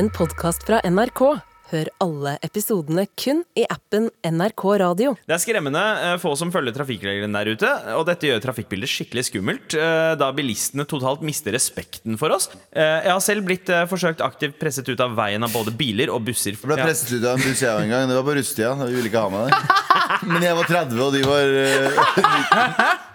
en 0.00 0.08
podkast 0.08 0.62
fra 0.64 0.78
NRK. 0.88 1.20
Hør 1.70 1.88
alle 2.00 2.32
episodene 2.46 3.02
kun 3.20 3.42
i 3.58 3.66
appen 3.68 4.06
NRK 4.24 4.62
Radio. 4.80 5.10
Det 5.28 5.34
er 5.36 5.42
skremmende 5.42 5.82
eh, 6.06 6.14
få 6.22 6.32
som 6.40 6.48
følger 6.54 6.72
trafikkreglene 6.74 7.36
der 7.36 7.50
ute, 7.52 7.72
og 7.98 8.06
dette 8.08 8.30
gjør 8.30 8.40
trafikkbildet 8.46 8.90
skikkelig 8.90 9.26
skummelt, 9.28 9.76
eh, 9.76 10.14
da 10.18 10.30
bilistene 10.34 10.86
totalt 10.88 11.20
mister 11.26 11.52
respekten 11.54 12.16
for 12.18 12.32
oss. 12.32 12.48
Eh, 12.72 13.04
jeg 13.04 13.12
har 13.12 13.20
selv 13.26 13.44
blitt 13.50 13.68
forsøkt 13.92 14.24
aktivt 14.24 14.56
presset 14.62 14.88
ut 14.88 15.04
av 15.04 15.12
veien 15.20 15.44
av 15.44 15.52
både 15.52 15.76
biler 15.76 16.14
og 16.14 16.24
busser. 16.30 16.56
Jeg 16.56 16.64
ble 16.64 16.80
presset 16.80 17.12
ut 17.18 17.20
av 17.20 17.36
en 17.36 17.44
buss 17.44 17.60
jeg 17.66 17.84
en 17.84 17.92
gang. 17.92 18.08
Det 18.08 18.18
var 18.22 18.26
på 18.30 18.38
rusttida. 18.40 18.72
Vi 18.80 18.96
ville 18.96 19.12
ikke 19.12 19.26
ha 19.26 19.36
meg 19.36 19.52
det. 19.52 19.78
Men 20.32 20.48
jeg 20.48 20.58
var 20.62 20.72
30, 20.72 21.04
og 21.04 21.14
de 21.18 21.22
var 21.28 21.54
19. 22.24 23.06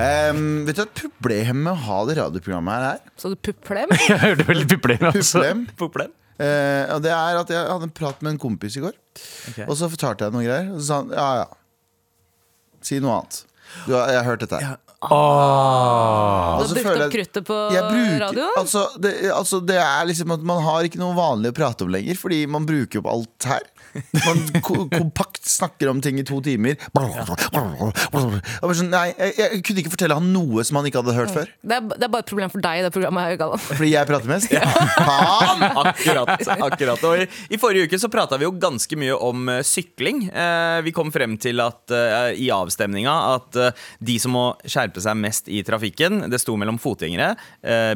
Um, 0.00 0.64
vet 0.64 0.78
du 0.78 0.80
hva 0.80 0.88
problemet 0.96 1.60
med 1.60 1.74
å 1.74 1.80
ha 1.84 1.98
det 2.08 2.16
radioprogrammet 2.20 2.76
her 2.76 2.86
er? 2.94 3.12
Så 3.20 3.32
du 3.32 3.36
puplem? 3.36 3.92
Jeg 4.08 4.20
hørte 4.22 4.46
vel 4.48 4.64
puplem, 4.70 5.06
altså. 5.12 5.42
Puplem. 5.42 5.62
puplem. 5.80 6.14
Uh, 6.40 6.46
eh, 6.46 6.84
og 6.94 7.02
det 7.04 7.12
er 7.12 7.40
at 7.42 7.50
Jeg 7.52 7.68
hadde 7.68 7.88
en 7.90 7.96
prat 8.00 8.22
med 8.24 8.34
en 8.34 8.40
kompis 8.40 8.78
i 8.80 8.84
går, 8.84 8.94
okay. 9.52 9.66
og 9.66 9.74
så 9.76 9.90
fortalte 9.92 10.24
jeg 10.24 10.36
noen 10.36 10.46
greier. 10.46 10.70
Og 10.72 10.80
så 10.80 10.86
sa 10.86 11.00
han 11.02 11.12
ja, 11.12 11.26
ja. 11.42 11.48
Si 12.86 13.00
noe 13.04 13.18
annet. 13.18 13.42
Du, 13.84 13.92
jeg 13.92 14.16
har 14.16 14.24
hørt 14.26 14.46
dette 14.46 14.56
her. 14.60 14.72
Ja. 14.72 14.90
Oh. 15.00 16.60
Du 16.60 16.74
har 16.74 16.82
brukt 16.84 17.04
opp 17.06 17.12
kruttet 17.14 17.46
på 17.48 17.56
radioen? 17.56 18.50
Altså, 18.60 18.82
altså 19.32 19.60
det, 19.64 19.78
er 19.80 20.02
liksom 20.04 20.34
at 20.34 20.42
Man 20.44 20.60
har 20.60 20.84
ikke 20.84 21.00
noe 21.00 21.16
vanlig 21.16 21.54
å 21.54 21.56
prate 21.56 21.86
om 21.86 21.94
lenger, 21.94 22.18
fordi 22.20 22.42
man 22.50 22.68
bruker 22.68 23.00
opp 23.00 23.08
alt 23.14 23.48
her. 23.48 23.64
Man 24.24 24.42
ko 24.64 24.84
kompakt 24.90 25.44
snakker 25.48 25.90
om 25.90 26.00
ting 26.04 26.18
i 26.20 26.24
to 26.26 26.38
timer. 26.44 26.78
Sånn, 26.94 28.90
nei, 28.92 29.06
jeg, 29.16 29.34
jeg 29.38 29.62
kunne 29.66 29.82
ikke 29.82 29.92
fortelle 29.94 30.18
han 30.18 30.28
noe 30.34 30.64
som 30.66 30.78
han 30.80 30.88
ikke 30.88 31.02
hadde 31.02 31.16
hørt 31.16 31.34
før. 31.34 31.50
Det 31.60 31.78
er, 31.78 31.86
det 31.92 32.06
er 32.06 32.12
bare 32.12 32.24
et 32.24 32.30
problem 32.30 32.52
for 32.52 32.64
deg, 32.64 32.80
i 32.80 32.84
det 32.86 32.92
programmet 32.94 33.26
her, 33.26 33.38
Galvan. 33.40 33.62
Fordi 33.70 33.90
jeg 33.92 34.10
prater 34.10 34.30
mest. 34.30 34.54
Ja. 34.54 34.64
Akkurat. 35.80 36.44
akkurat 36.56 37.04
Og 37.08 37.24
i, 37.24 37.26
I 37.54 37.60
forrige 37.60 37.88
uke 37.88 38.00
så 38.00 38.10
prata 38.12 38.38
vi 38.40 38.46
jo 38.46 38.54
ganske 38.60 38.98
mye 39.00 39.16
om 39.16 39.50
uh, 39.50 39.60
sykling. 39.66 40.26
Uh, 40.30 40.80
vi 40.86 40.94
kom 40.96 41.12
frem 41.14 41.36
til 41.40 41.62
at 41.64 41.94
uh, 41.94 42.30
i 42.34 42.50
avstemninga 42.54 43.16
at 43.34 43.58
de 44.02 44.16
som 44.22 44.34
må 44.36 44.44
skjerpe 44.64 45.02
seg 45.02 45.18
mest 45.18 45.48
i 45.50 45.62
trafikken, 45.66 46.24
det 46.30 46.40
sto 46.42 46.54
mellom 46.58 46.78
fotgjengere, 46.80 47.32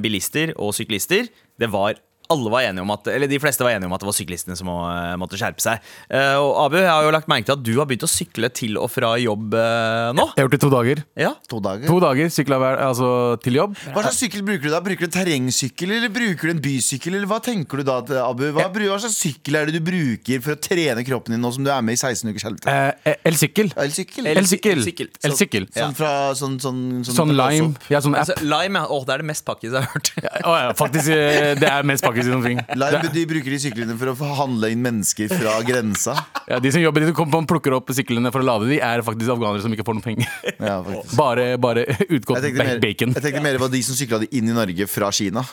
bilister 0.03 0.53
og 0.61 0.75
syklister. 0.77 1.29
Det 1.61 1.69
var 1.73 1.99
alle 2.33 2.51
var 2.53 2.65
enige 2.69 2.83
om 2.85 2.91
at, 2.95 3.09
eller 3.13 3.29
De 3.31 3.39
fleste 3.43 3.65
var 3.67 3.75
enige 3.75 3.89
om 3.89 3.95
at 3.97 4.01
det 4.05 4.09
var 4.09 4.17
syklistene 4.17 4.57
som 4.57 4.69
må, 4.71 4.77
eh, 4.89 5.15
måtte 5.21 5.39
skjerpe 5.41 5.61
seg. 5.63 5.83
Eh, 6.09 6.37
og 6.41 6.53
Abu, 6.67 6.79
jeg 6.81 6.89
har 6.91 7.05
jo 7.05 7.13
lagt 7.15 7.29
merke 7.31 7.49
til 7.49 7.57
at 7.59 7.65
du 7.65 7.73
har 7.79 7.89
begynt 7.91 8.07
å 8.07 8.11
sykle 8.11 8.51
til 8.55 8.79
og 8.81 8.89
fra 8.93 9.15
jobb 9.21 9.55
eh, 9.59 10.11
nå. 10.17 10.25
Jeg 10.33 10.41
har 10.41 10.47
gjort 10.47 10.55
det 10.55 10.61
i 10.61 10.65
to 10.65 10.71
dager. 10.73 11.03
Ja, 11.21 11.33
To 11.51 11.61
dager. 11.65 11.87
To 11.91 11.99
dager 12.03 12.31
sykla 12.33 12.59
altså 12.89 13.09
til 13.45 13.59
jobb. 13.61 13.77
Hva 13.93 14.05
slags 14.07 14.21
sykkel 14.23 14.45
bruker 14.47 14.69
du 14.69 14.73
da? 14.73 14.81
Bruker 14.85 15.05
du 15.05 15.11
en 15.11 15.17
terrengsykkel 15.19 15.93
eller 15.99 16.13
bruker 16.15 16.49
du 16.51 16.55
en 16.55 16.63
bysykkel? 16.65 17.19
Eller 17.19 17.31
hva 17.31 17.41
tenker 17.45 17.83
du 17.83 17.87
da, 17.87 17.99
Abu? 18.25 18.47
Hva, 18.57 18.69
hva 18.73 18.99
slags 19.05 19.19
sykkel 19.21 19.61
er 19.61 19.69
det 19.71 19.77
du 19.79 19.85
bruker 19.85 20.41
for 20.45 20.57
å 20.57 20.61
trene 20.61 21.05
kroppen 21.07 21.37
din 21.37 21.45
nå 21.45 21.53
som 21.55 21.67
du 21.67 21.71
er 21.75 21.85
med 21.85 21.99
i 21.99 22.01
16 22.01 22.33
ukers 22.33 22.47
helvete? 22.49 22.73
Eh, 23.05 23.19
Elsykkel. 23.29 23.73
Elsykkel? 23.85 24.31
Elsykkel. 24.35 24.83
Elsykkel. 25.29 25.69
Sånn 25.75 25.95
fra 25.99 26.13
sånn, 26.39 26.57
sånn, 26.63 26.81
sånn, 27.05 27.19
Sånn 27.21 27.35
lime. 27.37 27.75
Ja, 27.93 28.01
sånn 28.05 28.17
app. 28.17 28.25
altså, 28.25 28.39
Lime, 28.45 28.83
ja. 28.85 28.89
Åh, 28.95 29.05
det 29.09 29.15
er 29.19 29.25
det 29.25 29.29
mest 29.31 29.45
pakkis 29.47 29.73
jeg 29.75 29.81
har 29.81 29.91
hørt. 29.93 30.11
Å, 30.45 30.55
ja, 30.65 30.73
faktisk, 30.79 31.13
det 31.61 31.69
er 31.71 31.87
mest 31.87 32.05
pakkis 32.07 32.14
i 32.21 32.25
ting. 32.45 32.61
Lime, 32.79 33.11
de 33.15 33.25
bruker 33.31 33.55
de 33.57 33.59
syklene 33.63 33.97
for 34.01 34.13
å 34.13 34.29
handle 34.39 34.71
inn 34.75 34.83
mennesker 34.85 35.33
fra 35.33 35.57
grensa. 35.67 36.15
Ja, 36.49 36.59
de 36.63 36.73
som 36.75 36.83
jobber 36.83 37.05
de 37.05 37.11
som 37.11 37.17
kommer 37.19 37.47
plukker 37.51 37.75
opp 37.77 37.91
syklene 37.97 38.31
for 38.35 38.45
å 38.45 38.49
lade 38.49 38.69
de, 38.71 38.79
er 38.85 39.03
faktisk 39.07 39.35
afghanere 39.35 39.63
som 39.65 39.73
ikke 39.75 39.87
får 39.87 39.99
noen 39.99 40.07
penger. 40.07 40.33
Ja, 40.59 40.79
faktisk. 40.87 41.15
Bare, 41.19 41.47
bare 41.61 41.85
utgått 42.09 42.45
Jeg 42.45 42.57
mer, 42.59 42.79
bacon. 42.83 43.15
jeg 43.17 43.25
tenkte 43.25 43.43
mer 43.45 43.59
på 43.63 43.69
de 43.73 43.83
som 43.87 43.97
sykla 43.99 44.21
de 44.25 44.29
inn 44.39 44.49
i 44.51 44.57
Norge 44.57 44.87
fra 44.91 45.11
Kina. 45.15 45.45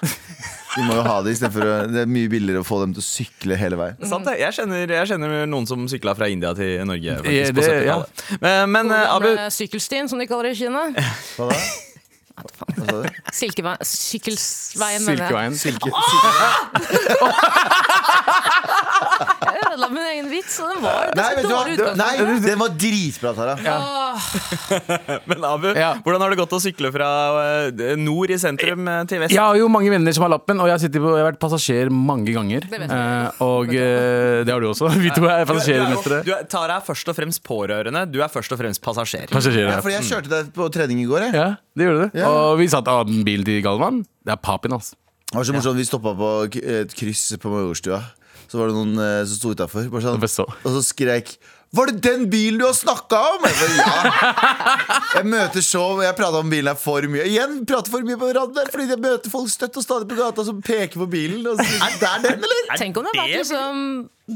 De 0.71 0.85
må 0.87 0.95
jo 0.95 1.03
ha 1.03 1.17
det 1.25 1.33
å 1.35 1.51
Det 1.91 2.03
er 2.05 2.07
mye 2.07 2.29
billigere 2.31 2.61
å 2.63 2.67
få 2.67 2.79
dem 2.85 2.93
til 2.95 3.03
å 3.03 3.05
sykle 3.05 3.57
hele 3.59 3.75
veien. 3.79 3.97
Sant 4.07 4.27
det. 4.29 4.37
Jeg 4.39 4.55
kjenner, 4.55 4.87
jeg 4.87 5.09
kjenner 5.11 5.45
noen 5.51 5.67
som 5.67 5.83
sykla 5.91 6.13
fra 6.15 6.29
India 6.31 6.53
til 6.55 6.79
Norge. 6.87 7.03
Ja, 7.03 7.19
Faktisk, 7.19 7.55
det- 7.59 7.67
70-tallet. 7.67 8.41
Men, 8.41 8.71
men 8.71 8.91
Abu, 9.01 9.27
Sykkelstien, 9.51 10.07
som 10.11 10.19
de 10.21 10.27
kaller 10.31 10.51
det 10.51 10.55
i 10.55 10.61
Kina. 10.63 10.87
Hva 11.35 11.49
da? 11.51 11.59
Silkeveien, 13.39 13.77
Sykkelsveien, 13.85 15.05
mener 15.05 15.23
jeg. 15.23 15.55
Silkeveien. 15.55 15.55
Silke, 15.57 15.91
Jeg 19.40 19.40
ødela 19.71 19.89
min 19.91 20.03
egen 20.11 20.29
vits, 20.31 20.59
og 20.63 20.69
den 20.75 20.83
var 20.83 21.11
Nei, 21.17 21.27
vet 21.35 21.43
du 21.43 21.49
hva? 21.49 21.57
dårlig 21.61 21.75
utgangspunkt. 21.77 22.01
Nei, 22.01 22.39
den 22.45 22.59
var 22.61 22.75
dritbra, 22.83 23.33
Tara. 23.37 23.55
men 25.31 25.43
Abu 25.47 25.67
Ja. 25.75 25.93
hvordan 26.03 26.21
har 26.23 26.29
det 26.33 26.39
gått 26.41 26.53
å 26.55 26.59
sykle 26.61 26.91
fra 26.93 27.09
eh, 27.71 27.95
nord 27.99 28.31
i 28.33 28.37
sentrum 28.41 28.87
eh, 28.91 29.01
til 29.09 29.21
vest? 29.23 29.33
Jeg 29.35 29.41
har 29.41 29.57
jo 29.59 29.67
mange 29.71 29.91
venner 29.93 30.15
som 30.15 30.25
har 30.27 30.33
lappen, 30.35 30.59
og 30.61 30.69
jeg 30.69 30.77
har, 30.77 30.93
på, 30.95 31.13
jeg 31.15 31.23
har 31.23 31.29
vært 31.31 31.41
passasjer 31.41 31.91
mange 31.93 32.33
ganger. 32.35 32.67
Det 32.67 32.79
vet 32.83 32.91
jeg. 32.91 32.99
Eh, 32.99 33.43
og 33.47 33.73
eh, 33.75 34.43
det 34.47 34.53
har 34.55 34.63
du 34.63 34.69
også. 34.71 34.91
Vi 35.03 35.11
to 35.15 35.23
er 35.25 35.25
Du 35.25 35.29
er, 35.31 35.49
passasjermestere. 35.51 36.21
du 36.27 36.31
er, 36.35 36.45
Tara 36.51 36.79
er 36.79 36.85
først 36.87 37.11
og 37.13 37.17
fremst 37.17 37.43
pårørende, 37.47 38.05
du 38.11 38.19
er 38.23 38.31
først 38.31 38.53
og 38.55 38.61
fremst 38.61 38.83
passasjer. 38.85 39.27
Passasjerer, 39.31 39.69
Ja, 39.71 39.77
ja. 39.79 39.83
fordi 39.85 39.97
jeg 39.99 40.09
kjørte 40.11 40.33
deg 40.35 40.51
på 40.55 40.69
trening 40.73 41.03
i 41.03 41.07
går. 41.09 41.27
Jeg. 41.29 41.35
ja, 41.37 41.49
det 41.77 41.87
gjorde 41.89 42.07
du. 42.09 42.19
Ja. 42.21 42.31
Og 42.31 42.57
vi 42.61 42.67
satt 42.71 42.87
av 42.91 43.05
bilen 43.09 43.45
til 43.47 43.61
Galvan. 43.65 44.03
Det 44.25 44.35
er 44.35 44.41
papin, 44.41 44.75
altså. 44.77 44.97
Det 45.31 45.37
var 45.39 45.45
så 45.47 45.53
morsomt, 45.55 45.77
Vi 45.79 45.85
stoppa 45.87 46.11
på 46.19 46.29
k- 46.51 46.61
et 46.81 46.91
kryss 46.97 47.29
på 47.39 47.47
Majorstua. 47.53 48.01
Så 48.51 48.59
var 48.59 48.67
det 48.67 48.75
noen 48.75 48.99
eh, 48.99 49.23
som 49.29 49.37
sto 49.39 49.53
utafor. 49.55 49.87
Sånn, 50.03 50.19
og 50.19 50.73
så 50.75 50.81
skrek 50.83 51.37
Var 51.71 51.87
det 51.87 52.01
den 52.03 52.25
bilen 52.27 52.59
du 52.59 52.65
har 52.67 52.75
snakka 52.75 53.19
om?! 53.37 53.45
Jeg 53.47 53.55
bare, 53.61 53.77
ja. 53.79 54.97
Jeg 55.15 55.29
møter 55.31 55.63
så 55.63 55.85
Jeg 56.03 56.17
prata 56.17 56.41
om 56.43 56.51
bilen 56.51 56.67
her 56.73 56.79
for 56.79 57.07
mye. 57.07 57.29
Igjen 57.31 57.61
prater 57.69 57.93
for 57.93 58.03
mye 58.03 58.19
på 58.19 58.33
radioen 58.35 58.71
fordi 58.73 58.89
jeg 58.91 58.99
møter 59.05 59.31
folk 59.31 59.47
støtt 59.53 59.79
og 59.79 59.85
stadig 59.85 60.09
på 60.11 60.19
gata 60.19 60.43
som 60.49 60.59
peker 60.59 60.99
på 60.99 61.07
bilen. 61.13 61.47
Og 61.47 61.61
så, 61.61 61.67
er 61.79 61.95
det 61.95 62.13
den, 62.27 62.43
eller? 62.43 62.63
Tenk 62.75 62.99
om 62.99 63.07
det 63.07 63.15
hadde 63.15 63.23
vært 63.29 63.45
liksom 63.45 63.85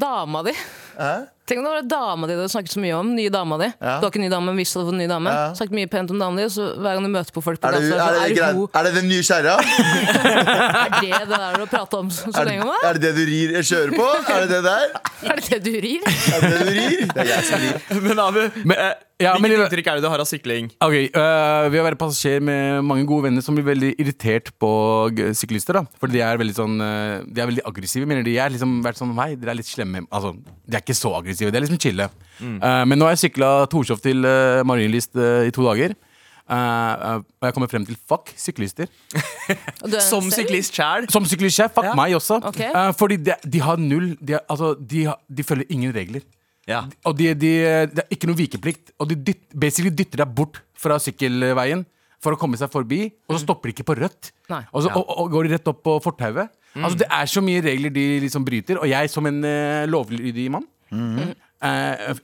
dama 0.06 0.46
di. 0.48 0.56
Hæ? 0.96 1.14
Tenk 1.46 1.60
om 1.62 1.66
det 1.68 1.72
var 1.76 1.84
dama 1.86 2.26
di 2.28 2.34
du 2.34 2.48
snakket 2.50 2.74
så 2.74 2.80
mye 2.82 2.96
om. 2.98 3.12
Nye 3.14 3.30
dama 3.30 3.58
di. 3.62 3.68
Ja. 3.78 4.00
Du 4.02 4.08
har 4.08 4.10
ikke 4.10 4.22
ny 4.24 4.30
dame, 4.34 4.48
men 4.50 4.58
hvis 4.58 4.72
du 4.74 4.80
hadde 4.80 4.88
fått 4.90 4.98
ny 4.98 5.06
dame. 5.12 5.30
Ja. 5.30 5.44
Snakket 5.54 5.76
mye 5.78 5.90
pent 5.94 6.10
om 6.16 6.18
dama 6.24 6.42
di, 6.42 6.48
så 6.50 6.72
hver 6.74 6.98
gang 6.98 7.06
du 7.06 7.12
møter 7.14 7.36
på 7.36 7.44
folk 7.46 7.62
på 7.62 7.70
Er 7.70 7.78
det, 7.78 7.92
gata, 7.92 8.08
er, 8.24 8.34
det, 8.34 8.42
er, 8.48 8.58
er 8.80 8.88
det 8.90 8.94
den 8.98 9.08
nye 9.12 9.26
kjerra? 9.28 9.54
er 10.26 10.96
det 10.98 11.12
det 11.30 11.38
der 11.38 11.60
du 11.62 11.66
prater 11.70 12.02
om 12.02 12.10
så, 12.10 12.32
så 12.34 12.42
Er, 12.42 12.50
lenge 12.50 12.66
om? 12.66 12.74
er 12.90 12.98
det 12.98 13.04
det 13.06 13.14
du 13.20 13.24
rir 13.30 13.54
jeg 13.60 13.70
kjører 13.70 13.94
på? 14.00 14.08
Er 14.26 14.46
det 14.46 14.50
det 14.56 14.64
der? 14.66 14.88
Er 15.26 15.40
det 15.42 15.50
det 15.50 15.62
du 15.66 15.78
rir? 15.86 16.02
Er 16.06 16.42
det 16.42 16.50
det 16.52 16.66
du 16.66 16.74
rir? 16.76 17.06
Det 17.14 17.22
er 17.24 17.30
jeg 17.32 17.46
som 17.48 17.62
rir. 17.62 18.02
Men 18.10 18.20
Abu, 18.26 18.42
Men- 18.66 18.94
eh, 19.20 19.26
Hvilket 19.32 19.42
men- 19.42 19.52
inntrykk 19.56 19.88
er 19.88 19.96
det 19.96 20.04
du 20.04 20.10
har 20.10 20.20
av 20.20 20.28
sykling? 20.28 20.66
Ok, 20.82 20.96
øh, 21.16 21.70
Vi 21.72 21.78
har 21.80 21.86
vært 21.92 21.98
passasjer 22.02 22.42
med 22.42 22.84
mange 22.84 23.06
gode 23.08 23.24
venner 23.30 23.42
som 23.42 23.56
blir 23.56 23.64
veldig 23.66 23.94
irritert 24.00 24.52
på 24.60 24.72
g- 25.16 25.30
syklister. 25.34 25.74
da 25.74 25.84
Fordi 26.02 26.14
de 26.14 26.22
er 26.22 26.38
veldig 26.38 26.56
sånn 26.56 26.76
øh, 26.82 27.24
De 27.32 27.42
er 27.42 27.48
veldig 27.48 27.64
aggressive. 27.66 28.06
Mener 28.06 28.24
de 28.24 28.38
er 28.38 28.50
liksom 28.50 28.82
vært 28.84 28.98
sånn 29.00 29.16
Nei, 29.16 29.36
dere 29.36 29.52
er 29.52 29.56
litt 29.62 29.66
slemme. 29.72 30.06
Altså, 30.12 30.34
de 30.68 30.76
er 30.76 30.82
ikke 30.82 30.96
så 31.00 31.14
aggressive. 31.16 31.52
De 31.52 31.58
er 31.58 31.62
liksom 31.68 31.80
chille. 31.80 32.10
Eh, 32.42 32.84
men 32.86 33.00
nå 33.00 33.06
har 33.08 33.16
jeg 33.16 33.32
sykla 33.32 33.68
Torshov 33.72 34.02
til 34.04 34.26
uh, 34.26 34.64
Marienlyst 34.68 35.16
øh, 35.16 35.48
i 35.48 35.52
to 35.56 35.64
dager. 35.64 35.96
Eh, 36.46 36.54
eh, 36.54 37.16
og 37.24 37.42
jeg 37.48 37.54
kommer 37.56 37.70
frem 37.72 37.86
til 37.88 37.96
fuck 38.08 38.30
syklister. 38.38 38.86
Og 39.82 39.90
du 39.90 39.96
er 39.98 40.02
Som 40.06 40.28
selv? 40.30 40.44
syklist 40.46 40.76
sjæl? 40.76 41.08
Som 41.10 41.26
syklist 41.26 41.56
sjef, 41.58 41.72
fuck 41.74 41.86
Ja. 41.88 41.96
meg 41.98 42.14
også. 42.14 42.38
Ok. 42.44 42.60
Eh, 42.62 42.92
fordi 43.00 43.18
de, 43.24 43.34
de 43.50 43.60
har 43.64 43.78
null 43.82 44.12
de, 44.22 44.34
har, 44.34 44.44
altså, 44.50 44.76
de, 44.78 45.06
har, 45.06 45.18
de 45.34 45.44
følger 45.44 45.66
ingen 45.72 45.94
regler. 45.96 46.22
Ja. 46.70 46.86
Og 47.06 47.18
de, 47.18 47.32
de, 47.38 47.52
det 47.92 48.04
er 48.06 48.14
ikke 48.16 48.30
noe 48.30 48.40
vikeplikt. 48.40 48.94
Og 49.00 49.10
de 49.12 49.18
dyt, 49.28 49.44
basically 49.54 49.94
dytter 49.94 50.24
deg 50.24 50.34
bort 50.38 50.62
fra 50.80 50.98
sykkelveien 51.02 51.86
for 52.24 52.34
å 52.34 52.40
komme 52.42 52.58
seg 52.58 52.72
forbi, 52.74 53.06
og 53.28 53.36
så 53.36 53.44
stopper 53.44 53.70
de 53.70 53.76
ikke 53.76 53.86
på 53.86 53.98
rødt. 54.00 54.32
Og 54.50 54.86
så 54.86 54.90
og, 54.90 55.04
og 55.22 55.28
går 55.34 55.48
de 55.48 55.58
rett 55.58 55.70
opp 55.70 55.84
på 55.86 55.98
fortauet. 56.02 56.54
Altså, 56.76 56.98
det 57.00 57.08
er 57.14 57.30
så 57.32 57.44
mye 57.46 57.62
regler 57.64 57.94
de 57.94 58.06
liksom 58.26 58.44
bryter, 58.48 58.80
og 58.82 58.90
jeg 58.90 59.12
som 59.14 59.28
en 59.30 59.38
uh, 59.46 59.86
lovlydig 59.88 60.50
mann 60.52 60.66
mm. 60.92 61.30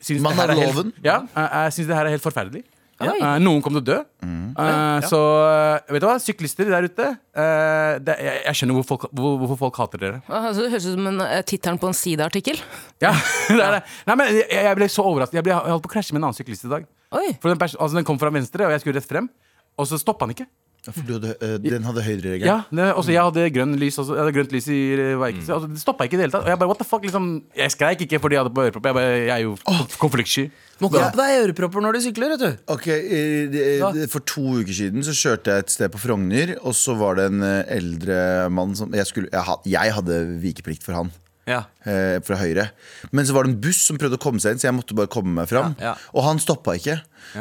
synes 0.03 0.25
her 0.27 0.51
av 0.51 0.57
er 0.57 0.59
helt- 0.59 0.97
Ja, 1.05 1.21
uh, 1.23 1.45
jeg 1.67 1.75
syns 1.77 1.87
det 1.87 1.95
her 1.95 2.09
er 2.09 2.15
helt 2.17 2.25
forferdelig. 2.25 2.65
Eh, 3.09 3.37
noen 3.41 3.61
kom 3.63 3.73
til 3.75 3.81
å 3.81 3.85
dø. 3.87 3.97
Eh, 4.21 5.07
Så 5.09 5.19
eh, 5.47 5.93
vet 5.95 6.03
du 6.03 6.07
hva, 6.07 6.15
syklister 6.21 6.69
der 6.69 6.85
ute 6.85 7.07
uh, 7.07 7.97
det, 8.03 8.15
jeg, 8.19 8.41
jeg 8.45 8.59
skjønner 8.59 8.77
hvorfor 8.77 8.99
folk, 8.99 9.13
hvor, 9.17 9.37
hvorfor 9.41 9.59
folk 9.65 9.79
hater 9.81 10.03
dere. 10.03 10.21
Altså, 10.27 10.65
det 10.65 10.73
høres 10.73 10.87
ut 10.89 10.97
som 10.97 11.11
en, 11.11 11.21
tittelen 11.47 11.79
på 11.81 11.91
en 11.91 11.97
sideartikkel. 11.97 12.59
Ja, 13.03 13.13
det 13.49 13.61
er 13.61 13.77
det. 13.79 13.83
Nei, 14.09 14.17
men 14.19 14.33
jeg, 14.35 14.47
jeg 14.51 14.79
ble 14.81 14.89
så 14.91 15.05
overrasket. 15.07 15.39
Jeg, 15.39 15.47
ble, 15.47 15.55
jeg 15.55 15.75
holdt 15.75 15.85
på 15.87 15.91
å 15.91 15.95
krasje 15.95 16.15
med 16.15 16.21
en 16.21 16.29
annen 16.29 16.39
syklist 16.41 16.67
i 16.67 16.73
dag. 16.73 16.89
Oi. 17.17 17.29
For 17.43 17.51
den, 17.51 17.59
altså, 17.61 17.95
den 17.97 18.07
kom 18.07 18.19
fra 18.21 18.31
venstre, 18.33 18.67
og 18.67 18.75
jeg 18.75 18.83
skulle 18.83 18.99
rett 19.01 19.09
frem. 19.09 19.31
Og 19.79 19.87
så 19.87 19.99
stoppa 19.99 20.27
han 20.27 20.35
ikke. 20.35 20.47
For 20.81 21.05
du 21.05 21.13
hadde, 21.13 21.35
eh, 21.45 21.59
den 21.61 21.83
hadde 21.85 22.01
høyderegel? 22.01 22.47
Ja, 22.47 22.63
også, 22.95 23.11
jeg 23.13 23.21
hadde 23.21 23.43
grønn 23.53 23.75
lys 23.77 23.99
også, 24.01 24.15
Jeg 24.17 24.23
hadde 24.23 24.33
grønt 24.33 24.55
lys 24.55 24.67
i 24.73 24.79
eh, 24.95 25.13
veikrysset. 25.21 25.53
Altså, 25.53 25.69
det 25.69 25.81
stoppa 25.83 26.07
ikke 26.07 26.17
i 26.17 26.21
det 26.21 26.25
hele 26.25 26.33
tatt. 26.33 26.47
Og 26.47 26.49
jeg 26.49 26.57
bare, 26.63 26.71
what 26.71 26.81
the 26.81 26.87
fuck, 26.87 27.05
liksom 27.05 27.27
Jeg 27.57 27.73
skreik 27.75 28.01
ikke 28.07 28.17
fordi 28.23 28.37
jeg 28.37 28.41
hadde 28.41 28.53
på 28.55 28.65
ørepropper. 28.65 28.89
Jeg, 28.89 28.97
bare, 28.97 29.19
jeg 29.19 29.35
er 29.35 29.43
jo 29.45 29.53
oh. 29.69 29.83
konfliktsky. 30.01 30.47
Må 30.81 30.89
ikke 30.89 31.03
ha 31.05 31.11
på 31.13 31.21
deg 31.21 31.43
ørepropper 31.43 31.85
når 31.85 31.97
du 31.97 32.01
sykler, 32.07 32.33
vet 32.33 32.41
du. 32.41 32.63
Ok, 32.73 32.87
eh, 32.97 34.01
For 34.09 34.25
to 34.25 34.47
uker 34.63 34.73
siden 34.73 35.05
så 35.05 35.13
kjørte 35.13 35.53
jeg 35.53 35.67
et 35.67 35.75
sted 35.75 35.93
på 35.93 36.01
Frogner, 36.01 36.55
og 36.65 36.73
så 36.73 36.97
var 36.97 37.21
det 37.21 37.29
en 37.29 37.45
eldre 37.45 38.49
mann 38.49 38.73
som 38.77 38.89
Jeg, 38.97 39.05
skulle, 39.05 39.29
jeg 39.69 39.97
hadde 39.99 40.23
vikeplikt 40.41 40.87
for 40.87 40.97
han. 40.97 41.13
Ja. 41.49 41.63
eh, 41.85 42.19
fra 42.25 42.37
høyre. 42.37 42.67
Men 43.11 43.25
så 43.25 43.33
var 43.33 43.43
det 43.47 43.53
en 43.55 43.61
buss 43.63 43.79
som 43.87 43.97
prøvde 43.97 44.19
å 44.19 44.21
komme 44.21 44.39
seg 44.43 44.53
inn, 44.53 44.61
så 44.61 44.67
jeg 44.69 44.75
måtte 44.77 44.95
bare 44.97 45.09
komme 45.11 45.33
meg 45.39 45.49
fram. 45.49 45.73
Ja, 45.81 45.91
ja. 45.91 46.11
Og 46.13 46.25
han 46.27 46.41
stoppa 46.43 46.75
ikke. 46.77 46.99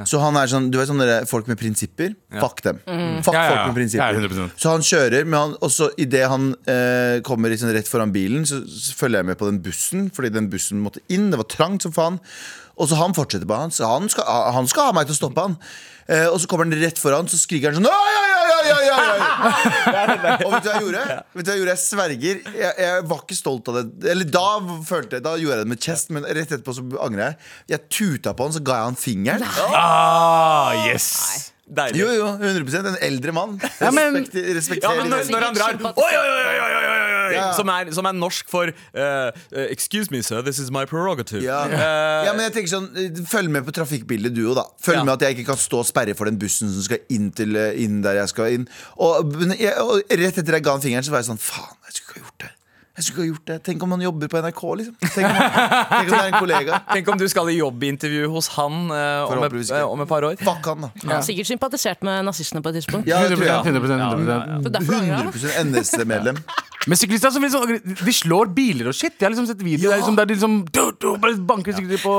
Så 0.08 0.20
han 0.23 0.37
er 0.37 0.49
sånn, 0.50 0.69
du 0.73 0.79
vet 0.79 0.88
sånne 0.91 1.20
folk 1.29 1.49
med 1.50 1.58
prinsipper? 1.61 2.14
Fuck 2.41 2.62
dem. 2.67 2.81
Fuck 3.25 3.35
Ja, 3.35 3.43
ja, 3.43 3.44
ja. 3.44 3.50
folk 3.50 3.70
med 3.73 3.79
prinsipper. 3.81 4.20
Ja, 4.38 4.49
Så 4.61 4.73
han 4.75 4.85
kjører, 4.87 5.25
men 5.29 5.38
han, 5.41 5.93
idet 6.00 6.25
han 6.31 6.49
eh, 6.69 7.20
kommer 7.26 7.52
liksom 7.52 7.73
rett 7.75 7.88
foran 7.91 8.12
bilen, 8.14 8.44
så, 8.49 8.62
så 8.64 8.97
følger 8.99 9.20
jeg 9.23 9.31
med 9.32 9.38
på 9.41 9.50
den 9.50 9.61
bussen, 9.64 10.08
fordi 10.14 10.32
den 10.37 10.50
bussen 10.53 10.82
måtte 10.85 11.00
inn. 11.08 11.31
Det 11.32 11.41
var 11.41 11.49
trangt 11.53 11.87
som 11.87 11.93
faen. 11.96 12.20
Og 12.81 12.88
så 12.88 12.96
han 12.96 13.12
fortsetter 13.17 13.49
på 13.49 13.56
Han, 13.61 13.73
så 13.75 13.85
han, 13.88 14.08
skal, 14.08 14.25
han 14.56 14.69
skal 14.70 14.88
ha 14.88 14.93
meg 14.96 15.08
til 15.08 15.17
å 15.17 15.20
stoppe 15.20 15.44
han. 15.44 15.56
Eh, 16.11 16.26
og 16.31 16.41
så 16.41 16.49
kommer 16.50 16.67
han 16.67 16.81
rett 16.81 16.99
foran, 16.99 17.29
så 17.29 17.38
skriker 17.38 17.70
han 17.70 17.76
sånn 17.79 17.91
«Oi, 17.91 18.14
oi, 18.20 18.31
oi, 18.35 18.39
ja, 18.68 18.76
oi, 18.76 18.88
oi!» 18.94 20.34
Og 20.46 20.52
vet 20.54 20.64
du 20.64 20.68
hva 20.68 20.74
jeg 20.74 20.84
gjorde? 20.84 21.04
Vet 21.34 21.44
du 21.44 21.50
hva 21.50 21.54
Jeg 21.56 21.62
gjorde? 21.62 21.74
Jeg 21.76 21.82
sverger. 21.84 22.42
Jeg, 22.60 22.72
jeg 22.84 23.04
var 23.10 23.22
ikke 23.24 23.38
stolt 23.38 23.70
av 23.72 23.78
det. 23.80 23.84
Eller 24.14 24.28
da 24.38 24.46
følte 24.88 25.18
jeg 25.18 25.26
Da 25.26 25.36
gjorde 25.40 25.56
jeg 25.58 25.64
det 25.66 25.72
med 25.74 25.84
chest, 25.86 26.10
men 26.14 26.26
rett 26.28 26.50
etterpå 26.50 26.74
så 26.76 26.84
angrer 27.04 27.24
jeg. 27.28 27.38
Jeg 27.74 27.86
tuta 27.98 28.34
på 28.36 28.48
han, 28.48 28.56
så 28.56 28.64
ga 28.64 28.80
jeg 28.82 28.90
han 28.90 29.00
fingeren. 29.00 29.46
Ah, 29.70 30.74
yes! 30.88 31.50
Deilig. 31.70 32.00
Jo, 32.02 32.08
jo, 32.10 32.26
100% 32.42 32.88
En 32.90 32.96
eldre 33.06 33.32
mann. 33.32 33.52
Ja, 33.78 33.92
men- 33.94 34.24
Respekter, 34.26 34.88
Ja, 34.88 34.94
men 34.98 35.10
når, 35.12 35.28
når 35.30 35.44
han 35.46 35.54
drar 35.54 35.76
Oi, 35.78 36.12
oi, 36.18 36.30
oi, 36.30 36.46
oi, 36.50 36.56
oi, 36.66 36.86
oi, 36.90 37.09
Ja. 37.35 37.50
som, 37.56 37.71
er, 37.73 37.91
som 37.94 38.09
er 38.09 38.17
norsk 38.17 38.49
for 38.50 38.71
eh, 38.71 39.41
Excuse 39.71 40.12
me, 40.12 40.23
sir, 40.27 40.43
this 40.47 40.61
is 40.62 40.71
my 40.75 40.85
prerogative. 40.88 41.43
Ja. 41.44 41.62
uh, 41.67 42.27
ja, 42.27 42.35
men 42.37 42.47
jeg 42.49 42.56
tenker 42.59 42.73
sånn 42.75 43.27
Følg 43.31 43.53
med 43.53 43.67
på 43.67 43.75
trafikkbildet 43.77 44.35
du 44.37 44.44
òg, 44.49 44.56
da. 44.61 44.67
Følg 44.82 45.05
med 45.05 45.15
at 45.17 45.27
jeg 45.27 45.38
ikke 45.38 45.50
kan 45.53 45.61
stå 45.61 45.82
og 45.82 45.88
sperre 45.88 46.17
for 46.19 46.31
den 46.31 46.38
bussen 46.41 46.73
som 46.73 46.87
skal 46.87 47.03
inn, 47.12 47.31
til, 47.37 47.56
inn 47.81 48.00
der 48.05 48.21
jeg 48.23 48.32
skal 48.32 48.56
inn. 48.59 48.71
Og, 49.00 49.35
jeg, 49.56 49.75
og 49.81 50.00
rett 50.06 50.41
etter 50.41 50.59
jeg 50.59 50.67
ga 50.67 50.77
han 50.77 50.85
fingeren, 50.85 51.06
så 51.06 51.15
var 51.15 51.25
jeg 51.25 51.32
sånn 51.32 51.43
Faen, 51.43 51.77
jeg 51.88 51.99
skulle 52.00 52.21
ikke 52.21 52.21
ha 52.21 52.27
gjort 52.29 52.47
det. 52.47 52.55
Jeg 52.98 53.04
skulle 53.06 53.14
ikke 53.14 53.22
ha 53.22 53.28
gjort 53.31 53.46
det 53.50 53.56
Tenk 53.69 53.82
om 53.87 53.92
han 53.94 54.02
jobber 54.04 54.28
på 54.32 54.40
NRK, 54.42 54.62
liksom. 54.81 54.94
Tenk 55.14 55.26
om, 55.28 55.37
tenk 55.37 56.08
om 56.10 56.10
det 56.10 56.20
er 56.20 56.31
en 56.32 56.38
kollega. 56.40 56.81
Tenk 56.94 57.12
om 57.12 57.20
du 57.20 57.26
skal 57.31 57.50
i 57.52 57.58
jobbintervju 57.60 58.31
hos 58.34 58.48
han 58.56 58.81
eh, 58.90 59.31
om, 59.31 59.44
et, 59.46 59.54
eh, 59.70 59.84
om 59.87 60.02
et 60.04 60.10
par 60.10 60.26
år. 60.26 60.34
Fuck 60.42 60.66
han, 60.72 60.87
da. 60.88 60.90
Han 61.04 61.14
har 61.14 61.22
sikkert 61.26 61.48
sympatisert 61.52 62.02
med 62.06 62.26
nazistene 62.26 62.62
på 62.64 62.72
et 62.72 62.81
tidspunkt. 62.81 63.08
Ja, 63.08 63.22
det 63.22 63.38
100, 63.38 63.38
tror 63.38 63.46
jeg. 63.46 63.76
100, 63.76 64.02
100%, 64.10 64.66
Så 64.66 64.75
derfor 64.78 64.98
angrer 64.98 65.16
han. 65.20 65.31
100 65.31 65.70
NS-medlem. 65.70 66.42
Men 66.88 66.96
syklister 66.96 67.28
som 67.28 67.44
aggre- 67.44 67.82
De 67.84 68.12
slår 68.16 68.48
biler 68.56 68.88
og 68.88 68.94
shit. 68.96 69.12
Jeg 69.20 69.26
har 69.26 69.34
liksom 69.34 69.46
sett 69.50 69.60
videoer 69.60 69.93
der, 69.93 69.98
liksom, 70.00 70.16
der 70.16 70.28
de 70.31 70.32
liksom 70.32 70.54
du, 70.72 70.81
du, 70.96 71.08
bare 71.20 71.36
banker 71.50 71.76
sykler 71.76 72.00
på 72.00 72.14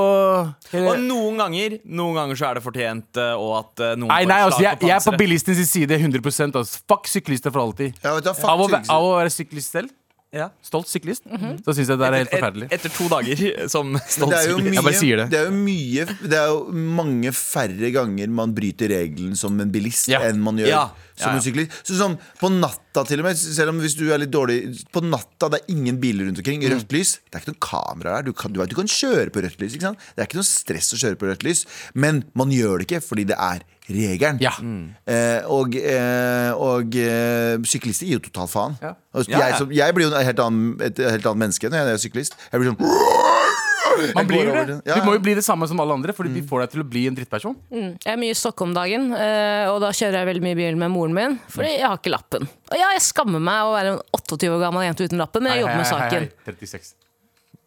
Og 0.78 1.00
noen 1.02 1.40
ganger 1.42 1.80
Noen 1.90 2.20
ganger 2.20 2.38
så 2.38 2.46
er 2.52 2.60
det 2.60 2.64
fortjent, 2.68 3.18
eh, 3.18 3.32
og 3.42 3.56
at 3.64 3.82
eh, 3.88 3.96
noen 3.98 4.12
Nei, 4.14 4.20
får 4.22 4.30
nei, 4.30 4.38
slag 4.38 4.46
altså, 4.52 4.62
jeg, 4.62 4.70
jeg 4.70 4.94
er 4.94 5.00
på 5.02 5.02
panseret. 5.02 5.22
bilistens 5.24 5.64
side 5.74 5.98
100% 5.98 6.60
altså. 6.62 6.84
Fuck 6.94 7.10
syklister 7.10 7.54
for 7.56 7.66
alltid. 7.66 7.98
Ja, 8.06 8.14
vet 8.20 8.28
du, 8.28 8.30
hva, 8.30 8.36
fuck 8.38 8.52
Av 8.54 8.62
å, 8.62 8.70
væ- 8.70 8.78
syklister. 8.78 8.94
av 9.00 9.08
å 9.10 9.16
være 9.18 9.34
syklist 9.34 9.78
selv, 9.80 9.90
Ja. 10.32 10.46
stolt 10.64 10.88
syklist, 10.88 11.26
så 11.28 11.74
syns 11.76 11.90
jeg 11.92 11.98
det 12.00 12.06
er 12.08 12.14
helt 12.22 12.30
Et- 12.32 12.40
forferdelig. 12.40 12.68
Etter 12.72 12.90
to 12.96 13.08
dager 13.12 13.68
som 13.74 13.92
stolt 14.08 14.32
syklist. 14.40 14.64
mye, 14.64 14.74
Jeg 14.78 14.84
bare 14.86 15.00
sier 15.02 15.18
det. 15.20 15.26
det 15.34 15.40
er 15.42 15.50
jo 15.50 15.56
mye 15.58 16.06
Det 16.32 16.38
er 16.40 16.48
jo 16.48 16.60
mange 16.72 17.34
færre 17.36 17.92
ganger 17.92 18.30
man 18.32 18.54
bryter 18.56 18.88
regelen 18.94 19.36
som 19.36 19.60
en 19.60 19.70
bilist 19.74 20.08
Ja. 20.08 20.22
enn 20.30 20.40
man 20.40 20.56
gjør 20.56 20.68
Ja. 20.72 20.86
som 21.20 21.28
Ja, 21.28 21.34
ja. 21.34 21.36
en 21.36 21.44
syklist. 21.44 21.72
Så 21.84 21.98
sånn, 22.00 22.16
på 22.40 22.48
natta 22.50 23.04
til 23.06 23.20
og 23.20 23.26
med, 23.28 23.36
selv 23.38 23.70
om 23.70 23.80
hvis 23.84 23.94
du 24.00 24.08
er 24.14 24.18
litt 24.24 24.32
dårlig 24.32 24.86
På 24.94 25.04
natta, 25.04 25.50
det 25.52 25.62
er 25.62 25.74
ingen 25.76 26.00
biler 26.00 26.26
rundt 26.26 26.40
omkring, 26.40 26.64
Mm. 26.64 26.72
rødt 26.80 26.92
lys. 26.96 27.20
Det 27.30 27.36
er 27.36 27.40
ikke 27.44 27.52
noen 27.52 27.60
kamera 27.68 28.16
der. 28.16 28.24
Du 28.24 28.34
kan, 28.34 28.54
du, 28.54 28.60
vet, 28.62 28.70
du 28.70 28.76
kan 28.76 28.88
kjøre 28.88 29.30
på 29.36 29.44
rødt 29.44 29.60
lys. 29.60 29.76
Ikke 29.76 29.82
sant? 29.92 30.00
Det 30.16 30.24
er 30.24 30.28
ikke 30.32 30.40
noe 30.40 30.48
stress 30.48 30.94
å 30.96 30.98
kjøre 31.04 31.18
på 31.20 31.28
rødt 31.28 31.44
lys, 31.44 31.66
men 31.94 32.24
man 32.34 32.50
gjør 32.50 32.80
det 32.80 32.88
ikke 32.88 33.04
fordi 33.04 33.28
det 33.28 33.36
er 33.38 33.60
regelen. 33.96 34.40
Ja. 34.44 34.52
Eh, 35.06 35.48
og 35.52 35.76
eh, 35.78 36.52
og 36.56 36.96
eh, 36.98 37.58
syklister 37.68 38.08
gir 38.10 38.20
jo 38.20 38.26
totalt 38.30 38.52
faen. 38.54 38.78
Ja. 38.82 38.96
Og 39.16 39.28
Ja, 39.28 39.40
jeg, 39.44 39.50
ja. 39.56 39.58
som, 39.62 39.72
jeg 39.76 39.94
blir 39.98 40.08
jo 40.10 40.16
et 40.16 40.26
helt 40.32 40.40
annet, 40.44 40.82
et 40.92 41.04
helt 41.06 41.26
annet 41.26 41.42
menneske 41.46 41.70
når 41.72 41.82
jeg 41.84 41.96
er 42.00 42.04
syklist. 42.08 42.38
Jeg 42.52 42.62
blir 42.64 42.72
sånn 42.74 42.80
Man 44.16 44.26
blir 44.26 44.48
jo 44.48 44.54
det. 44.56 44.76
Du 44.88 45.04
må 45.06 45.14
jo 45.18 45.22
bli 45.22 45.34
det 45.36 45.44
samme 45.46 45.68
som 45.68 45.80
alle 45.84 45.94
andre, 45.94 46.14
Fordi 46.16 46.32
de 46.34 46.42
får 46.48 46.64
deg 46.64 46.72
til 46.74 46.82
å 46.84 46.86
bli 46.88 47.02
en 47.10 47.18
drittperson. 47.18 47.58
Jeg 47.76 48.14
er 48.14 48.18
mye 48.22 48.32
i 48.34 48.38
Stockholm 48.40 48.72
om 48.72 48.78
dagen, 48.78 49.10
eh, 49.14 49.68
og 49.70 49.82
da 49.84 49.92
kjører 49.94 50.22
jeg 50.22 50.30
veldig 50.32 50.44
mye 50.48 50.58
bil 50.58 50.80
med 50.80 50.94
moren 50.94 51.14
min. 51.18 51.36
Fordi 51.52 51.74
jeg 51.76 51.84
har 51.86 52.00
ikke 52.00 52.14
lappen. 52.14 52.48
Og 52.72 52.80
ja, 52.80 52.94
jeg 52.96 53.04
skammer 53.10 53.44
meg 53.44 53.68
å 53.68 53.76
være 53.76 53.94
en 53.98 54.02
28 54.16 54.50
år 54.56 54.64
gammel 54.64 54.88
jente 54.88 55.06
uten 55.12 55.20
lappen, 55.22 55.44
men 55.44 55.54
jeg 55.58 55.66
jobber 55.66 55.82
med 55.84 55.86
Hei, 55.86 55.92
hei, 55.92 56.08
saken. 56.08 56.30
hei, 56.32 56.56
hei. 56.56 56.56
36. 56.56 56.94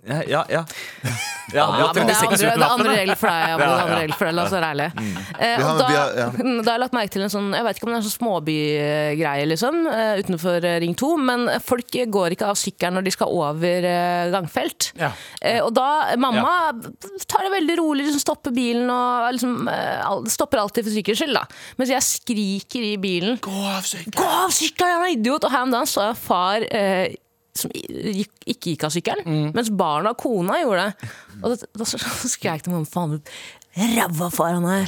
Ja, 0.04 0.20
ja, 0.28 0.42
ja. 0.52 0.64
ja, 1.04 1.12
Ja, 1.54 1.64
ja, 1.78 1.86
men 1.94 2.08
det 2.08 2.14
er 2.14 2.24
andre, 2.24 2.36
det 2.36 2.50
er 2.50 2.62
andre 2.72 2.92
regler 2.96 3.18
for 3.20 3.28
deg. 3.30 3.42
Ja, 3.48 3.56
det 3.60 3.64
er 3.64 3.82
andre 3.84 3.96
regler 4.00 4.16
for 4.18 4.26
deg, 4.28 4.34
la 4.34 4.42
oss 4.44 4.52
være 4.54 4.68
ærlige. 4.72 5.04
Eh, 5.38 5.64
og 5.64 5.78
da, 5.78 5.86
har- 5.92 6.14
da 6.64 6.64
har 6.64 6.70
jeg 6.74 6.82
lagt 6.82 6.96
merke 6.96 7.12
til 7.14 7.24
en 7.26 7.32
sånn 7.32 7.50
Jeg 7.54 7.66
vet 7.66 7.78
ikke 7.78 7.86
om 7.86 7.92
det 7.92 7.96
er 7.96 8.00
en 8.00 8.06
sånn 8.08 8.14
småbygreie 8.16 9.46
liksom, 9.50 9.78
eh, 9.92 10.12
utenfor 10.24 10.66
eh, 10.66 10.76
Ring 10.82 10.94
2, 10.98 11.10
men 11.28 11.44
folk 11.64 11.96
går 12.16 12.34
ikke 12.36 12.48
av 12.50 12.58
sykkelen 12.58 12.98
når 12.98 13.06
de 13.06 13.14
skal 13.14 13.32
over 13.36 13.88
eh, 13.90 14.24
gangfelt. 14.34 14.90
Ja. 15.00 15.12
Eh, 15.40 15.60
og 15.64 15.72
da 15.76 15.88
Mamma 16.20 16.54
tar 17.28 17.46
det 17.46 17.52
veldig 17.54 17.78
rolig, 17.80 18.08
liksom, 18.08 18.24
stopper 18.24 18.54
bilen 18.56 18.88
og 18.92 19.32
liksom, 19.36 19.68
stopper 20.32 20.62
alltid 20.64 20.88
for 20.88 20.96
sykkelens 20.96 21.22
skyld. 21.24 21.42
Mens 21.80 21.92
jeg 21.94 22.08
skriker 22.08 22.88
i 22.88 22.94
bilen 23.00 23.38
Gå 23.44 23.52
av 23.76 23.84
sykkelen! 23.86 24.16
Gå 24.18 24.30
av 24.44 24.52
sykkelen, 24.54 25.04
en 25.04 25.18
idiot! 25.18 25.44
Og 25.48 25.54
her 25.54 25.66
om 25.68 25.72
dagen 25.76 25.90
så 25.90 26.08
jeg 26.10 26.18
far 26.24 26.66
eh, 26.70 27.14
som 27.58 27.70
gikk, 27.74 28.32
ikke 28.50 28.72
gikk 28.72 28.86
av 28.86 28.94
sykkelen, 28.94 29.50
mens 29.54 29.70
barna 29.74 30.14
og 30.14 30.18
kona 30.20 30.58
gjorde 30.62 30.88
det. 30.88 31.12
Og 31.40 31.52
da, 31.54 31.68
da 31.78 31.86
skrek 31.86 32.66
de 32.66 32.74
om 32.74 32.88
faen 32.88 33.20
Ræva 33.74 34.28
far 34.30 34.52
han 34.54 34.66
er! 34.70 34.86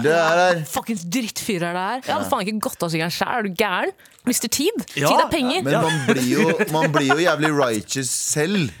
det 0.00 0.12
er 0.14 0.38
her. 0.38 0.62
Fuckings 0.72 1.02
drittfyr 1.04 1.66
er 1.68 1.74
det 1.76 1.82
her! 1.82 1.98
Jeg 2.06 2.14
hadde 2.14 2.28
faen 2.30 2.46
ikke 2.46 2.62
gått 2.70 2.86
av 2.86 2.92
sykkelen 2.92 3.12
sjæl, 3.12 3.34
er 3.36 3.44
du 3.44 3.50
gæren? 3.52 3.92
Mister 4.28 4.52
tid! 4.52 4.86
Ja, 4.96 5.10
tid 5.10 5.26
er 5.26 5.28
penger! 5.32 5.66
Men 5.66 5.76
man 5.84 5.98
blir, 6.08 6.24
jo, 6.30 6.46
man 6.76 6.88
blir 6.94 7.10
jo 7.12 7.18
jævlig 7.20 7.52
righteous 7.52 8.14
selv. 8.16 8.72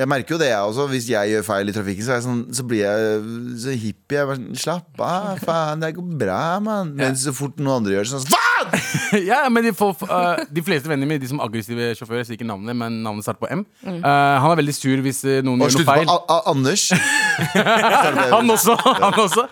Jeg 0.00 0.08
merker 0.08 0.36
jo 0.36 0.40
det, 0.40 0.48
jeg 0.48 0.70
også. 0.70 0.86
Hvis 0.94 1.10
jeg 1.12 1.34
gjør 1.34 1.44
feil 1.44 1.68
i 1.68 1.76
trafikken, 1.76 2.06
så, 2.06 2.14
er 2.14 2.20
jeg 2.20 2.26
sånn, 2.28 2.44
så 2.56 2.64
blir 2.72 2.86
jeg 2.86 3.24
så 3.66 3.76
hippie. 3.84 4.16
Jeg 4.16 4.30
bare 4.30 4.40
sånn, 4.40 4.60
Slapp 4.64 5.04
av, 5.04 5.44
faen, 5.44 5.84
det 5.84 5.92
går 5.98 6.14
bra, 6.24 6.44
mann. 6.64 6.94
Men 6.96 7.20
så 7.20 7.36
fort 7.36 7.60
noen 7.60 7.82
andre 7.82 7.98
gjør 7.98 8.08
det, 8.08 8.14
sånn 8.14 8.30
Faen! 8.30 8.49
ja, 9.30 9.40
men 9.52 9.64
de, 9.66 9.72
får, 9.76 10.04
uh, 10.06 10.42
de 10.50 10.62
fleste 10.64 10.90
vennene 10.90 11.08
mine, 11.08 11.22
de 11.22 11.30
som 11.30 11.42
aggressive 11.42 11.90
sjåfører, 11.98 12.22
jeg 12.22 12.30
sier 12.30 12.38
ikke 12.38 12.48
navnet, 12.48 12.76
men 12.76 13.00
navnet 13.04 13.26
starter 13.26 13.44
på 13.44 13.50
M. 13.54 13.64
Uh, 13.84 14.04
han 14.04 14.50
er 14.52 14.60
veldig 14.62 14.76
sur 14.76 15.04
hvis 15.04 15.22
uh, 15.26 15.40
noen 15.46 15.64
Og 15.64 15.70
gjør 15.70 15.80
noe 15.80 15.88
på 15.88 15.96
feil. 15.96 16.10
A 16.10 16.18
A 16.36 16.40
Anders. 16.52 16.88
Han 18.34 18.50
også, 18.52 18.74
han 18.76 19.16
også. 19.18 19.46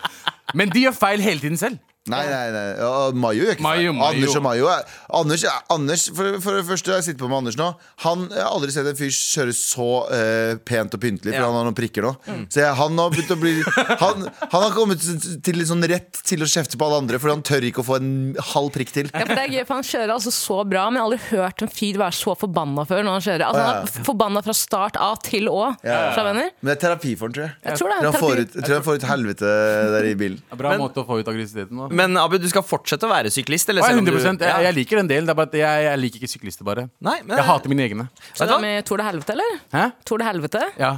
Men 0.57 0.69
de 0.73 0.83
gjør 0.85 0.95
feil 0.97 1.23
hele 1.23 1.41
tiden 1.41 1.57
selv. 1.59 1.79
Nei, 2.09 2.23
nei, 2.25 2.45
nei. 2.55 2.69
Ja, 2.79 2.91
Mayo 3.13 3.43
gjør 3.43 3.51
ikke 3.57 3.61
Mayo. 3.65 3.91
Mayo. 3.93 4.07
Anders 4.15 4.35
og 4.39 4.43
Mayo 4.45 4.67
er, 4.71 4.85
Anders, 5.13 5.43
Anders 5.69 6.05
for, 6.15 6.37
for 6.41 6.55
det 6.57 6.63
første, 6.65 6.93
jeg 6.95 7.03
sitter 7.05 7.19
på 7.21 7.27
med 7.29 7.37
Anders 7.43 7.57
nå. 7.59 7.67
Han 8.05 8.23
Jeg 8.31 8.39
har 8.41 8.49
aldri 8.55 8.71
sett 8.73 8.87
en 8.89 8.97
fyr 8.97 9.11
kjøre 9.13 9.53
så 9.53 9.87
uh, 10.09 10.53
pent 10.65 10.95
og 10.95 11.01
pyntelig, 11.03 11.35
for 11.35 11.37
Ja. 11.43 11.49
han 11.51 11.57
har 11.59 11.67
noen 11.67 11.75
prikker 11.77 12.07
nå. 12.07 12.13
Så 12.49 12.63
jeg, 12.63 12.71
han 12.79 12.97
har 13.03 13.11
begynt 13.13 13.33
å 13.35 13.37
bli 13.43 13.51
han, 13.99 14.25
han 14.25 14.63
har 14.65 14.73
kommet 14.73 15.03
til 15.45 15.59
litt 15.59 15.69
sånn 15.69 15.85
rett 15.91 16.21
til 16.25 16.41
å 16.41 16.47
kjefte 16.49 16.79
på 16.81 16.87
alle 16.87 17.01
andre, 17.03 17.19
fordi 17.21 17.35
han 17.35 17.43
tør 17.51 17.67
ikke 17.69 17.83
å 17.83 17.87
få 17.91 17.99
en 17.99 18.09
halv 18.55 18.71
prikk 18.73 18.95
til. 18.95 19.11
Ja, 19.13 19.25
for 19.27 19.35
det 19.35 19.43
er 19.45 19.53
gøy, 19.59 19.61
for 19.69 19.77
Han 19.77 19.87
kjører 19.91 20.15
altså 20.15 20.33
så 20.33 20.57
bra, 20.71 20.87
men 20.89 20.97
jeg 20.97 21.03
har 21.03 21.11
aldri 21.11 21.21
hørt 21.35 21.65
en 21.67 21.73
fyr 21.75 22.01
være 22.01 22.17
så 22.17 22.33
forbanna 22.39 22.87
før. 22.89 23.03
når 23.05 23.19
Han 23.19 23.25
kjører 23.27 23.45
Altså 23.51 23.67
Han 23.67 23.85
er 23.85 24.07
forbanna 24.09 24.45
fra 24.47 24.57
start 24.57 24.97
av 25.03 25.19
til 25.29 25.51
å. 25.51 25.59
Fra 25.83 26.25
venner. 26.31 26.49
Men 26.63 26.71
det 26.73 26.77
er 26.79 26.81
terapi 26.87 27.13
for 27.19 27.29
han, 27.29 27.37
tror 27.37 27.45
jeg. 27.45 27.55
Jeg 27.69 27.83
tror 27.83 27.93
det 27.93 27.99
er 27.99 28.03
tror 28.07 28.11
han 28.17 28.21
får 28.25 28.33
terapi. 28.33 28.49
ut, 28.49 28.57
jeg 28.57 28.65
tror 28.71 28.79
han 28.79 28.87
får 28.89 28.99
ut 29.03 29.07
helvete 29.13 29.53
der 29.99 30.09
i 30.09 30.17
bilen. 30.25 30.41
Bra 30.57 30.73
Men- 30.73 30.85
måte 30.87 31.03
å 31.03 31.07
få 31.07 31.19
ut 31.21 31.29
aggressiviteten 31.35 31.77
på. 31.83 31.88
Men 31.91 32.17
Abu, 32.21 32.37
du 32.41 32.47
skal 32.51 32.63
fortsette 32.65 33.05
å 33.07 33.11
være 33.11 33.31
syklist? 33.33 33.69
Eller? 33.69 33.81
Ja, 33.83 33.89
selv 33.93 34.03
om 34.03 34.07
100 34.09 34.37
du, 34.39 34.45
jeg, 34.45 34.65
jeg 34.67 34.75
liker 34.77 35.01
den 35.01 35.09
delen. 35.11 35.27
Det 35.29 35.33
er 35.33 35.37
bare 35.39 35.49
at 35.51 35.57
jeg, 35.59 35.83
jeg 35.87 35.99
liker 36.03 36.21
ikke 36.23 36.31
syklister, 36.31 36.65
bare. 36.67 36.87
Nei, 37.03 37.17
men, 37.25 37.35
Jeg 37.37 37.45
hater 37.49 37.71
mine 37.73 37.85
egne. 37.87 38.07
Så 38.33 38.43
Vet 38.43 38.47
det 38.47 38.49
du 38.49 38.55
er 38.57 38.63
med 38.65 38.85
Tour 38.89 39.01
de 39.01 39.07
helvete, 39.09 39.35
eller? 39.37 39.59
Hæ? 39.75 39.83
Tour 40.09 40.21
de 40.23 40.27
helvete? 40.29 40.61
Ja. 40.79 40.91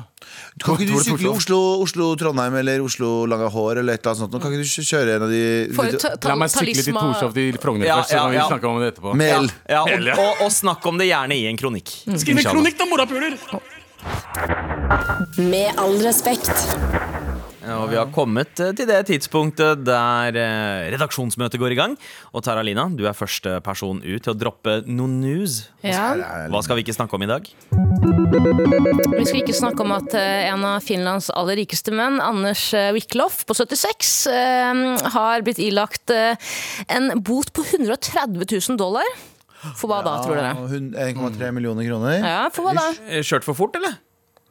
Kan 0.61 0.75
ikke 0.77 0.87
du 0.91 0.99
sykle 1.01 1.17
hvor- 1.31 1.37
Oslo- 1.41 1.81
Oslo-Trondheim 1.85 2.55
eller 2.61 2.83
Oslo-Langa 2.85 3.49
hår 3.51 3.79
eller 3.81 3.97
et 3.97 4.05
eller 4.05 4.13
annet 4.13 4.23
sånt? 4.25 4.41
Kan 4.43 4.53
ikke 4.53 4.63
du 4.63 4.85
kjøre 4.91 5.15
en 5.15 5.25
av 5.27 5.31
de 5.31 5.43
La 6.29 6.35
meg 6.37 6.49
sykle 6.53 6.75
til 6.85 6.93
Torshov 6.93 7.33
til 7.33 7.57
Frogner 7.63 7.85
Ja, 7.89 7.97
først, 8.01 8.11
så 8.11 8.17
ja, 8.19 8.23
kan 8.27 8.31
vi 8.35 8.43
snakke 8.53 8.67
om 8.69 8.79
det 8.83 8.93
etterpå. 8.93 9.15
Mel. 9.17 9.51
ja. 9.69 9.81
og, 9.83 10.19
og, 10.19 10.45
og 10.45 10.51
snakk 10.53 10.85
om 10.91 10.97
det 11.01 11.07
gjerne 11.09 11.37
i 11.37 11.47
en 11.49 11.57
kronikk. 11.57 11.89
Skriv 12.21 12.37
en 12.37 12.49
kronikk 12.51 12.77
da, 12.77 12.85
morapuler! 12.91 13.37
Med 15.37 15.77
all 15.77 15.97
respekt. 16.05 16.51
Ja, 17.61 17.75
Og 17.83 17.91
vi 17.91 17.97
har 17.99 18.09
kommet 18.13 18.57
eh, 18.63 18.71
til 18.77 18.87
det 18.89 18.97
tidspunktet 19.09 19.83
der 19.85 20.37
eh, 20.39 20.87
redaksjonsmøtet 20.95 21.61
går 21.61 21.75
i 21.75 21.77
gang. 21.77 21.93
Og 22.33 22.41
Tara 22.45 22.63
Lina, 22.65 22.87
du 22.89 23.03
er 23.05 23.13
første 23.17 23.59
person 23.65 23.99
ut 24.01 24.23
til 24.25 24.33
å 24.33 24.37
droppe 24.37 24.79
noe 24.89 25.09
news. 25.11 25.59
Ja. 25.85 26.11
Hva 26.49 26.63
skal 26.65 26.79
vi 26.79 26.85
ikke 26.85 26.95
snakke 26.97 27.17
om 27.19 27.25
i 27.25 27.29
dag? 27.29 27.45
Vi 29.13 29.25
skal 29.27 29.41
ikke 29.43 29.57
snakke 29.57 29.85
om 29.85 29.93
at 29.93 30.17
eh, 30.17 30.49
en 30.49 30.65
av 30.71 30.81
Finlands 30.85 31.29
aller 31.37 31.61
rikeste 31.61 31.93
menn, 31.93 32.17
Anders 32.23 32.65
Wickloff 32.97 33.43
på 33.45 33.57
76, 33.57 34.13
eh, 34.33 34.85
har 35.13 35.45
blitt 35.45 35.61
ilagt 35.61 36.09
en 36.11 37.11
bot 37.21 37.53
på 37.53 37.65
130 37.77 38.41
000 38.41 38.79
dollar. 38.81 39.05
For 39.77 39.85
hva 39.85 39.99
da, 40.01 40.15
tror 40.25 40.39
dere? 40.39 40.55
1,3 41.13 41.51
millioner 41.53 41.85
kroner. 41.85 42.17
Ja, 42.25 42.45
for 42.49 42.65
hva 42.65 42.73
da? 42.73 42.87
Kjørt 43.21 43.45
for 43.45 43.53
fort, 43.53 43.77
eller? 43.77 43.99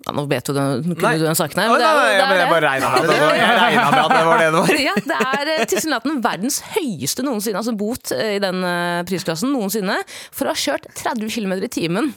Ja, 0.07 0.15
nå 0.17 0.23
vet 0.31 0.47
du 0.49 0.55
den, 0.57 0.95
kunne 0.97 1.11
du 1.21 1.25
den 1.27 1.37
saken 1.37 1.61
her. 1.61 1.69
Å, 1.69 1.75
Men 1.77 1.83
det 1.83 1.89
er 1.91 1.99
nei, 1.99 2.05
nei, 2.07 2.21
det 2.21 2.33
er 2.33 2.39
jeg 2.41 2.53
bare 2.55 2.69
regna 2.71 2.89
med, 2.89 3.03
at 3.03 3.11
det 3.11 3.19
var- 3.21 3.35
regnet 3.61 3.91
med 3.91 4.01
at 4.01 4.15
det 4.15 4.23
var 4.31 4.39
det 4.41 4.47
det 4.47 4.63
var. 4.63 4.71
Ja, 4.89 4.95
det 5.11 5.19
er 5.27 5.51
eh, 5.59 5.67
tilsynelatende 5.69 6.23
verdens 6.25 6.57
høyeste 6.73 7.27
noensinne, 7.27 7.61
altså 7.61 7.75
bot 7.77 8.13
eh, 8.17 8.31
i 8.39 8.41
den 8.41 8.65
eh, 8.65 9.03
prisklassen 9.11 9.53
noensinne, 9.53 9.99
for 10.33 10.49
å 10.49 10.55
ha 10.55 10.63
kjørt 10.65 10.89
30 10.97 11.29
km 11.37 11.53
i 11.61 11.69
timen 11.69 12.11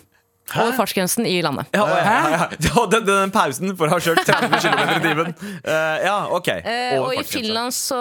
over 0.54 0.74
fartsgrensen 0.75 1.28
i 1.28 1.36
landet. 1.44 1.68
Ja, 1.75 1.84
ja, 1.88 2.00
ja, 2.04 2.48
ja. 2.63 2.86
Den, 2.94 3.06
den 3.08 3.32
pausen 3.36 3.75
for 3.80 3.88
å 3.88 3.96
ha 3.96 4.00
kjørt 4.04 4.24
30 4.28 4.58
km 4.63 4.82
i 4.96 4.98
timen. 5.04 5.30
Uh, 5.63 5.96
ja, 6.04 6.18
ok. 6.36 6.50
Over 6.63 7.06
og 7.06 7.20
i. 7.20 7.24
Finland 7.28 7.75
så 7.75 8.00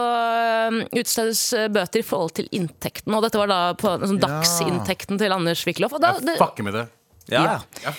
utstedes 0.90 1.42
bøter 1.74 2.02
i 2.02 2.06
forhold 2.06 2.34
til 2.38 2.50
inntekten. 2.54 3.14
Og 3.14 3.22
dette 3.26 3.38
var 3.40 3.50
da 3.50 3.60
på 3.78 3.94
liksom, 4.02 4.18
dagsinntekten 4.22 5.22
til 5.22 5.34
Anders 5.34 5.62
Wickloff. 5.68 5.94
Og 5.96 6.02
da, 6.02 6.16
det, 6.22 6.34
Fucker 6.42 6.66
med 6.66 6.76
det. 6.80 6.88
Ja, 7.30 7.60
ja. 7.84 7.92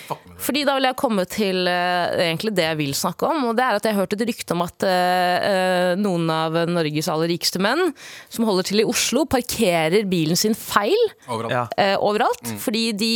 Fordi 0.44 0.64
da 0.68 0.74
vil 0.76 0.86
jeg 0.88 0.98
komme 1.00 1.24
til 1.30 1.68
eh, 1.70 2.16
egentlig 2.26 2.52
det 2.58 2.66
jeg 2.66 2.78
vil 2.82 2.92
snakke 2.98 3.28
om. 3.30 3.46
Og 3.50 3.56
det 3.58 3.64
er 3.64 3.78
at 3.78 3.86
jeg 3.88 3.96
har 3.96 4.04
hørt 4.04 4.16
et 4.18 4.26
rykte 4.28 4.56
om 4.56 4.64
at 4.66 4.86
eh, 4.88 5.46
eh, 5.48 5.92
noen 6.00 6.28
av 6.32 6.58
Norges 6.70 7.08
aller 7.12 7.32
rikeste 7.32 7.62
menn 7.62 7.94
som 8.28 8.44
holder 8.48 8.68
til 8.68 8.82
i 8.84 8.88
Oslo, 8.88 9.24
parkerer 9.30 10.04
bilen 10.10 10.36
sin 10.38 10.56
feil 10.58 10.98
Overalt. 11.28 11.54
Ja. 11.54 11.64
eh, 11.78 11.96
overalt. 11.96 12.52
Fordi 12.60 12.90
de 13.00 13.14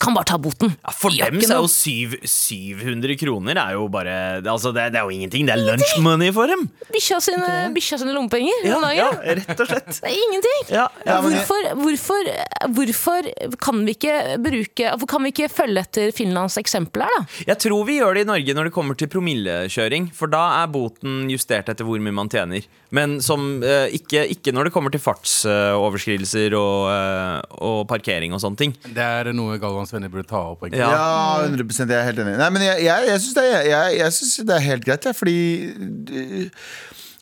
kan 0.00 0.14
bare 0.16 0.28
ta 0.30 0.38
boten. 0.40 0.72
Ja, 0.82 0.92
for 0.94 1.14
dem 1.14 1.40
så 1.42 1.56
er 1.56 1.62
jo 1.62 1.70
syv, 1.72 2.16
700 2.28 3.16
kroner 3.20 3.58
er 3.60 3.76
jo 3.76 3.86
bare 3.92 4.16
Altså 4.48 4.72
det, 4.74 4.88
det 4.94 5.00
er 5.00 5.06
jo 5.08 5.14
ingenting. 5.14 5.46
Det 5.48 5.54
er 5.54 5.62
lunch 5.64 5.94
money 6.04 6.30
for 6.34 6.50
dem. 6.50 6.66
Bikkja 6.92 7.18
sine, 7.24 7.50
bikkja 7.74 7.98
sine 8.02 8.14
lommepenger. 8.16 8.64
Ja, 8.68 8.78
ja, 8.96 9.08
rett 9.40 9.62
og 9.64 9.70
slett. 9.70 9.90
Det 10.02 10.10
er 10.10 10.16
ingenting. 10.16 10.60
Ja, 10.72 10.86
ja, 11.06 11.18
men 11.24 11.34
hvorfor, 11.36 11.68
hvorfor, 11.82 12.30
hvorfor 12.76 13.28
kan 13.60 13.82
vi 13.86 13.94
ikke 13.96 14.16
bruke 14.44 14.92
Hvorfor 14.98 15.10
kan 15.10 15.24
vi 15.26 15.32
ikke 15.34 15.48
følge 15.52 15.82
etter 15.82 16.12
Finlands 16.14 16.56
eksempel 16.60 17.04
her, 17.04 17.14
da? 17.18 17.42
Jeg 17.50 17.60
tror 17.64 17.84
vi 17.88 17.98
gjør 17.98 18.16
det 18.18 18.24
i 18.26 18.28
Norge 18.28 18.54
når 18.56 18.68
det 18.68 18.74
kommer 18.74 18.98
til 18.98 19.10
promillekjøring, 19.12 20.10
for 20.16 20.30
da 20.32 20.42
er 20.62 20.70
boten 20.72 21.26
justert 21.32 21.70
etter 21.72 21.86
hvor 21.88 22.00
mye 22.02 22.14
man 22.14 22.30
tjener. 22.32 22.66
Men 22.90 23.18
som, 23.20 23.62
eh, 23.62 23.90
ikke, 23.98 24.22
ikke 24.32 24.52
når 24.56 24.64
det 24.68 24.72
kommer 24.72 24.90
til 24.94 25.02
fartsoverskridelser 25.04 26.54
og, 26.56 26.88
eh, 26.92 27.56
og 27.60 27.82
parkering 27.90 28.32
og 28.32 28.40
sånne 28.40 28.56
ting. 28.56 28.72
Det 28.94 29.04
er 29.04 29.32
noe 29.36 29.58
Galvans 29.60 29.92
venner 29.92 30.08
burde 30.12 30.28
ta 30.30 30.40
opp. 30.54 30.62
egentlig. 30.64 30.80
Ja. 30.80 30.90
Ja, 30.94 31.42
100 31.44 31.68
jeg 31.84 31.98
er 31.98 32.06
helt 32.08 32.18
enig. 32.24 32.36
Nei, 32.40 32.48
men 32.54 32.62
jeg, 32.64 32.84
jeg, 32.86 33.08
jeg 33.10 33.20
syns 33.24 33.34
det, 33.36 33.44
er- 33.44 33.66
jeg, 33.68 33.98
jeg 33.98 34.12
synes 34.18 34.36
det 34.48 34.56
er 34.56 34.64
helt 34.70 34.84
greit, 34.88 35.04
jeg, 35.04 35.18
fordi 35.18 35.38
du, 36.08 36.50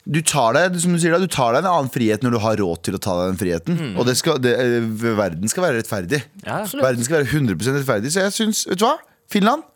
du 0.06 0.20
tar 0.22 0.52
deg 0.54 0.78
som 0.80 0.92
du 0.94 1.00
sier 1.02 1.16
da, 1.16 1.18
du 1.18 1.26
tar 1.26 1.56
deg 1.56 1.64
en 1.64 1.72
annen 1.72 1.90
frihet 1.90 2.22
når 2.22 2.36
du 2.36 2.40
har 2.46 2.56
råd 2.62 2.82
til 2.86 2.94
å 2.94 3.02
ta 3.02 3.16
deg 3.18 3.32
den 3.34 3.40
friheten. 3.42 3.80
Og 3.98 4.06
det 4.06 4.16
skal, 4.20 4.38
det, 4.38 4.54
eh, 4.62 4.86
verden 5.18 5.50
skal 5.50 5.66
være 5.66 5.80
rettferdig. 5.82 6.22
Ja. 6.46 6.62
Verden 6.78 7.02
skal 7.02 7.24
være 7.24 7.32
100% 7.34 7.80
rettferdig. 7.82 8.14
Så 8.14 8.22
jeg 8.22 8.36
syns, 8.38 8.62
vet 8.70 8.78
du 8.78 8.86
hva? 8.86 8.94
Finland, 9.28 9.66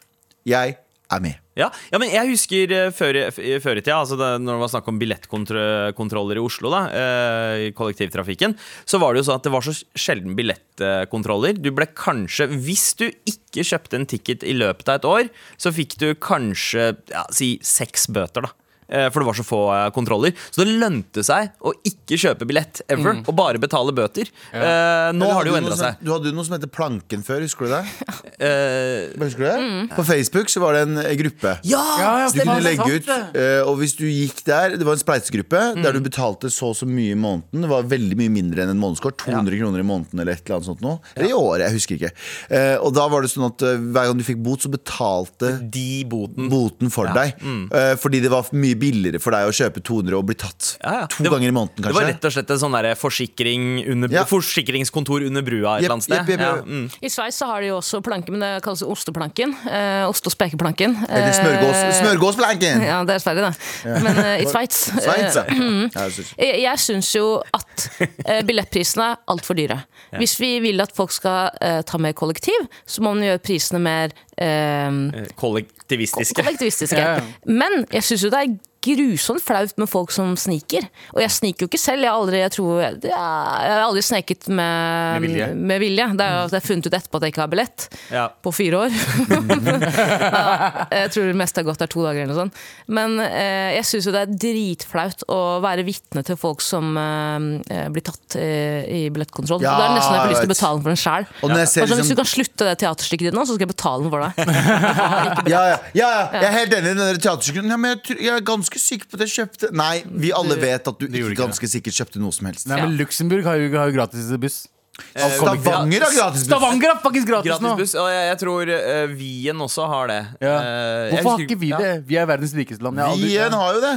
jeg 0.46 0.76
er 1.10 1.20
med. 1.24 1.34
Ja, 1.60 1.68
ja, 1.92 1.98
men 2.00 2.08
jeg 2.12 2.30
husker 2.32 2.72
eh, 2.72 2.90
før, 2.96 3.18
i- 3.28 3.58
før 3.60 3.76
i 3.76 3.82
tida, 3.84 3.98
altså 4.00 4.16
det, 4.16 4.30
når 4.40 4.56
det 4.56 4.62
var 4.64 4.72
snakk 4.72 4.88
om 4.88 5.00
billettkontroller 5.00 6.40
i 6.40 6.44
Oslo, 6.44 6.70
da, 6.72 6.82
eh, 6.88 7.64
i 7.68 7.72
kollektivtrafikken, 7.76 8.56
så 8.88 9.00
var 9.02 9.12
det 9.14 9.20
jo 9.22 9.28
sånn 9.28 9.40
at 9.42 9.48
det 9.48 9.52
var 9.54 9.66
så 9.66 9.74
sjelden 9.98 10.36
billettkontroller. 10.38 11.58
Du 11.60 11.70
ble 11.76 11.86
kanskje, 11.92 12.48
hvis 12.64 12.86
du 13.00 13.06
ikke 13.28 13.66
kjøpte 13.66 14.00
en 14.00 14.08
ticket 14.10 14.46
i 14.46 14.54
løpet 14.56 14.88
av 14.88 15.00
et 15.02 15.08
år, 15.10 15.30
så 15.60 15.72
fikk 15.74 15.98
du 16.00 16.08
kanskje 16.14 16.94
ja, 17.12 17.26
si 17.34 17.58
seks 17.62 18.08
bøter, 18.14 18.46
da. 18.48 18.54
Eh, 18.90 19.08
For 19.10 19.22
det 19.22 19.28
var 19.30 19.38
så 19.38 19.44
få 19.46 19.60
eh, 19.74 19.86
kontroller. 19.94 20.34
Så 20.50 20.64
det 20.66 20.74
lønte 20.80 21.22
seg 21.26 21.52
å 21.62 21.72
ikke 21.86 22.18
kjøpe 22.20 22.46
billett 22.50 22.82
ever, 22.90 23.20
og 23.26 23.34
bare 23.38 23.58
betale 23.62 23.92
bøter. 23.94 24.28
Ja. 24.52 25.12
nå 25.14 25.28
har 25.30 25.44
det 25.46 25.52
jo 25.52 25.58
endra 25.60 25.76
seg. 25.78 26.00
Du 26.02 26.10
hadde 26.12 26.30
jo 26.30 26.34
noe 26.36 26.44
som 26.46 26.56
heter 26.58 26.70
Planken 26.70 27.22
før, 27.26 27.44
husker 27.46 27.66
du 27.70 27.74
det? 27.78 27.84
Eh, 28.40 29.10
Husker 29.20 29.42
du 29.42 29.48
det? 29.50 29.94
På 29.94 30.02
Facebook 30.06 30.48
så 30.48 30.60
var 30.62 30.72
det 30.76 30.80
en 30.86 30.96
eh, 31.02 31.12
gruppe. 31.18 31.50
ja! 31.68 32.28
Du 32.32 32.38
kunne 32.40 32.62
legge 32.64 32.86
ut, 32.96 33.08
eh, 33.36 33.60
og 33.66 33.76
hvis 33.82 33.92
du 33.98 34.06
gikk 34.08 34.38
der 34.46 34.76
Det 34.80 34.86
var 34.86 34.96
en 34.96 35.02
spleisegruppe 35.02 35.60
der 35.76 35.90
Mm. 35.90 35.98
du 35.98 36.06
betalte 36.08 36.48
så 36.52 36.70
og 36.70 36.76
så 36.78 36.86
mye 36.88 37.12
i 37.12 37.18
måneden. 37.18 37.60
Det 37.64 37.68
var 37.68 37.82
veldig 37.90 38.16
mye 38.16 38.30
mindre 38.32 38.62
enn 38.64 38.70
en 38.72 38.80
månedskort. 38.80 39.16
200 39.20 39.58
kroner 39.60 39.80
i 39.82 39.86
måneden 39.86 40.20
eller 40.22 40.32
et 40.36 40.42
eller 40.46 40.56
annet 40.60 40.68
sånt 40.70 40.80
noe. 40.84 41.00
Eller 41.16 41.28
i 41.32 41.36
året, 41.36 41.64
jeg 41.66 41.76
husker 41.76 41.98
ikke. 41.98 42.10
Eh, 42.56 42.76
og 42.80 42.94
da 42.96 43.06
var 43.12 43.22
det 43.26 43.30
sånn 43.32 43.46
at 43.48 43.64
eh, 43.66 43.76
hver 43.90 44.08
gang 44.10 44.18
du 44.20 44.24
fikk 44.24 44.40
bot, 44.44 44.62
så 44.64 44.70
betalte 44.72 45.52
De 45.72 46.04
boten. 46.08 46.48
boten 46.52 46.90
for 46.94 47.10
deg. 47.12 47.34
Eh, 47.42 47.94
fordi 48.00 48.20
det 48.24 48.30
var 48.32 48.48
mye 48.56 48.78
billigere 48.80 49.20
for 49.22 49.34
deg 49.36 49.48
å 49.48 49.52
kjøpe 49.54 49.82
200 49.84 50.16
og 50.18 50.26
bli 50.30 50.36
tatt 50.40 50.76
Ja, 50.82 50.92
ja. 51.02 51.06
to 51.12 51.22
var- 51.24 51.36
ganger 51.36 51.48
i 51.52 51.54
måneden, 51.56 51.76
kanskje. 51.84 51.92
Det 51.92 52.00
var 52.00 52.08
rett 52.10 52.24
og 52.28 52.32
slett 52.36 52.50
en 52.56 52.62
sånn 52.64 52.78
forsikring 53.00 53.66
under, 53.92 54.08
Ja. 54.12 54.24
forsikringskontor 54.24 55.26
under 55.26 55.42
brua 55.42 55.76
et 55.78 55.84
eller 55.84 55.94
annet 55.96 56.04
sted. 56.08 56.18
Jep, 56.18 56.28
jep, 56.28 56.40
Ja, 56.40 56.52
mm. 56.62 56.90
I 57.02 57.08
Sveits 57.12 57.38
så 57.40 57.46
har 57.46 57.60
de 57.60 57.66
jo 57.68 57.76
også 57.78 58.00
planke, 58.02 58.30
men 58.30 58.40
det 58.40 58.62
kalles 58.64 58.82
osteplanken. 58.82 59.54
Eh, 59.68 60.04
oste- 60.08 60.26
og 60.26 60.32
spekeplanken. 60.34 60.96
Eller 61.08 61.32
smørgås, 61.36 61.80
Eh, 61.80 61.92
smørgåsplanken! 62.02 62.82
Ja, 62.86 63.04
det 63.04 63.14
er 63.16 63.22
Sverige, 63.22 63.50
det. 63.50 64.02
Men 64.02 64.16
eh, 64.24 64.42
i 64.42 64.46
Sveits 64.52 64.90
Sveits, 64.90 65.36
ja. 65.36 65.44
eh, 65.44 65.88
jeg 65.94 66.12
synes- 66.12 66.34
Jeg, 66.38 66.78
syns 66.78 67.12
jo 67.14 67.42
at 67.54 67.88
eh, 68.26 68.42
billettprisene 68.42 69.12
er 69.12 69.16
altfor 69.28 69.54
dyre. 69.56 69.84
Hvis 70.18 70.38
vi 70.40 70.58
vil 70.60 70.80
at 70.80 70.92
folk 70.96 71.12
skal 71.12 71.50
eh, 71.60 71.82
ta 71.82 71.98
mer 71.98 72.12
kollektiv, 72.12 72.66
så 72.86 73.00
må 73.04 73.14
man 73.14 73.22
gjøre 73.22 73.42
prisene 73.42 73.80
mer 73.80 74.10
eh, 74.38 74.90
Kollektivistiske. 75.36 76.34
kollektivistiske. 76.42 76.96
Ja, 77.00 77.16
ja. 77.16 77.22
Men 77.46 77.84
jeg 77.90 78.02
syns 78.06 78.22
jo 78.24 78.30
det 78.32 78.40
er 78.40 78.58
grusomt 78.84 79.42
flaut 79.44 79.74
med 79.80 79.88
folk 79.90 80.10
som 80.14 80.32
sniker. 80.40 80.86
Og 81.14 81.20
jeg 81.22 81.30
sniker 81.34 81.64
jo 81.66 81.68
ikke 81.70 81.80
selv. 81.80 82.02
Jeg 82.04 82.10
har 82.10 82.18
aldri, 82.20 82.38
jeg 82.40 82.52
tror, 82.56 82.80
jeg, 82.82 82.98
jeg 83.04 83.14
har 83.14 83.84
aldri 83.84 84.02
sneket 84.06 84.48
med, 84.48 85.20
Med 85.20 85.26
vilje. 85.28 85.48
med 85.54 85.80
vilje. 85.84 86.06
Det 86.16 86.24
er 86.26 86.32
jo 86.36 86.44
at 86.46 86.54
jeg 86.54 86.60
har 86.62 86.66
funnet 86.68 86.86
ut 86.88 86.96
etterpå 87.00 87.20
at 87.20 87.26
jeg 87.28 87.34
ikke 87.34 87.42
har 87.44 87.52
billett. 87.52 87.86
Ja. 88.14 88.24
På 88.42 88.52
fire 88.56 88.80
år. 88.86 88.90
ja, 89.90 90.86
jeg 91.04 91.12
tror 91.14 91.28
det 91.30 91.36
meste 91.38 91.60
har 91.60 91.66
gått 91.68 91.82
der 91.82 91.90
to 91.92 92.04
dager 92.04 92.22
eller 92.24 92.32
noe 92.34 92.40
sånt. 92.44 92.60
Men 92.90 93.16
eh, 93.24 93.74
jeg 93.76 93.86
syns 93.90 94.08
jo 94.08 94.14
det 94.14 94.22
er 94.24 94.34
dritflaut 94.46 95.24
å 95.32 95.40
være 95.64 95.84
vitne 95.86 96.24
til 96.26 96.38
folk 96.40 96.62
som 96.64 96.96
eh, 97.00 97.86
blir 97.92 98.04
tatt 98.06 98.36
eh, 98.40 98.84
i 98.86 99.02
billettkontroll. 99.12 99.62
Ja, 99.64 99.76
da 99.76 99.86
er 99.86 99.92
det 99.94 99.98
nesten 100.00 100.16
jeg 100.16 100.24
får 100.24 100.32
lyst 100.34 100.44
til 100.44 100.50
å 100.50 100.54
betale 100.54 100.80
for 100.84 100.92
den 100.94 101.00
sjæl. 101.04 101.28
Ser 101.30 101.50
Altså, 101.50 101.84
hvis 101.84 101.90
liksom- 101.90 102.10
du 102.10 102.20
kan 102.22 102.30
slutte 102.30 102.68
det 102.70 102.76
teaterstykket 102.82 103.28
ditt 103.30 103.36
nå, 103.36 103.44
så 103.46 103.56
skal 103.56 103.66
jeg 103.66 103.72
betale 103.74 104.06
den 104.06 104.10
for 104.14 104.20
deg. 104.24 104.32
Ja, 105.50 105.60
ja, 105.66 105.76
ja, 105.96 106.08
ja, 106.10 106.24
jeg 106.34 106.46
er 106.50 106.54
helt 106.54 106.74
enig 106.76 106.90
i 106.90 106.98
den 106.98 107.20
teaterstykket. 107.22 107.68
Ja, 107.70 107.76
men 107.80 107.94
jeg, 107.96 108.16
jeg 108.26 108.34
er 108.36 108.42
ganske 108.46 108.69
sikker 108.78 109.08
på 109.10 109.18
at 109.18 109.24
jeg 109.26 109.32
kjøpte 109.40 109.70
Nei, 109.74 110.04
vi 110.06 110.30
alle 110.36 110.54
vet 110.60 110.86
at 110.86 110.98
du 111.00 111.06
ikke 111.08 111.32
ikke 111.32 111.38
ganske 111.42 111.66
sikkert 111.72 111.94
kjøpte 111.96 112.20
noe 112.22 112.30
som 112.32 112.46
helst. 112.46 112.68
Nei, 112.70 112.78
men 112.82 112.94
Luxembourg 113.00 113.42
har 113.44 113.56
jo, 113.56 113.70
har 113.74 113.90
jo 113.90 113.96
gratis 113.96 114.30
buss. 114.38 114.68
Eh, 115.14 115.32
Stavanger 115.40 116.04
har 116.04 116.12
gratis 116.14 116.40
buss. 116.42 116.46
Stavanger 116.46 116.92
har 116.94 117.00
faktisk 117.02 117.26
gratis, 117.26 117.50
Gratis 117.50 117.64
nå! 117.64 117.74
buss. 117.80 117.94
Og 117.96 118.08
jeg, 118.12 118.24
jeg 118.28 118.38
tror 118.44 118.72
uh, 118.76 119.14
Wien 119.16 119.66
også 119.66 119.86
har 119.90 120.06
det. 120.12 120.20
Ja. 120.44 120.54
Eh, 120.60 121.14
Hvorfor 121.16 121.30
har 121.38 121.44
ikke 121.46 121.58
vi 121.58 121.72
ja. 121.72 121.78
det? 121.80 121.92
Vi 122.06 122.18
er 122.20 122.26
verdens 122.28 122.54
rikeste 122.54 122.84
land. 122.84 123.00
Aldri- 123.00 123.30
Wien 123.32 123.56
har 123.56 123.74
jo 123.78 123.80
det. 123.84 123.94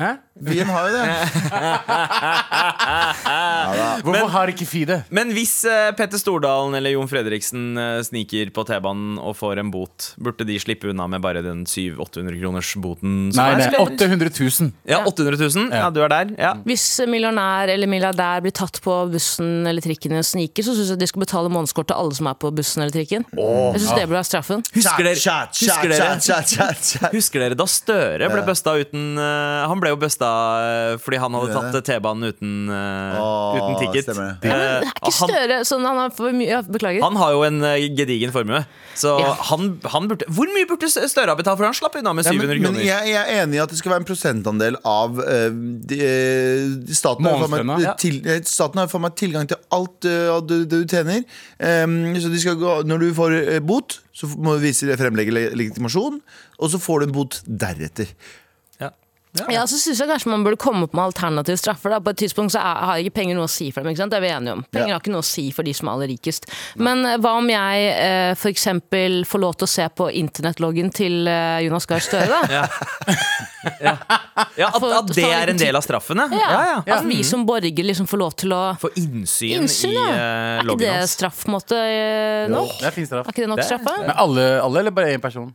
Hæ? 0.00 0.14
Byen 0.40 0.70
har 0.72 0.86
jo 0.88 0.92
det. 0.96 1.04
Hvorfor 4.06 4.30
har 4.32 4.48
ikke 4.52 4.66
Fi 4.68 4.84
det? 4.88 5.00
Men 5.12 5.32
hvis 5.36 5.52
uh, 5.68 5.90
Petter 5.98 6.20
Stordalen 6.20 6.72
eller 6.78 6.94
Jon 6.94 7.08
Fredriksen 7.10 7.76
uh, 7.76 7.98
sniker 8.06 8.48
på 8.56 8.64
T-banen 8.68 9.18
og 9.20 9.34
får 9.36 9.60
en 9.60 9.72
bot, 9.74 10.12
burde 10.20 10.46
de 10.48 10.56
slippe 10.62 10.88
unna 10.90 11.04
med 11.10 11.20
bare 11.24 11.42
den 11.44 11.66
700-800 11.68 12.38
kroners 12.40 12.70
boten? 12.80 13.16
som 13.34 13.42
Nei, 13.42 13.48
er, 13.58 13.74
nei, 13.74 13.82
800 13.84 14.32
000. 14.32 14.70
Ja, 14.88 15.02
800 15.04 15.36
000? 15.42 15.68
Ja. 15.68 15.82
Ja. 15.84 15.90
du 15.92 16.00
er 16.04 16.12
der? 16.14 16.32
Ja. 16.40 16.54
Hvis 16.64 16.86
millionær 17.10 17.68
eller 17.74 17.90
milliardær 17.90 18.40
blir 18.44 18.54
tatt 18.56 18.80
på 18.84 18.96
bussen 19.12 19.66
eller 19.68 19.84
trikken 19.84 20.16
og 20.20 20.24
sniker, 20.26 20.64
så 20.64 20.72
syns 20.78 20.94
jeg 20.94 21.02
de 21.02 21.10
skal 21.10 21.24
betale 21.26 21.52
månedskort 21.52 21.90
til 21.92 21.98
alle 22.00 22.16
som 22.16 22.30
er 22.30 22.38
på 22.40 22.52
bussen 22.56 22.84
eller 22.86 22.94
trikken. 22.96 23.26
Jeg 23.36 23.82
synes 23.82 23.92
det 23.98 24.06
burde 24.08 24.18
være 24.20 24.30
straffen. 24.30 24.64
Husker 24.74 25.04
dere, 25.04 25.18
husker, 25.20 25.92
dere, 25.92 27.10
husker 27.12 27.44
dere 27.44 27.58
da 27.58 27.68
Støre 27.70 28.28
ble 28.30 28.40
Ja. 28.40 28.46
busta 28.48 28.72
uten 28.80 29.18
uh, 29.18 29.66
Han 29.70 29.80
ble 29.82 29.89
jo 29.92 29.98
busta 30.00 30.28
eh, 30.64 30.94
fordi 31.02 31.18
han 31.22 31.36
hadde 31.36 31.56
tatt 31.56 31.86
T-banen 31.86 32.30
uten, 32.30 32.52
eh, 32.74 33.20
uten 33.56 33.76
ticket. 33.82 34.08
stemmer 34.08 34.30
det. 34.40 34.50
Men 34.50 34.62
det 34.62 34.68
er 34.70 34.88
ikke 34.90 35.12
han, 35.18 35.32
Støre 35.32 35.58
sånn 35.68 35.86
han 35.88 36.00
har 36.02 36.14
for 36.16 36.36
mye 36.36 36.48
ja, 36.50 36.60
Beklager. 36.66 37.02
han 37.04 37.18
har 37.20 37.34
jo 37.36 37.42
en 37.46 37.60
eh, 37.66 37.86
gedigen 37.98 38.34
formue, 38.34 38.62
så 38.98 39.16
Ja. 39.20 39.34
han, 39.50 39.72
han 39.92 40.08
burde 40.10 40.28
Hvor 40.30 40.50
mye 40.54 40.68
burde 40.70 40.88
Støre 40.90 41.32
ha 41.32 41.36
betalt? 41.38 41.58
For 41.60 41.68
han 41.68 41.76
slapp 41.76 41.96
unna 42.00 42.14
med 42.16 42.26
700 42.26 42.40
men, 42.40 42.50
men 42.50 42.64
kroner. 42.66 42.84
jeg, 42.86 43.12
jeg 43.14 43.20
er 43.20 43.42
enig 43.44 43.58
i 43.58 43.62
at 43.62 43.72
det 43.72 43.78
skal 43.80 43.94
være 43.94 44.04
en 44.04 44.08
prosentandel 44.08 44.78
av 44.86 45.18
uh, 45.20 45.48
de, 45.90 46.00
eh, 46.04 46.94
Staten 46.94 47.26
har 47.26 47.96
til, 48.00 48.20
staten 48.48 48.80
har 48.82 48.90
for 48.90 49.02
meg 49.02 49.16
tilgang 49.18 49.48
til 49.50 49.58
alt 49.74 50.06
uh, 50.08 50.38
du, 50.44 50.62
du 50.68 50.78
tjener. 50.88 51.24
Um, 51.58 52.14
så 52.20 52.30
de 52.32 52.40
skal 52.42 52.58
gå, 52.60 52.76
når 52.88 53.04
du 53.04 53.08
får 53.16 53.36
uh, 53.38 53.56
bot, 53.64 53.98
så 54.16 54.28
må 54.36 54.56
du 54.56 54.64
vise 54.64 54.98
fremlegge 55.00 55.34
legitimasjon, 55.34 56.20
og 56.60 56.72
så 56.72 56.80
får 56.82 57.02
du 57.02 57.08
en 57.08 57.16
bot 57.16 57.40
deretter. 57.46 58.10
Ja. 59.38 59.44
Ja, 59.54 59.60
så 59.70 59.78
synes 59.78 60.00
jeg 60.02 60.08
kanskje 60.10 60.30
man 60.32 60.42
burde 60.42 60.58
komme 60.58 60.88
opp 60.88 60.94
med 60.96 61.04
alternative 61.04 61.54
straffer. 61.60 61.92
Da. 61.94 62.00
På 62.02 62.10
et 62.10 62.18
tidspunkt 62.18 62.50
så 62.50 62.58
har 62.64 62.98
ikke 62.98 63.12
penger 63.20 63.36
noe 63.38 63.46
å 63.46 63.52
si 63.52 63.68
for 63.70 63.84
dem. 63.84 63.92
Ikke 63.92 64.02
sant? 64.02 64.10
Det 64.10 64.18
er 64.18 64.24
vi 64.24 64.32
enige 64.34 64.56
om. 64.56 64.64
Penger 64.74 64.88
Ja. 64.90 64.96
har 64.96 65.04
ikke 65.04 65.12
noe 65.14 65.22
å 65.22 65.28
si 65.28 65.44
for 65.54 65.62
de 65.62 65.74
som 65.76 65.86
er 65.86 65.92
aller 65.92 66.10
rikest. 66.10 66.48
Men 66.82 67.04
eh, 67.06 67.14
hva 67.22 67.36
om 67.38 67.46
jeg 67.52 67.84
eh, 67.94 68.32
f.eks. 68.34 68.66
får 69.30 69.42
lov 69.44 69.54
til 69.60 69.68
å 69.68 69.70
se 69.70 69.86
på 69.94 70.08
internettloggen 70.18 70.90
til 70.90 71.30
eh, 71.30 71.60
Jonas 71.66 71.86
Gahr 71.86 72.02
Støre? 72.02 72.26
da? 72.50 72.66
Ja, 74.56 74.70
at, 74.72 74.82
at 74.82 75.10
det 75.12 75.24
er 75.28 75.50
en 75.52 75.58
del 75.60 75.76
av 75.76 75.84
straffen, 75.84 76.16
ja. 76.16 76.38
ja, 76.40 76.60
ja. 76.86 76.96
At 76.96 77.04
vi 77.04 77.18
som 77.28 77.42
borger 77.48 77.84
liksom 77.84 78.06
får 78.08 78.20
lov 78.22 78.32
til 78.40 78.54
å 78.56 78.60
Få 78.80 78.88
innsyn, 78.96 79.66
Innsyn, 79.66 79.92
i 79.92 80.64
loggen 80.64 80.88
hans. 80.88 80.88
Er 80.88 80.96
ikke 80.96 81.02
det 81.04 81.10
straff 81.12 81.42
på 81.44 81.50
en 81.50 81.56
måte 81.58 81.76
eh, 81.76 82.46
nok? 82.48 82.72
Det 82.80 82.88
er 82.88 82.94
fin 82.96 83.08
straff. 83.08 83.28
Er 83.28 83.36
ikke 83.36 83.44
det 83.44 83.50
nok 83.52 84.00
Men 84.06 84.14
alle, 84.16 84.46
alle 84.64 84.80
eller 84.80 84.96
bare 84.96 85.12
én 85.12 85.20
person? 85.22 85.50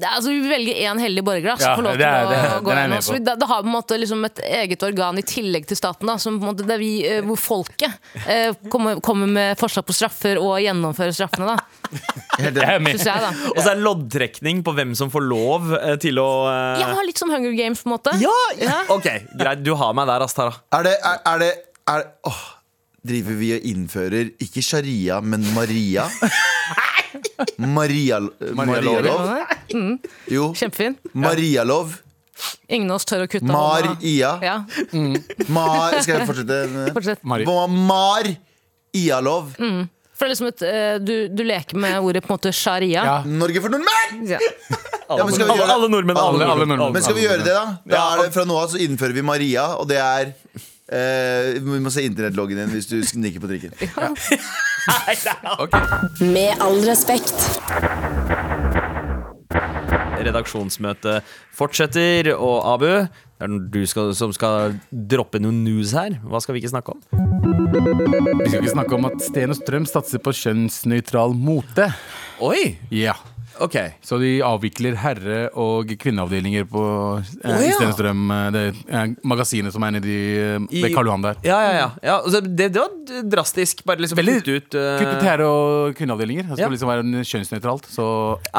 Altså, 0.00 0.28
Vi 0.32 0.48
velger 0.48 0.74
én 0.88 1.00
heldig 1.02 1.22
borger 1.26 1.50
da, 1.52 1.56
som 1.60 1.68
Ja, 1.70 1.76
får 1.76 1.82
lov 1.84 1.92
det 1.92 1.98
til 1.98 2.08
er- 2.08 2.24
å 2.24 2.30
det 2.32 2.64
gå 2.64 2.72
inn. 2.84 2.94
Så 3.02 3.12
vi- 3.12 3.18
det, 3.26 3.34
det 3.40 3.48
har 3.48 3.62
på 3.62 3.66
en 3.68 3.74
måte 3.74 3.98
liksom 4.00 4.24
et 4.24 4.38
eget 4.48 4.82
organ 4.82 5.18
i 5.18 5.22
tillegg 5.22 5.66
til 5.66 5.76
staten, 5.76 6.06
da, 6.06 6.16
som 6.16 6.38
på 6.40 6.46
en 6.48 6.54
måte, 6.54 6.66
det 6.66 6.74
er 6.74 6.78
vi, 6.78 6.92
eh, 7.06 7.20
hvor 7.22 7.36
folket 7.36 7.92
eh, 8.26 8.52
kommer, 8.70 9.00
kommer 9.00 9.26
med 9.28 9.58
forslag 9.60 9.84
på 9.84 9.92
straffer 9.92 10.38
og 10.40 10.56
gjennomfører 10.64 11.12
straffene. 11.12 11.46
da, 11.52 11.58
Det 12.38 12.56
Jeg 12.56 12.80
er 12.80 12.80
synes 12.80 13.04
jeg 13.04 13.20
da. 13.20 13.32
Og 13.52 13.58
så 13.60 13.68
er 13.70 13.74
det 13.76 13.84
loddtrekning 13.84 14.62
på 14.64 14.72
hvem 14.74 14.94
som 14.96 15.10
får 15.12 15.26
lov 15.28 15.72
eh, 15.76 15.96
til 15.96 16.16
å 16.22 16.28
eh, 16.48 16.80
Ja, 16.80 16.94
litt 17.04 17.18
som 17.18 17.28
Hunger 17.30 17.52
Games, 17.58 17.82
på 17.82 17.90
en 17.90 17.98
måte. 17.98 18.16
ja, 18.20 18.78
Ok, 18.88 19.10
greit. 19.36 19.62
Du 19.62 19.74
har 19.76 19.92
meg 19.94 20.06
der, 20.08 20.22
ass, 20.24 20.32
Tara. 20.34 20.54
Er 20.72 20.82
det, 20.88 20.96
er, 21.04 21.18
er 21.26 21.38
det 21.38 21.52
er, 21.88 22.04
åh, 22.24 22.42
Driver 23.02 23.34
vi 23.34 23.48
og 23.56 23.64
innfører 23.66 24.28
ikke 24.44 24.62
sharia, 24.62 25.16
men 25.20 25.42
Maria? 25.56 26.04
Maria, 27.58 28.20
Maria-lov. 28.54 28.54
Marialov? 28.54 29.98
Jo. 30.30 30.52
Kjempefin. 30.56 30.94
Marialov. 31.18 31.96
Ingen 32.72 32.90
av 32.90 32.96
oss 33.00 33.06
tør 33.06 33.24
å 33.26 33.30
kutte 33.30 33.44
av. 33.44 33.52
Mar-Ia. 33.54 34.30
Ja, 34.42 34.54
Mar, 35.52 35.98
skal 36.02 36.20
jeg 36.20 36.28
fortsette? 36.30 36.60
fortsett. 36.96 37.20
Mari. 37.28 37.44
Mar-Ia-lov. 37.90 39.50
For 39.58 40.28
det 40.28 40.28
er 40.28 40.32
liksom 40.32 40.48
et, 40.52 40.62
eh, 40.68 40.96
du, 41.02 41.12
du 41.34 41.42
leker 41.46 41.78
med 41.82 41.98
ordet 42.04 42.22
på 42.24 42.30
en 42.30 42.36
måte 42.38 42.52
sharia. 42.54 43.02
Ja. 43.04 43.14
Norge 43.26 43.62
for 43.64 43.72
nordmenn! 43.74 44.22
Ja. 44.30 44.38
Ja, 45.12 45.24
men 45.26 45.34
skal 45.34 45.44
vi 45.44 45.50
alle, 45.50 45.58
gjøre 45.58 45.66
det? 45.68 45.74
alle 45.76 45.88
nordmenn. 45.92 46.16
Alle, 46.22 46.28
Alle- 46.38 46.50
alle 46.54 46.66
nordmenn. 46.70 46.92
Men 46.96 47.02
skal 47.04 47.16
vi 47.18 47.24
gjøre 47.26 47.42
det, 47.44 47.52
da? 47.52 47.64
da 47.90 48.02
er 48.14 48.22
det, 48.22 48.28
fra 48.36 48.44
nå 48.48 48.56
av 48.62 48.70
så 48.72 48.78
innfører 48.80 49.16
vi 49.18 49.24
Maria, 49.26 49.64
og 49.76 49.88
det 49.90 49.98
er 50.00 50.30
eh, 50.92 51.58
Vi 51.62 51.80
må 51.82 51.90
se 51.92 52.04
internettloggen 52.06 52.60
din 52.62 52.74
hvis 52.76 52.88
du 52.90 52.98
sniker 53.06 53.40
på 53.42 53.50
trikken. 53.52 53.72
Ja. 54.82 54.98
det 55.62 55.78
er- 55.78 56.24
Med 56.32 56.58
all 56.64 56.80
respekt. 56.88 57.38
Redaksjonsmøtet 60.22 61.22
fortsetter, 61.54 62.32
og 62.36 62.66
Abu, 62.74 62.86
det 62.86 63.46
er 63.48 63.54
du 63.74 63.80
skal, 63.90 64.12
som 64.14 64.32
skal 64.34 64.76
droppe 64.90 65.40
noe 65.42 65.54
news 65.54 65.92
her. 65.96 66.14
Hva 66.26 66.40
skal 66.42 66.54
vi 66.56 66.62
ikke 66.62 66.72
snakke 66.72 66.94
om? 66.94 67.00
Vi 68.42 68.48
skal 68.50 68.60
ikke 68.62 68.74
snakke 68.74 68.94
om 68.98 69.08
at 69.10 69.18
Sten 69.24 69.50
og 69.54 69.58
Strøm 69.58 69.86
satser 69.90 70.22
på 70.22 70.34
kjønnsnøytral 70.38 71.34
mote. 71.38 71.88
Oi! 72.42 72.76
Ja. 72.94 73.14
Ok. 73.60 73.76
Så 74.02 74.18
de 74.20 74.40
avvikler 74.42 74.94
herre- 74.96 75.50
og 75.58 75.86
kvinneavdelinger 76.00 76.64
på 76.70 76.82
eh, 77.20 77.50
Å, 77.50 77.58
ja. 77.60 77.68
i 77.68 77.72
Stenstrøm, 77.76 78.22
eh, 78.30 78.50
det 78.54 78.62
eh, 78.88 79.06
magasinet 79.28 79.72
som 79.74 79.82
er 79.84 79.90
nede 79.98 80.08
i, 80.08 80.22
eh, 80.38 80.58
I- 80.70 80.82
ved 80.86 80.94
Karl 80.94 81.06
Johan 81.10 81.22
der. 81.22 81.36
Ja, 81.44 81.58
ja, 81.66 81.72
ja. 81.76 81.88
ja 82.02 82.16
altså, 82.22 82.40
det, 82.40 82.70
det 82.72 82.80
var 82.80 83.22
drastisk. 83.36 83.84
Bare 83.84 83.98
liksom 84.02 84.18
Veldig- 84.18 84.38
kutte 84.40 84.56
ut 84.56 84.74
eh, 84.74 84.98
Kutt 85.02 85.12
ut 85.18 85.26
herre- 85.28 85.46
og 85.48 85.94
kvinneavdelinger. 85.98 86.48
Det 86.48 86.56
skal 86.58 86.64
Ja. 86.66 86.70
liksom 86.74 86.88
være 86.92 87.04
en 87.06 87.22
kjønnsnøytralt. 87.22 87.86
Så 87.92 88.06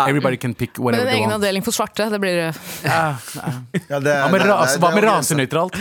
everybody 0.08 0.38
can 0.38 0.54
pick 0.54 0.78
Men 0.78 0.86
whatever 0.86 1.08
en 1.08 1.08
they 1.12 1.18
egen 1.20 1.30
want. 1.30 1.42
avdeling 1.44 1.64
for 1.64 1.72
svarte, 1.76 2.10
det 2.14 2.20
blir 2.22 2.40
eh, 2.50 2.54
Ja, 2.86 3.16
Ja, 3.90 4.00
det 4.00 4.12
er- 4.14 4.24
Hva 4.24 4.32
med, 4.32 4.42
det 4.42 4.50
ras, 4.50 4.74
det 4.78 4.82
med 4.82 5.04
grensa. 5.04 5.36
rasenøytralt? 5.36 5.76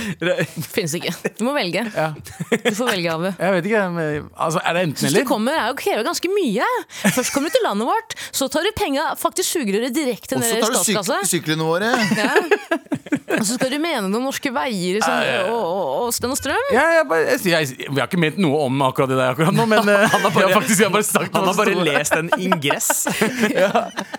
finnes 0.73 0.95
ikke. 0.99 1.12
Du 1.38 1.45
må 1.47 1.52
velge. 1.57 1.85
Ja. 1.95 2.11
Du 2.14 2.75
får 2.76 2.88
velge, 2.95 3.12
Abu. 3.12 3.28
Jeg 3.38 3.52
vet 3.57 3.69
ikke. 3.71 3.83
Men, 3.92 4.28
altså, 4.37 4.61
er 4.64 4.73
det 4.78 4.83
enten 4.88 5.07
Hvis 5.07 5.12
du 5.14 5.19
eller? 5.21 5.28
kommer, 5.28 5.52
er 5.59 5.69
jo 5.73 5.76
krever 5.81 6.04
ganske 6.07 6.31
mye. 6.33 6.66
Først 7.12 7.33
kommer 7.35 7.50
du 7.50 7.57
til 7.57 7.64
landet 7.66 7.88
vårt, 7.88 8.16
så 8.33 8.49
tar 8.52 8.64
du 8.66 8.71
penga, 8.78 9.01
faktisk 9.18 9.56
sugerøret 9.59 9.94
direkte 9.97 10.38
Og 10.38 10.44
så 10.47 10.59
tar 10.62 10.73
du 10.75 10.78
syk 10.80 10.99
statskassa. 10.99 11.30
syklene 11.30 11.66
våre. 11.66 11.92
Ja. 12.16 12.35
Og 13.12 13.45
så 13.45 13.57
skal 13.57 13.71
du 13.73 13.78
mene 13.83 14.07
noe 14.09 14.21
om 14.21 14.26
norske 14.28 14.50
veier 14.54 15.00
sånn, 15.04 15.25
og, 15.50 15.57
og, 15.57 15.90
og 16.07 16.12
Sten 16.16 16.33
og 16.33 16.38
Strøm. 16.38 16.69
Ja, 16.75 16.85
jeg, 16.99 17.07
bare, 17.11 17.26
jeg, 17.28 17.42
jeg, 17.52 17.71
jeg, 17.85 17.92
har 17.99 18.09
ikke 18.09 18.21
ment 18.23 18.38
noe 18.42 18.64
om 18.66 18.83
akkurat 18.87 19.11
det 19.12 19.19
der 19.21 19.35
akkurat 19.35 19.57
nå, 19.57 19.66
men 19.71 19.88
eh, 19.92 20.04
jeg 20.07 20.23
har 20.23 20.54
faktisk 20.57 20.83
jeg 20.83 20.88
har 20.88 20.95
bare 20.95 21.09
sagt 21.09 21.37
Han 21.37 21.49
har 21.50 21.59
bare 21.59 21.76
lest 21.87 22.16
en 22.16 22.31
ingress. 22.38 22.90
ja. 23.62 23.71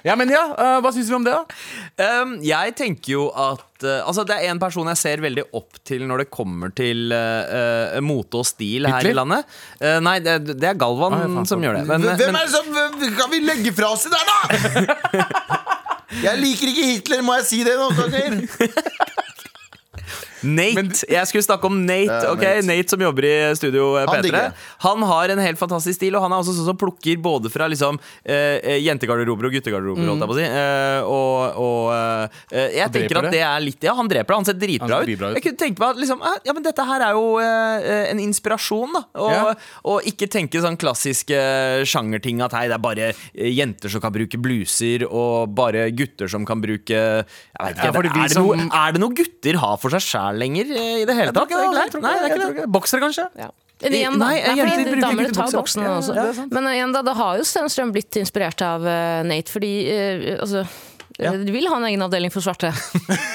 ja, 0.05 0.17
men 0.19 0.31
ja, 0.33 0.43
Uh, 0.53 0.77
hva 0.83 0.91
syns 0.93 1.07
vi 1.09 1.15
om 1.17 1.23
det, 1.25 1.33
da? 1.33 1.43
Um, 2.21 2.35
jeg 2.45 2.73
tenker 2.77 3.15
jo 3.15 3.23
at 3.31 3.83
uh, 3.87 4.03
Altså 4.05 4.23
Det 4.27 4.35
er 4.37 4.51
en 4.51 4.59
person 4.61 4.87
jeg 4.91 4.99
ser 4.99 5.23
veldig 5.23 5.45
opp 5.57 5.79
til 5.87 6.05
når 6.07 6.23
det 6.23 6.27
kommer 6.33 6.71
til 6.77 7.09
uh, 7.09 7.97
uh, 7.97 7.99
mote 8.05 8.43
og 8.43 8.47
stil 8.47 8.85
her 8.87 8.99
Hitler? 9.01 9.15
i 9.15 9.17
landet. 9.17 9.55
Uh, 9.81 9.97
nei, 10.05 10.17
det, 10.23 10.37
det 10.53 10.69
er 10.73 10.77
Galvan 10.79 11.17
Ah, 11.17 11.39
som 11.49 11.63
gjør 11.63 11.79
det. 11.79 11.85
Men, 11.89 12.05
Hvem 12.05 12.21
men, 12.21 12.39
er 12.39 12.47
det 12.47 12.53
som 12.53 12.69
hvem- 12.73 13.17
Kan 13.17 13.33
vi 13.33 13.41
legge 13.43 13.73
fra 13.75 13.91
oss 13.95 14.05
det 14.07 14.13
der, 14.13 14.25
da?! 14.29 15.79
Jeg 16.21 16.37
liker 16.39 16.67
ikke 16.69 16.85
Hitler, 16.91 17.21
må 17.25 17.33
jeg 17.39 17.45
si 17.49 17.63
det 17.65 17.73
noen 17.79 17.95
ganger? 17.97 18.41
Nate. 20.43 20.75
Men- 20.75 20.91
jeg 21.09 21.27
skulle 21.29 21.43
snakke 21.45 21.65
om 21.69 21.85
Nate. 21.85 22.19
Ok? 22.31 22.41
Nate. 22.43 22.65
Nate 22.67 22.89
som 22.89 22.99
jobber 22.99 23.23
i 23.25 23.33
studio 23.55 23.95
eh, 23.97 24.05
Han 24.07 24.15
P3. 24.17 24.21
digger. 24.27 24.53
Han 24.85 25.01
har 25.03 25.29
en 25.29 25.39
helt 25.39 25.57
fantastisk 25.59 25.95
stil, 25.99 26.15
og 26.15 26.21
han 26.25 26.31
er 26.31 26.41
også 26.43 26.53
sånn 26.57 26.65
som 26.71 26.77
plukker 26.77 27.17
både 27.21 27.49
fra 27.53 27.67
liksom, 27.71 27.99
eh, 28.25 28.59
eh, 28.63 28.79
jentegarderober 28.83 29.45
og 29.47 29.53
guttegarderober. 29.57 30.03
holdt 30.07 30.19
jeg 30.19 30.29
på 30.29 30.35
å 30.35 30.39
si. 30.41 30.47
Eh, 30.47 31.01
og 31.03 31.59
og 31.63 31.93
eh, 31.93 32.69
jeg 32.73 32.81
Han 32.83 32.91
tenker 32.91 33.17
at 33.17 33.23
det? 33.23 33.31
det 33.31 33.41
er 33.41 33.59
litt 33.61 33.83
Ja, 33.83 33.93
han 33.95 34.07
dreper 34.07 34.27
det. 34.33 34.35
Han 34.35 34.45
ser 34.45 34.53
dritbra, 34.59 34.87
Han 34.87 35.03
ser 35.03 35.07
dritbra 35.07 35.27
ut. 35.29 35.31
ut. 35.31 35.37
Jeg 35.39 35.43
kunne 35.47 35.61
tenke 35.63 35.79
meg 35.79 35.89
at 35.89 35.97
liksom, 36.03 36.21
eh, 36.21 36.37
ja, 36.45 36.53
men 36.53 36.63
dette 36.63 36.85
her 36.85 37.01
er 37.01 37.11
jo 37.13 37.25
eh, 37.39 38.11
en 38.11 38.19
inspirasjon, 38.19 38.93
da. 38.93 39.03
Og, 39.15 39.31
Ja. 39.31 39.53
og 39.85 40.01
ikke 40.03 40.27
tenke 40.29 40.59
sånn 40.61 40.77
klassiske 40.77 41.85
sjangerting 41.87 42.41
at 42.43 42.51
hei, 42.57 42.67
det 42.67 42.75
er 42.75 42.83
bare 42.83 43.09
eh, 43.13 43.49
jenter 43.53 43.89
som 43.89 44.01
kan 44.03 44.11
bruke 44.13 44.37
bluser, 44.41 45.05
og 45.09 45.53
bare 45.55 45.89
gutter 45.91 46.29
som 46.29 46.45
kan 46.45 46.61
bruke 46.61 46.89
Jeg 46.93 47.25
vet 47.59 47.77
ikke, 47.77 47.85
Ja, 47.85 47.91
fordi 47.91 48.13
vi 48.13 48.19
er, 48.19 48.27
det 48.27 48.31
som- 48.35 48.47
noe, 48.47 48.69
er 48.73 48.91
det 48.91 49.01
noe 49.01 49.13
gutter 49.13 49.55
har 49.59 49.77
for 49.77 49.89
seg 49.89 50.01
sjæl 50.01 50.32
lenger 50.39 50.71
eh, 50.75 51.01
i 51.01 51.05
det 51.09 51.15
hele 51.17 51.33
tatt? 51.35 51.51
egentlig? 51.51 52.01
Nei, 52.03 52.13
det 52.19 52.29
er 52.29 52.33
ikke 52.33 52.55
det. 52.61 52.69
Boksere, 52.73 53.03
kanskje? 53.03 53.27
Men 53.83 53.97
igjen, 53.97 54.15
da. 54.15 54.29
Nei, 54.29 54.37
Nei, 54.39 54.55
jenter 54.61 55.01
damer 55.01 55.27
ikke 55.27 55.35
tar 55.35 55.47
bukser. 55.49 55.59
boksene 55.59 55.85
Ja, 55.89 55.93
også. 55.99 56.13
ja, 56.15 56.23
det 56.29 56.43
er. 56.45 56.49
Men 56.55 56.69
igjen, 56.71 56.93
da, 56.95 57.01
da 57.03 57.13
har 57.19 57.39
jo 57.41 57.45
Stenstrøm 57.49 57.91
blitt 57.95 58.19
inspirert 58.21 58.63
av 58.63 58.85
uh, 58.87 59.21
Nate, 59.27 59.51
fordi 59.51 59.71
uh, 59.91 60.27
altså 60.39 60.63
Ja. 61.21 61.29
Du 61.37 61.51
vil 61.53 61.67
ha 61.69 61.75
en 61.77 61.85
egen 61.91 62.01
avdeling 62.01 62.31
for 62.33 62.41
svarte. 62.41 62.71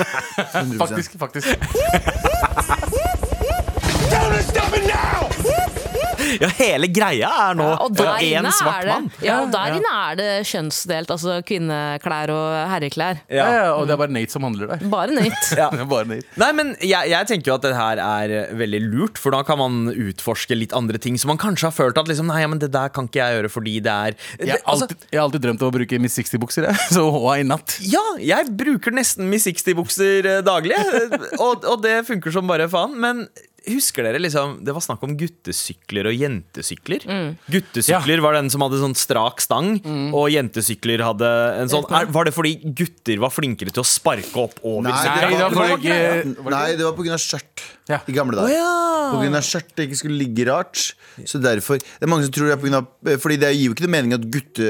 Faktisk. 0.82 1.14
faktisk 1.20 2.46
Ja, 6.42 6.48
hele 6.58 6.88
greia 6.92 7.30
er 7.48 7.58
nå 7.58 7.66
ja, 7.98 8.14
én 8.22 8.48
svart 8.54 8.86
mann. 8.88 9.08
ja, 9.24 9.40
og 9.42 9.52
der 9.52 9.76
inne 9.78 9.92
er 10.04 10.18
det 10.18 10.28
kjønnsdelt. 10.48 11.10
Altså 11.14 11.38
kvinneklær 11.46 12.32
og 12.34 12.48
herreklær. 12.72 13.22
ja. 13.32 13.46
Ja, 13.58 13.64
og 13.74 13.86
det 13.88 13.94
er 13.96 14.00
bare 14.00 14.14
Nate 14.14 14.34
som 14.34 14.44
handler 14.46 14.72
der. 14.74 14.84
Bare 14.92 15.14
Nate. 15.14 15.36
Ja. 15.58 15.68
Bare 15.90 16.06
Nate. 16.06 16.28
Nei, 16.38 16.50
men 16.54 16.74
jeg, 16.84 17.10
jeg 17.10 17.26
tenker 17.30 17.50
jo 17.50 17.56
at 17.56 17.64
det 17.64 17.72
her 17.74 18.00
er 18.02 18.34
veldig 18.58 18.80
lurt, 18.84 19.18
for 19.18 19.34
da 19.34 19.40
kan 19.46 19.58
man 19.60 19.88
utforske 19.90 20.54
litt 20.54 20.74
andre 20.76 21.00
ting 21.02 21.16
som 21.18 21.32
man 21.32 21.40
kanskje 21.40 21.70
har 21.70 21.74
følt 21.74 21.98
at 21.98 22.10
liksom, 22.10 22.28
nei, 22.30 22.44
men 22.50 22.60
det 22.62 22.70
der 22.74 22.92
kan 22.94 23.08
ikke 23.08 23.20
jeg 23.22 23.38
gjøre 23.38 23.50
fordi 23.52 23.74
det 23.84 23.94
er 23.94 24.16
Jeg 24.38 24.52
har 24.52 24.62
altså, 24.64 24.86
alltid, 24.88 25.06
jeg 25.10 25.18
har 25.18 25.26
alltid 25.26 25.46
drømt 25.46 25.64
om 25.64 25.72
å 25.72 25.76
bruke 25.78 26.00
Miss 26.02 26.18
60-bukser, 26.20 26.68
jeg. 26.68 26.86
så 26.96 27.08
i 27.34 27.44
natt. 27.46 27.78
Ja, 27.84 28.04
jeg 28.22 28.52
bruker 28.58 28.94
nesten 28.94 29.28
Miss 29.32 29.48
60-bukser 29.48 30.28
eh, 30.36 30.40
daglig, 30.46 30.78
eh, 30.78 31.18
og, 31.40 31.66
og 31.66 31.82
det 31.84 32.00
funker 32.08 32.34
som 32.34 32.48
bare 32.50 32.68
faen. 32.70 32.96
Men 33.02 33.26
husker 33.74 34.02
dere 34.06 34.18
liksom 34.22 34.58
Det 34.64 34.72
var 34.74 34.80
snakk 34.84 35.02
om 35.06 35.16
guttesykler 35.18 36.08
og 36.10 36.14
jentesykler. 36.18 37.06
Guttesykler 37.50 38.20
var 38.24 38.32
den 38.38 38.50
som 38.50 38.60
hadde 38.64 38.80
sånn 38.80 38.96
strak 38.98 39.40
stang, 39.44 39.78
og 40.14 40.28
jentesykler 40.32 41.02
hadde 41.04 41.30
en 41.62 41.68
sånn 41.72 41.86
er, 41.90 42.06
Var 42.12 42.24
det 42.30 42.34
fordi 42.36 42.54
gutter 42.74 43.18
var 43.22 43.30
flinkere 43.34 43.72
til 43.74 43.82
å 43.84 43.86
sparke 43.88 44.36
opp 44.36 44.58
over 44.62 44.88
Nei, 44.88 44.92
det 44.92 45.08
var 45.08 45.28
Hva- 45.28 45.38
var, 45.38 45.50
fordi 45.50 45.68
var, 45.68 45.78
ikke- 45.78 46.50
Nei, 46.50 46.76
det? 46.76 46.84
var 46.84 46.92
pga. 46.98 47.18
skjørt 47.18 47.62
Ja. 47.88 47.98
i 48.06 48.12
gamle 48.12 48.36
dager. 48.36 48.64
På 49.08 49.20
grunn 49.22 49.34
av 49.38 49.44
skjørtet 49.46 49.86
ikke 49.86 49.96
skulle 49.96 50.18
ligge 50.20 50.44
rart. 50.48 50.90
Så 51.26 51.40
derfor 51.42 51.78
Det 51.80 52.04
er 52.04 52.10
mange 52.12 52.26
som 52.26 52.32
tror 52.36 52.46
det 52.46 52.52
er 52.54 52.60
på 52.60 52.66
grunn 52.68 52.76
av 52.78 53.16
Fordi 53.18 53.36
det 53.40 53.48
gir 53.56 53.64
jo 53.66 53.72
ikke 53.74 53.86
noe 53.88 53.90
mening 53.96 54.12
at 54.14 54.26
gutte 54.30 54.66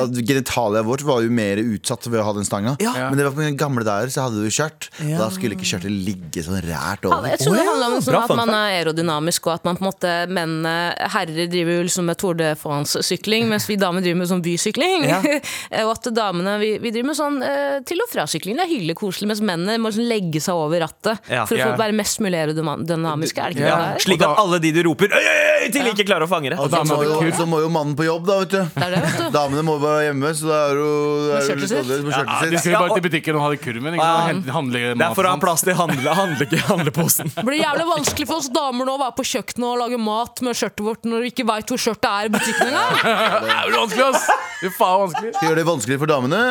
at 0.00 0.16
genitalia 0.26 0.80
vårt 0.82 1.04
var 1.06 1.20
jo 1.22 1.30
mer 1.30 1.60
utsatt 1.62 2.08
ved 2.10 2.18
å 2.18 2.24
ha 2.26 2.32
den 2.34 2.46
stanga. 2.48 2.72
Ja. 2.82 2.94
Men 3.10 3.18
det 3.20 3.26
var 3.28 3.34
på 3.36 3.42
grunn 3.42 3.52
av 3.52 3.58
gamle 3.60 3.84
dager 3.86 4.10
så 4.14 4.24
hadde 4.26 4.40
du 4.42 4.48
skjørt. 4.50 4.88
Og 5.04 5.12
da 5.20 5.28
skulle 5.34 5.54
ikke 5.58 5.68
skjørtet 5.68 5.92
ligge 5.92 6.42
sånn 6.46 6.58
rært 6.64 7.04
over. 7.06 7.28
jeg 7.30 7.42
tror 7.44 7.58
det 7.60 7.66
handler 7.68 7.86
om 7.98 8.02
sånn 8.06 8.18
at 8.22 8.34
man 8.40 8.54
er 8.56 8.78
aerodynamisk, 8.80 9.46
og 9.46 9.54
at 9.58 9.68
man 9.68 9.78
på 9.78 9.84
en 9.84 9.90
måte 9.90 10.14
mennene 10.32 10.74
Herrer 11.12 11.46
driver 11.52 11.76
jo 11.78 11.84
liksom 11.86 12.08
med 12.08 12.18
Tour 12.22 12.34
de 12.40 12.50
France-sykling, 12.58 13.46
mens 13.52 13.68
vi 13.68 13.76
damer 13.80 14.02
driver 14.04 14.18
med 14.22 14.30
sånn 14.32 14.42
bysykling. 14.44 15.06
Ja. 15.08 15.20
og 15.84 15.92
at 15.94 16.08
damene 16.16 16.56
vi, 16.62 16.72
vi 16.82 16.90
driver 16.94 17.10
med 17.12 17.18
sånn 17.20 17.38
eh, 17.46 17.78
til 17.88 18.00
og 18.02 18.10
fra-sykling. 18.10 18.56
Det 18.58 18.66
er 18.66 18.72
hyggelig 18.72 18.96
koselig, 19.00 19.28
mens 19.32 19.44
mennene 19.44 19.78
må 19.82 19.92
liksom 19.92 20.08
legge 20.08 20.40
seg 20.42 20.56
over 20.58 20.82
rattet 20.86 21.22
for 21.28 21.54
å 21.54 21.60
få 21.60 21.60
Ja. 21.62 21.76
være 21.78 21.94
mest 21.96 22.20
mulig 22.24 22.40
aerodynamiske. 22.68 23.38
Er 23.42 23.48
det 23.52 23.56
ikke 23.56 23.68
Ja. 23.68 23.76
det? 23.94 24.02
Slik 24.04 24.22
at 24.22 24.38
alle 24.38 24.58
de 24.62 24.72
du 24.72 24.82
roper 24.88 25.08
øy, 25.12 25.18
øy, 25.18 25.66
øy, 25.66 25.70
til 25.72 25.86
ikke 25.92 26.06
klarer 26.06 26.26
å 26.26 26.30
fange 26.30 26.50
det. 26.50 26.58
Og 26.58 26.70
så 26.70 26.82
må, 26.86 26.98
jo, 27.04 27.30
så 27.36 27.46
må 27.48 27.60
jo 27.62 27.68
mannen 27.72 27.96
på 27.98 28.04
jobb, 28.06 28.26
da, 28.26 28.38
vet 28.42 28.50
du. 28.50 28.58
Det 28.62 28.82
er 28.86 28.90
det, 28.96 29.02
vet 29.02 29.18
du. 29.18 29.30
Damene 29.34 29.62
må 29.66 29.76
være 29.82 30.06
hjemme, 30.08 30.32
så 30.38 30.48
da 30.50 30.58
er 30.68 30.80
jo 30.80 30.90
litt 31.32 31.68
sitt. 31.68 31.78
annerledes 31.78 32.16
Ja, 32.16 32.50
de 32.50 32.58
skulle 32.62 32.82
bare 32.82 32.98
til 32.98 33.06
butikken 33.08 33.38
og 33.38 33.42
ha 33.46 33.50
det 33.54 33.60
kurven. 33.62 33.96
Ikke 33.98 34.10
sant? 34.12 34.50
Handle 34.52 34.84
Det 34.92 35.06
er 35.08 35.14
for 35.18 35.28
å 35.28 35.34
ha 35.34 35.40
plass 35.42 35.64
til 35.66 35.74
handle, 35.78 36.16
handle, 36.18 36.62
handleposen. 36.68 37.32
Det 37.36 37.46
blir 37.46 37.62
jævlig 37.62 37.86
vanskelig 37.88 38.28
for 38.30 38.42
oss 38.42 38.50
damer 38.52 38.88
nå 38.88 38.96
å 38.98 39.02
være 39.02 39.16
på 39.18 39.26
kjøkkenet 39.32 39.68
og 39.68 39.80
lage 39.84 39.98
mat 40.02 40.42
med 40.46 40.58
skjørtet 40.58 40.84
vårt 40.86 41.08
når 41.08 41.26
vi 41.26 41.32
ikke 41.34 41.48
veit 41.48 41.72
hvor 41.72 41.80
skjørtet 41.80 42.10
er 42.10 42.30
i 42.30 42.32
butikken 42.36 42.72
engang. 42.72 42.94
Det 43.42 43.56
er 43.56 43.70
jo 43.70 43.80
vanskelig, 43.82 44.06
ass! 44.12 44.26
Det 44.62 44.70
er 44.70 44.76
faen 44.78 45.00
vanskelig. 45.06 45.34
Skal 45.34 45.48
gjøre 45.48 45.60
det 45.62 45.66
vanskelig 45.66 45.98
for 46.02 46.10
damene. 46.12 46.42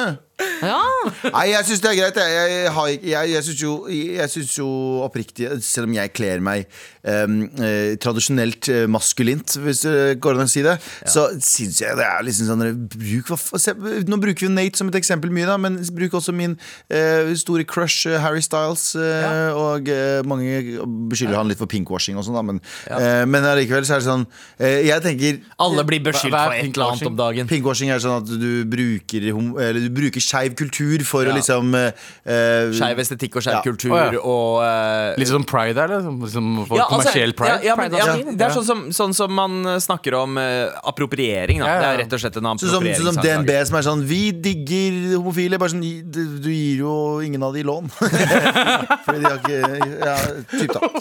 Ja, 0.61 0.79
Nei, 1.31 1.47
jeg 1.51 1.67
syns 1.67 1.81
det 1.83 1.91
er 1.91 1.97
greit. 1.97 2.19
Jeg, 2.21 2.51
jeg, 2.67 2.99
jeg, 3.09 3.31
jeg 3.33 3.43
syns 3.47 3.61
jo, 3.63 3.73
jo 4.57 4.67
oppriktig, 5.05 5.49
selv 5.65 5.89
om 5.89 5.95
jeg 5.97 6.13
kler 6.13 6.43
meg 6.43 6.67
eh, 7.03 7.95
tradisjonelt 8.01 8.69
eh, 8.71 8.85
maskulint, 8.91 9.55
hvis 9.63 9.83
det 9.85 10.19
går 10.21 10.37
an 10.37 10.45
å 10.47 10.51
si 10.51 10.63
det, 10.65 10.77
så 11.09 11.27
syns 11.41 11.79
jeg 11.81 11.97
det 11.97 12.05
er 12.05 12.25
liksom 12.27 12.49
sånn 12.51 12.65
bruk, 12.93 13.31
se, 13.59 13.73
Nå 14.07 14.17
bruker 14.21 14.47
vi 14.47 14.51
Nate 14.53 14.77
som 14.79 14.89
et 14.91 14.97
eksempel 14.99 15.31
mye, 15.33 15.47
da, 15.49 15.57
men 15.61 15.79
bruk 15.95 16.13
også 16.19 16.33
min 16.35 16.57
eh, 16.91 17.31
store 17.39 17.65
crush 17.67 18.07
eh, 18.09 18.19
Harry 18.21 18.41
Styles. 18.45 18.91
Ja. 18.95 19.51
Og 19.57 19.87
mange 20.27 20.61
beskylder 21.11 21.39
han 21.39 21.49
litt 21.51 21.59
for 21.61 21.69
pinkwashing 21.71 22.17
og 22.19 22.25
sånn, 22.27 22.37
da, 22.37 22.43
men, 22.45 22.61
eh, 22.91 23.23
men 23.29 23.45
allikevel 23.47 23.85
så 23.87 23.97
er 23.97 24.03
det 24.03 24.07
sånn 24.07 24.25
Jeg 24.61 25.01
tenker 25.03 25.39
Alle 25.61 25.83
blir 25.87 26.01
beskyldt 26.05 26.35
for 26.35 26.55
et 26.55 26.67
eller 26.69 26.91
annet 26.93 27.07
om 27.09 27.17
dagen. 27.19 27.49
Pinkwashing 27.49 27.91
er 27.93 28.01
sånn 28.03 28.19
at 28.21 28.29
du 28.41 28.63
bruker, 28.69 29.27
hom- 29.35 29.55
eller 29.61 29.87
du 29.87 29.89
bruker 29.93 30.21
skeiv 30.23 30.55
kultur 30.59 31.03
for 31.07 31.27
å 31.27 31.35
liksom 31.35 31.73
Skeiv 32.25 33.01
estetikk 33.03 33.37
og 33.39 33.45
skeiv 33.45 33.57
Ja. 33.59 33.61
kultur 33.65 33.95
ja. 33.97 34.21
og 34.21 34.61
uh, 34.63 35.17
Litt 35.19 35.29
sånn 35.31 35.45
pride 35.47 35.81
her, 35.81 35.91
liksom, 35.97 36.19
liksom 36.25 36.49
folk 36.69 36.79
Ja, 36.79 36.87
kommersiell 36.91 37.33
pride. 37.37 37.57
Ja, 37.63 37.71
ja, 37.71 37.75
men, 37.79 37.95
ja, 37.95 38.35
det 38.37 38.45
er 38.45 38.53
sånn 38.55 38.67
som, 38.67 38.83
sånn 38.95 39.15
som 39.17 39.33
man 39.35 39.61
eh, 39.65 39.79
snakker 39.83 40.15
om 40.19 40.37
uh, 40.39 40.71
appropriering. 40.91 41.61
Da. 41.63 41.67
Ja, 41.67 41.73
ja. 41.73 41.81
Det 41.81 41.89
er 41.89 41.99
rett 42.03 42.15
og 42.17 42.23
slett 42.23 42.39
en 42.41 42.49
Sånn 42.51 42.71
som, 42.73 42.85
sånn 42.85 43.15
som. 43.15 43.21
DNB 43.23 43.51
som 43.69 43.77
er 43.79 43.85
sånn 43.85 44.03
Vi 44.07 44.21
digger 44.43 44.97
homofile. 45.15 45.59
Bare 45.61 45.73
sånn 45.73 45.83
Du, 45.83 46.21
du 46.43 46.49
gir 46.51 46.83
jo 46.83 46.93
ingen 47.23 47.43
av 47.45 47.55
de 47.55 47.63
lån. 47.67 47.89
Fordi 49.05 49.17
de 49.17 49.25
har 49.25 49.39
ikke 49.39 49.59
Ja, 50.01 50.15
typ 50.51 50.75
da. 50.75 50.91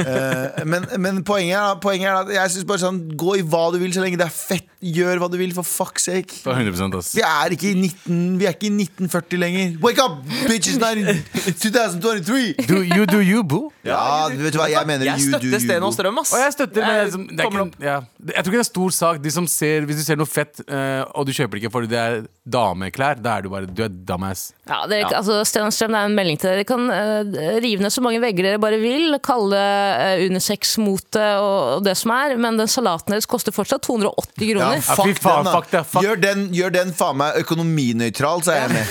Uh, 0.00 0.64
men, 0.68 0.86
men 1.02 1.22
poenget 1.26 1.58
er, 1.58 1.78
poenget 1.82 2.10
er 2.12 2.20
at 2.22 2.34
jeg 2.36 2.54
syns 2.56 2.68
bare 2.68 2.84
sånn 2.84 3.00
Gå 3.20 3.38
i 3.40 3.44
hva 3.46 3.66
du 3.74 3.80
vil 3.82 3.94
så 3.94 4.04
lenge 4.04 4.20
det 4.20 4.28
er 4.28 4.34
fett. 4.34 4.66
Gjør 4.80 5.20
hva 5.20 5.28
du 5.28 5.36
vil, 5.36 5.50
for 5.52 5.66
fuck's 5.66 6.06
sake. 6.08 6.38
For 6.40 6.56
100 6.56 6.96
ass. 6.96 7.12
Vi 7.16 7.24
er 7.26 7.52
ikke 7.52 7.68
i 7.72 7.76
19 7.76 8.38
Vi 8.40 8.46
er 8.48 8.56
ikke 8.56 8.70
i 8.70 8.72
1940 8.86 9.42
lenger. 9.42 9.74
Wake 9.84 10.00
up, 10.00 10.20
bitches! 10.48 10.78
Not 10.80 10.96
in 10.96 11.20
2023! 11.60 12.54
Do 12.68 12.80
you 12.82 13.04
do 13.06 13.20
you, 13.20 13.42
boo? 13.44 13.68
Ja, 13.84 14.28
du 14.32 14.40
vet 14.40 14.54
du 14.54 14.60
hva 14.60 14.70
jeg 14.72 14.88
mener? 14.88 15.04
Jeg 15.10 15.20
You 15.20 15.39
støtter 15.48 15.60
Sten 15.64 15.82
og. 15.82 15.92
Strøm, 15.96 16.18
ass. 16.20 16.32
Og 16.34 16.38
jeg 16.44 16.52
støtter 16.52 16.80
men 16.80 16.90
Jeg 16.90 16.90
det, 16.90 17.00
er 17.00 17.04
liksom- 17.10 17.28
det 17.36 17.40
er 17.40 17.50
ikke, 17.50 17.84
ja. 17.84 17.96
Jeg 18.34 18.44
tror 18.44 18.50
ikke 18.52 18.60
det 18.60 18.66
er 18.66 18.70
stor 18.70 18.90
sak. 18.90 19.22
De 19.22 19.30
som 19.30 19.46
ser, 19.46 19.80
hvis 19.88 19.96
du 19.96 20.02
ser 20.04 20.16
noe 20.20 20.26
fett, 20.26 20.60
uh, 20.68 21.02
og 21.14 21.26
du 21.26 21.32
kjøper 21.32 21.56
det 21.56 21.62
ikke 21.64 21.72
fordi 21.72 21.88
det 21.88 21.98
er 22.00 22.26
dameklær, 22.50 23.22
da 23.22 23.36
er 23.38 23.42
du 23.42 23.48
bare 23.48 23.66
Du 23.66 23.82
er 23.82 23.88
dumbass. 23.88 24.52
ja 24.68 24.86
dere, 24.86 25.08
altså 25.16 25.44
Sten 25.46 25.64
og 25.64 25.72
Strøm, 25.72 25.92
det 25.94 26.00
er 26.00 26.04
en 26.10 26.14
melding 26.18 26.38
til 26.38 26.50
dere. 26.50 26.60
Dere 26.60 26.68
kan 26.68 26.86
uh, 26.90 27.58
rive 27.62 27.80
ned 27.80 27.92
så 27.92 28.02
mange 28.04 28.20
vegger 28.20 28.42
dere 28.50 28.58
bare 28.60 28.78
vil, 28.82 29.18
kalle 29.22 29.56
uh, 29.56 30.20
unisex-mote 30.28 31.24
og, 31.40 31.78
og 31.78 31.84
det 31.84 31.96
som 31.96 32.10
er, 32.12 32.36
men 32.36 32.56
den 32.60 32.68
salaten 32.70 33.14
deres 33.14 33.26
koster 33.30 33.52
fortsatt 33.54 33.82
280 33.86 34.52
kroner. 34.52 34.76
Ja, 34.76 34.80
fuck 34.80 35.18
faen, 35.20 35.44
den, 35.44 35.50
da. 35.50 35.52
fuck 35.56 35.70
det, 35.70 35.84
fuck. 35.86 36.02
Gjør 36.04 36.20
den, 36.20 36.48
gjør 36.54 36.70
den 36.74 36.92
faen 36.96 37.16
meg 37.20 37.38
økonominøytral, 37.44 38.42
så 38.44 38.56
er 38.56 38.66
jeg 38.66 38.70
med. 38.76 38.86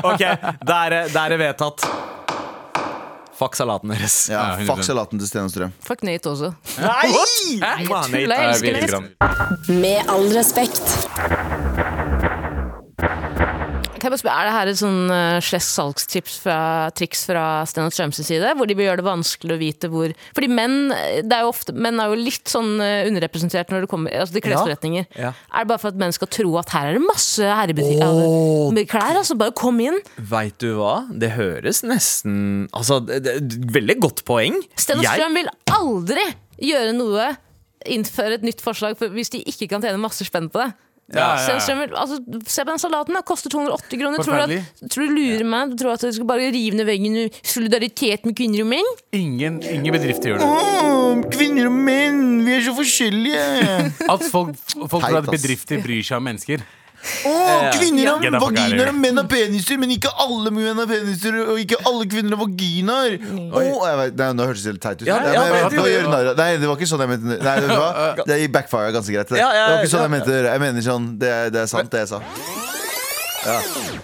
Ok, 0.10 0.22
da 0.66 0.80
er 0.88 1.34
det 1.34 1.38
vedtatt. 1.40 1.86
Fuck 3.40 3.56
salaten 3.56 3.88
deres. 3.94 4.16
Ja, 4.28 4.40
Ja, 4.52 4.56
100%. 4.60 4.66
fuck 4.68 4.84
salaten 4.84 5.18
til 5.22 5.28
Sten 5.30 5.46
og 5.48 5.50
Strøm. 5.54 5.72
Fuck 5.86 6.02
Nate 6.04 6.28
også. 6.34 6.50
Nei! 6.76 7.06
Jeg 7.56 7.88
Man, 7.88 8.04
tuller, 8.12 8.36
jeg 8.36 8.50
elsker 8.52 8.72
Nate. 8.76 9.72
Med 9.80 10.12
all 10.12 10.28
respekt. 10.36 11.79
Kan 14.00 14.08
jeg 14.08 14.14
bare 14.14 14.22
spørre, 14.22 14.40
Er 14.40 14.48
det 14.48 14.54
her 14.54 14.70
et 14.70 14.80
sånn 14.80 15.12
uh, 15.12 15.38
slesk 15.44 15.74
salgstips 15.76 16.36
fra, 16.44 16.58
fra 16.90 17.44
Sten 17.68 17.84
og 17.84 17.94
Strøms 17.94 18.20
side? 18.24 18.54
Hvor 18.56 18.68
de 18.68 18.76
vil 18.78 18.88
gjøre 18.88 19.02
det 19.02 19.06
vanskelig 19.06 19.56
å 19.56 19.60
vite 19.60 19.90
hvor 19.92 20.14
Fordi 20.36 20.48
menn 20.50 20.78
det 20.90 21.36
er 21.36 21.44
jo 21.44 21.52
ofte, 21.52 21.74
menn 21.76 22.00
er 22.00 22.12
jo 22.12 22.18
litt 22.20 22.48
sånn 22.50 22.80
uh, 22.80 23.04
underrepresentert 23.08 23.72
når 23.72 23.84
det 23.84 23.90
kommer 23.92 24.16
altså 24.22 24.38
til 24.38 24.46
klesforretninger. 24.46 25.08
Ja. 25.20 25.34
Er 25.52 25.66
det 25.66 25.72
bare 25.72 25.82
for 25.82 25.92
at 25.92 26.00
menn 26.00 26.16
skal 26.16 26.30
tro 26.32 26.54
at 26.60 26.72
her 26.74 26.90
er 26.90 26.98
det 26.98 27.04
masse 27.04 27.44
herrebutikker 27.44 28.22
oh. 28.24 28.70
med 28.74 28.88
klær? 28.90 29.20
altså 29.20 29.36
Bare 29.40 29.54
kom 29.56 29.80
inn. 29.84 30.00
Veit 30.30 30.56
du 30.62 30.72
hva? 30.80 31.02
Det 31.10 31.34
høres 31.36 31.84
nesten 31.86 32.68
Altså, 32.76 33.00
det, 33.04 33.22
det, 33.24 33.60
Veldig 33.74 33.96
godt 34.02 34.24
poeng. 34.28 34.56
Sten 34.80 35.00
og 35.00 35.06
Strøm 35.06 35.36
vil 35.36 35.52
aldri 35.76 36.26
gjøre 36.60 36.96
noe 36.96 37.30
Innføre 37.88 38.36
et 38.36 38.42
nytt 38.44 38.60
forslag 38.60 38.98
for, 39.00 39.08
hvis 39.14 39.32
de 39.32 39.38
ikke 39.48 39.70
kan 39.70 39.80
tjene 39.80 39.96
masse 39.96 40.20
spenn 40.28 40.50
på 40.52 40.60
det. 40.60 40.66
Ja, 41.10 41.34
ja, 41.42 41.56
ja. 41.58 41.86
Altså, 41.98 42.20
se 42.46 42.62
på 42.62 42.70
den 42.70 42.82
salaten, 42.82 43.16
da. 43.16 43.22
Koster 43.26 43.50
280 43.50 43.98
kroner. 44.00 44.22
Tror 44.22 44.36
du, 44.46 44.56
at, 44.58 44.90
tror 44.92 45.08
du 45.10 45.16
lurer 45.18 45.46
meg? 45.48 45.72
Du 45.72 45.82
tror 45.82 45.94
at 45.96 46.04
du 46.06 46.12
skal 46.14 46.28
bare 46.28 46.50
rive 46.54 46.78
ned 46.78 46.86
veggen 46.88 47.16
i 47.18 47.26
solidaritet 47.42 48.26
med 48.28 48.36
kvinner 48.38 48.62
og 48.64 48.70
menn? 48.70 48.90
Ingen, 49.16 49.58
ingen 49.66 49.96
bedrifter 49.96 50.34
gjør 50.34 50.42
det. 50.42 50.50
Åh, 50.50 51.24
kvinner 51.34 51.70
og 51.70 51.78
menn, 51.88 52.20
vi 52.46 52.58
er 52.58 52.66
så 52.68 52.76
forskjellige. 52.78 53.46
At 54.06 54.28
folk, 54.30 54.54
folk 54.86 55.08
tror 55.08 55.22
at 55.24 55.32
bedrifter 55.34 55.82
bryr 55.82 56.04
seg 56.06 56.20
om 56.20 56.30
mennesker. 56.30 56.62
Åh, 57.00 57.70
kvinner 57.72 58.06
har 58.10 58.20
Get 58.20 58.32
the 58.34 58.40
fuck 58.40 58.50
out 58.50 58.52
of 58.52 58.58
vaginaer 58.58 58.76
here. 58.76 58.88
og 58.92 58.98
menn 59.00 59.16
har 59.16 59.24
peniser, 59.30 59.78
men 59.80 59.90
ikke 59.94 60.10
alle 60.20 60.50
menn 60.52 60.76
har 60.82 60.86
peniser, 60.90 61.38
og 61.48 61.58
ikke 61.62 61.78
alle 61.88 62.06
kvinner 62.12 62.36
har 62.36 62.42
vaginaer. 62.44 63.16
Åh, 63.20 63.86
jeg 63.88 63.96
vet, 64.02 64.16
nei, 64.20 64.28
nå 64.36 64.46
hørtes 64.50 64.64
det 64.68 64.74
litt 64.76 64.82
teit 64.84 65.00
ut. 65.02 65.06
Ja, 65.08 65.16
Nei, 65.24 65.32
ja, 65.32 65.40
nei, 65.40 65.50
men- 65.50 65.60
jeg- 65.60 65.80
nå 65.80 65.86
gjør 65.88 66.00
jeg 66.00 66.10
narr 66.12 66.30
av- 66.34 66.36
nei, 66.36 66.50
det 66.60 66.68
var 66.68 66.76
ikke 66.76 66.90
sånn 66.92 67.00
jeg 67.00 67.08
mente. 67.08 67.42
Nei, 67.42 67.54
vet 67.60 67.68
du 67.70 67.76
hva? 67.80 68.24
Det 68.26 68.52
backfire 68.52 68.92
ganske 68.92 69.12
greit. 69.16 69.28
Det, 69.28 69.38
Ja, 69.38 69.48
ja, 69.52 69.66
det 69.66 69.76
var 69.76 69.84
ikke 69.84 69.94
sånn 69.96 70.04
jeg 70.06 70.10
mente. 70.10 70.30
å. 70.30 70.44
Jeg 70.52 70.60
mener 70.60 70.80
sånn, 70.90 71.18
det, 71.18 71.28
er- 71.28 71.50
det 71.50 71.60
er 71.62 71.66
sant, 71.66 71.90
det 71.90 71.98
jeg 72.04 72.08
sa. 72.08 72.20
Ja. 73.40 73.56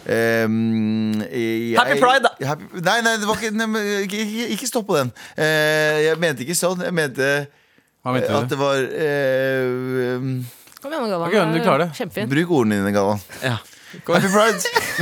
Ehm, 0.08 1.20
jeg, 1.30 1.76
Happy 1.76 2.00
Pride, 2.00 2.22
da. 2.24 2.46
Happy, 2.46 2.64
nei, 2.80 3.00
nei, 3.02 3.16
det 3.20 3.26
var 3.28 3.36
ikke, 3.36 3.52
nei, 3.52 3.66
men 3.66 3.82
ikke, 4.06 4.16
ikke, 4.24 4.46
ikke 4.56 4.66
stopp 4.70 4.86
på 4.88 4.96
den. 4.96 5.12
Eh, 5.36 6.06
jeg 6.08 6.18
mente 6.22 6.40
ikke 6.46 6.56
sånn. 6.56 6.80
Jeg 6.82 6.94
mente 6.96 7.48
Hva 8.04 8.14
mente 8.14 8.30
at 8.32 8.48
du? 8.48 8.54
det 8.54 8.58
var 8.58 8.80
eh, 8.80 10.18
Kom 10.86 10.92
igjen, 10.94 11.10
Galvan. 11.10 11.28
Ok, 11.28 11.54
du 11.56 11.60
klarer 11.64 11.78
det. 11.82 11.86
Kjempefint. 11.98 12.30
Bruk 12.30 12.50
ordene 12.54 12.76
dine, 12.78 12.92
Galvan. 12.94 13.18
Ja. 13.42 13.56
Happy 14.06 14.28
Pride. 14.30 14.60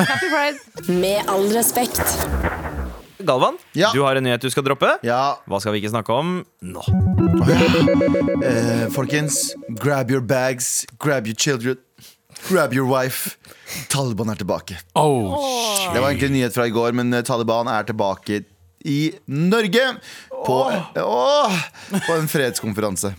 Happy 0.08 0.28
pride. 0.32 0.58
Med 1.00 1.28
all 1.28 1.44
respekt. 1.52 2.00
Galvan, 3.24 3.58
Ja. 3.76 3.90
du 3.92 4.00
har 4.02 4.16
en 4.16 4.24
nyhet 4.24 4.40
du 4.40 4.48
skal 4.50 4.64
droppe. 4.64 4.94
Ja, 5.04 5.36
Hva 5.48 5.60
skal 5.60 5.72
vi 5.76 5.82
ikke 5.82 5.90
snakke 5.92 6.08
om 6.16 6.32
nå? 6.62 6.80
eh, 8.44 8.88
folkens. 8.96 9.52
Grab 9.80 10.10
your 10.10 10.20
bags, 10.24 10.86
grab 10.98 11.26
your 11.28 11.36
children, 11.36 11.76
grab 12.48 12.72
your 12.72 12.88
wife. 12.88 13.36
Taliban 13.92 14.28
er 14.32 14.40
tilbake. 14.40 14.78
Oh, 14.96 15.36
Det 15.92 16.00
var 16.00 16.08
egentlig 16.10 16.30
en 16.30 16.36
nyhet 16.38 16.54
fra 16.56 16.64
i 16.66 16.70
går, 16.72 16.92
men 16.96 17.12
eh, 17.12 17.22
Taliban 17.22 17.68
er 17.68 17.84
tilbake 17.84 18.44
i 18.84 19.12
Norge. 19.28 19.96
På, 20.44 20.58
åh, 20.96 21.60
på 21.92 22.18
en 22.18 22.28
fredskonferanse. 22.28 23.14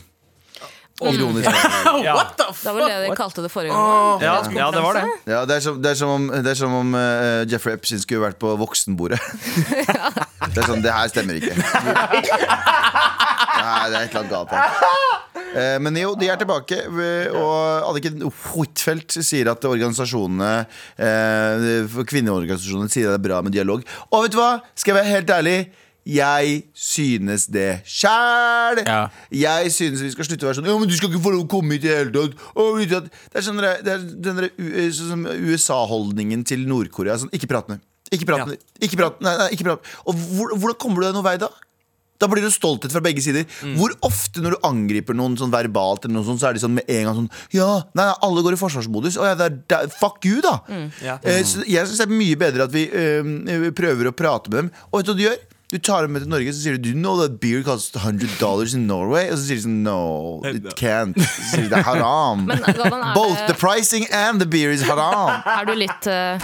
Ironisk. 1.01 1.49
Ja, 2.05 2.15
Det 2.63 2.71
var 2.71 2.89
det 2.89 3.09
de 3.09 3.15
kalte 3.15 3.41
det 3.43 3.51
forrige 3.51 3.73
gang. 3.73 4.21
ja, 4.23 4.35
ja 4.55 4.71
det 4.71 4.81
var 4.83 4.93
det. 4.95 5.03
Ja, 5.27 5.45
det, 5.45 5.55
er 5.57 5.59
som, 5.65 5.81
det 5.81 5.91
er 5.91 5.99
som 5.99 6.09
om, 6.09 6.27
det 6.31 6.51
er 6.53 6.59
som 6.59 6.73
om 6.73 6.95
eh, 6.95 7.43
Jeffrey 7.51 7.75
Epstein 7.75 7.99
skulle 7.99 8.23
vært 8.23 8.39
på 8.39 8.53
voksenbordet. 8.59 9.19
det 10.53 10.61
er 10.61 10.69
sånn, 10.69 10.83
det 10.85 10.95
her 10.95 11.11
stemmer 11.11 11.39
ikke. 11.39 11.55
Nei, 13.65 13.85
det 13.91 13.97
er 13.97 14.03
et 14.05 14.15
eller 14.15 14.21
annet 14.21 14.31
galt 14.31 14.55
her. 14.55 15.15
Eh, 15.55 15.77
men 15.83 15.95
jo, 15.99 16.13
de 16.19 16.27
er 16.31 16.39
tilbake, 16.39 16.81
eh, 16.83 17.31
og 17.35 17.89
Anniken 17.89 18.23
Huitfeldt 18.27 19.17
sier 19.23 19.47
at 19.51 19.63
organisasjonene 19.67 20.51
eh, 20.99 21.87
Kvinneorganisasjonene 22.11 22.91
sier 22.91 23.11
det 23.13 23.19
er 23.21 23.25
bra 23.29 23.41
med 23.45 23.55
dialog. 23.55 23.85
Og 24.11 24.25
vet 24.25 24.35
du 24.35 24.39
hva? 24.41 24.51
Skal 24.75 24.95
jeg 24.95 25.01
være 25.01 25.13
helt 25.13 25.35
ærlig? 25.37 25.57
Jeg 26.05 26.59
synes 26.77 27.47
det 27.49 27.81
sjæl. 27.89 28.83
Ja. 28.85 28.99
Jeg 29.33 29.71
synes 29.73 30.03
vi 30.05 30.11
skal 30.13 30.27
slutte 30.27 30.45
å 30.45 30.51
være 30.51 30.59
sånn 30.59 30.69
Ja, 30.69 30.77
men 30.77 30.91
du 30.91 30.93
skal 30.93 31.09
ikke 31.09 31.23
få 31.23 31.33
lov 31.33 31.47
å 31.47 31.49
komme 31.49 31.77
hit 31.77 31.87
i 31.87 31.89
det 31.89 31.97
hele 31.97 32.13
tatt. 32.13 33.09
Det 33.33 33.41
er 33.41 33.45
sånn 33.47 33.61
det 33.63 33.93
er 33.95 34.05
den 34.27 34.41
sånn 34.93 35.25
USA-holdningen 35.25 36.45
til 36.45 36.67
Nord-Korea. 36.69 37.17
Sånn, 37.21 37.33
ikke 37.33 37.49
prat 37.49 37.71
med. 37.73 37.81
Ikke 38.13 38.27
prat 38.29 38.45
med. 38.45 38.61
Ikke 38.85 38.99
prat, 38.99 39.17
nei, 39.25 39.33
nei, 39.39 39.47
ikke 39.55 39.65
prat. 39.65 39.95
Og 40.05 40.17
hvor, 40.35 40.53
hvordan 40.53 40.77
kommer 40.81 41.01
du 41.01 41.07
deg 41.07 41.17
noen 41.17 41.25
vei 41.25 41.39
da? 41.41 41.49
Da 42.21 42.29
blir 42.31 42.45
det 42.45 42.53
stolthet 42.55 42.93
fra 42.93 43.01
begge 43.03 43.23
sider. 43.23 43.43
Hvor 43.75 43.91
ofte 44.07 44.43
når 44.43 44.55
du 44.55 44.67
angriper 44.69 45.17
noen 45.17 45.35
sånn 45.39 45.51
verbalt, 45.51 46.05
eller 46.05 46.15
noe 46.19 46.27
sånt, 46.27 46.39
så 46.39 46.47
er 46.47 46.55
de 46.55 46.61
sånn 46.63 46.77
med 46.77 46.87
en 46.87 47.09
gang 47.09 47.17
sånn 47.17 47.31
Ja, 47.57 47.67
nei, 47.97 48.05
alle 48.23 48.45
går 48.45 48.55
i 48.55 48.61
forsvarsmodus. 48.61 49.17
Å, 49.19 49.25
ja, 49.31 49.39
det 49.39 49.49
er, 49.49 49.57
det 49.65 49.81
er, 49.81 49.91
fuck 49.99 50.23
you, 50.27 50.37
da! 50.45 50.55
Ja. 51.03 51.17
Eh, 51.25 51.41
så 51.47 51.65
jeg 51.67 51.89
syns 51.89 51.99
det 51.99 52.07
er 52.07 52.15
mye 52.15 52.39
bedre 52.39 52.69
at 52.69 52.75
vi 52.75 52.85
eh, 52.87 53.67
prøver 53.75 54.11
å 54.11 54.15
prate 54.15 54.53
med 54.53 54.61
dem. 54.61 54.71
Og 54.91 55.01
vet 55.01 55.09
du 55.09 55.11
hva 55.11 55.17
du 55.19 55.25
gjør? 55.25 55.43
Du 55.71 55.77
tar 55.77 56.01
dem 56.01 56.11
med 56.13 56.21
til 56.21 56.29
Norge, 56.29 56.51
så 56.53 56.61
sier 56.61 56.75
du 56.77 56.83
Do 56.85 56.89
you 56.93 56.97
know 56.99 57.15
that 57.17 57.39
beer 57.41 57.63
costs 57.65 57.95
100 57.95 58.37
dollars 58.39 58.73
in 58.77 58.85
Norway? 58.87 59.31
Og 59.31 59.39
så 59.39 59.47
sier 59.47 59.57
de 59.57 59.63
sånn 59.63 59.79
No, 59.85 59.97
it 60.45 60.67
can't. 60.77 61.17
Så 61.17 61.47
sier 61.49 61.65
de 61.65 61.71
det 61.71 61.79
er 61.79 61.87
haram. 61.87 62.45
Men 62.45 62.61
Galvan, 62.67 63.01
er, 63.01 63.15
Both 63.17 63.47
the 63.47 63.55
pricing 63.57 64.05
and 64.13 64.39
the 64.39 64.45
beer 64.45 64.69
is 64.75 64.85
haram. 64.85 65.41
er 65.41 65.65
du 65.65 65.73
litt 65.79 66.05
uh, 66.05 66.37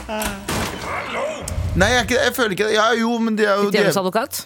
Nei, 1.78 1.88
jeg, 1.94 2.00
er 2.00 2.08
ikke, 2.08 2.18
jeg 2.18 2.34
føler 2.36 2.56
ikke 2.58 2.72
det. 2.72 2.74
Ja, 2.76 2.88
jo, 2.98 3.14
men 3.22 3.38
det 3.38 3.46
er 3.48 3.62
jo 3.62 3.70
det, 3.70 3.78
djevelsadvokat? 3.78 4.42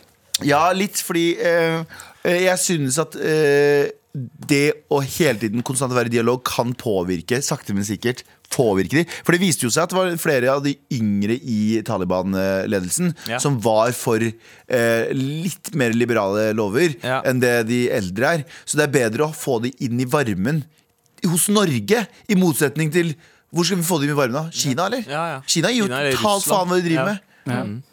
Ja, 0.45 0.65
litt 0.75 0.99
fordi 1.01 1.29
eh, 1.39 1.79
eh, 2.27 2.41
jeg 2.43 2.59
synes 2.61 2.99
at 3.01 3.15
eh, 3.15 3.87
det 4.15 4.71
å 4.93 5.01
hele 5.03 5.39
tiden 5.41 5.63
konstant 5.65 5.91
være 5.95 6.07
i 6.07 6.13
dialog 6.13 6.39
kan 6.47 6.71
påvirke, 6.79 7.41
sakte, 7.43 7.73
men 7.75 7.83
sikkert, 7.83 8.21
påvirke 8.53 9.01
de. 9.01 9.03
For 9.25 9.35
det 9.35 9.41
viste 9.41 9.65
jo 9.65 9.71
seg 9.73 9.83
at 9.83 9.91
det 9.91 9.97
var 9.97 10.15
flere 10.21 10.51
av 10.53 10.61
de 10.63 10.75
yngre 10.95 11.35
i 11.41 11.81
Taliban-ledelsen 11.83 13.13
Ja. 13.27 13.39
som 13.43 13.57
var 13.59 13.91
for 13.97 14.21
eh, 14.23 15.11
litt 15.13 15.73
mer 15.75 15.91
liberale 15.97 16.53
lover 16.55 16.95
Ja. 17.03 17.21
enn 17.25 17.39
det 17.43 17.67
de 17.67 17.89
eldre 17.91 18.33
er. 18.37 18.45
Så 18.65 18.77
det 18.79 18.87
er 18.87 18.93
bedre 19.09 19.27
å 19.27 19.35
få 19.35 19.59
de 19.63 19.73
inn 19.83 19.99
i 19.99 20.05
varmen 20.05 20.63
hos 21.25 21.47
Norge, 21.49 22.07
i 22.29 22.35
motsetning 22.35 22.91
til 22.93 23.15
Hvor 23.55 23.63
skal 23.63 23.77
vi 23.77 23.83
få 23.87 23.99
dem 24.01 24.09
i 24.11 24.13
varmen, 24.17 24.33
da? 24.35 24.49
Kina, 24.51 24.87
eller? 24.89 25.03
Ja, 25.07 25.25
ja. 25.35 25.41
Kina 25.47 25.69
gir 25.71 25.85
jo 25.85 25.87
totalt 25.87 26.43
faen 26.43 26.67
hva 26.67 26.75
de 26.81 26.89
driver 26.89 27.19
Ja. 27.47 27.63
med. 27.63 27.83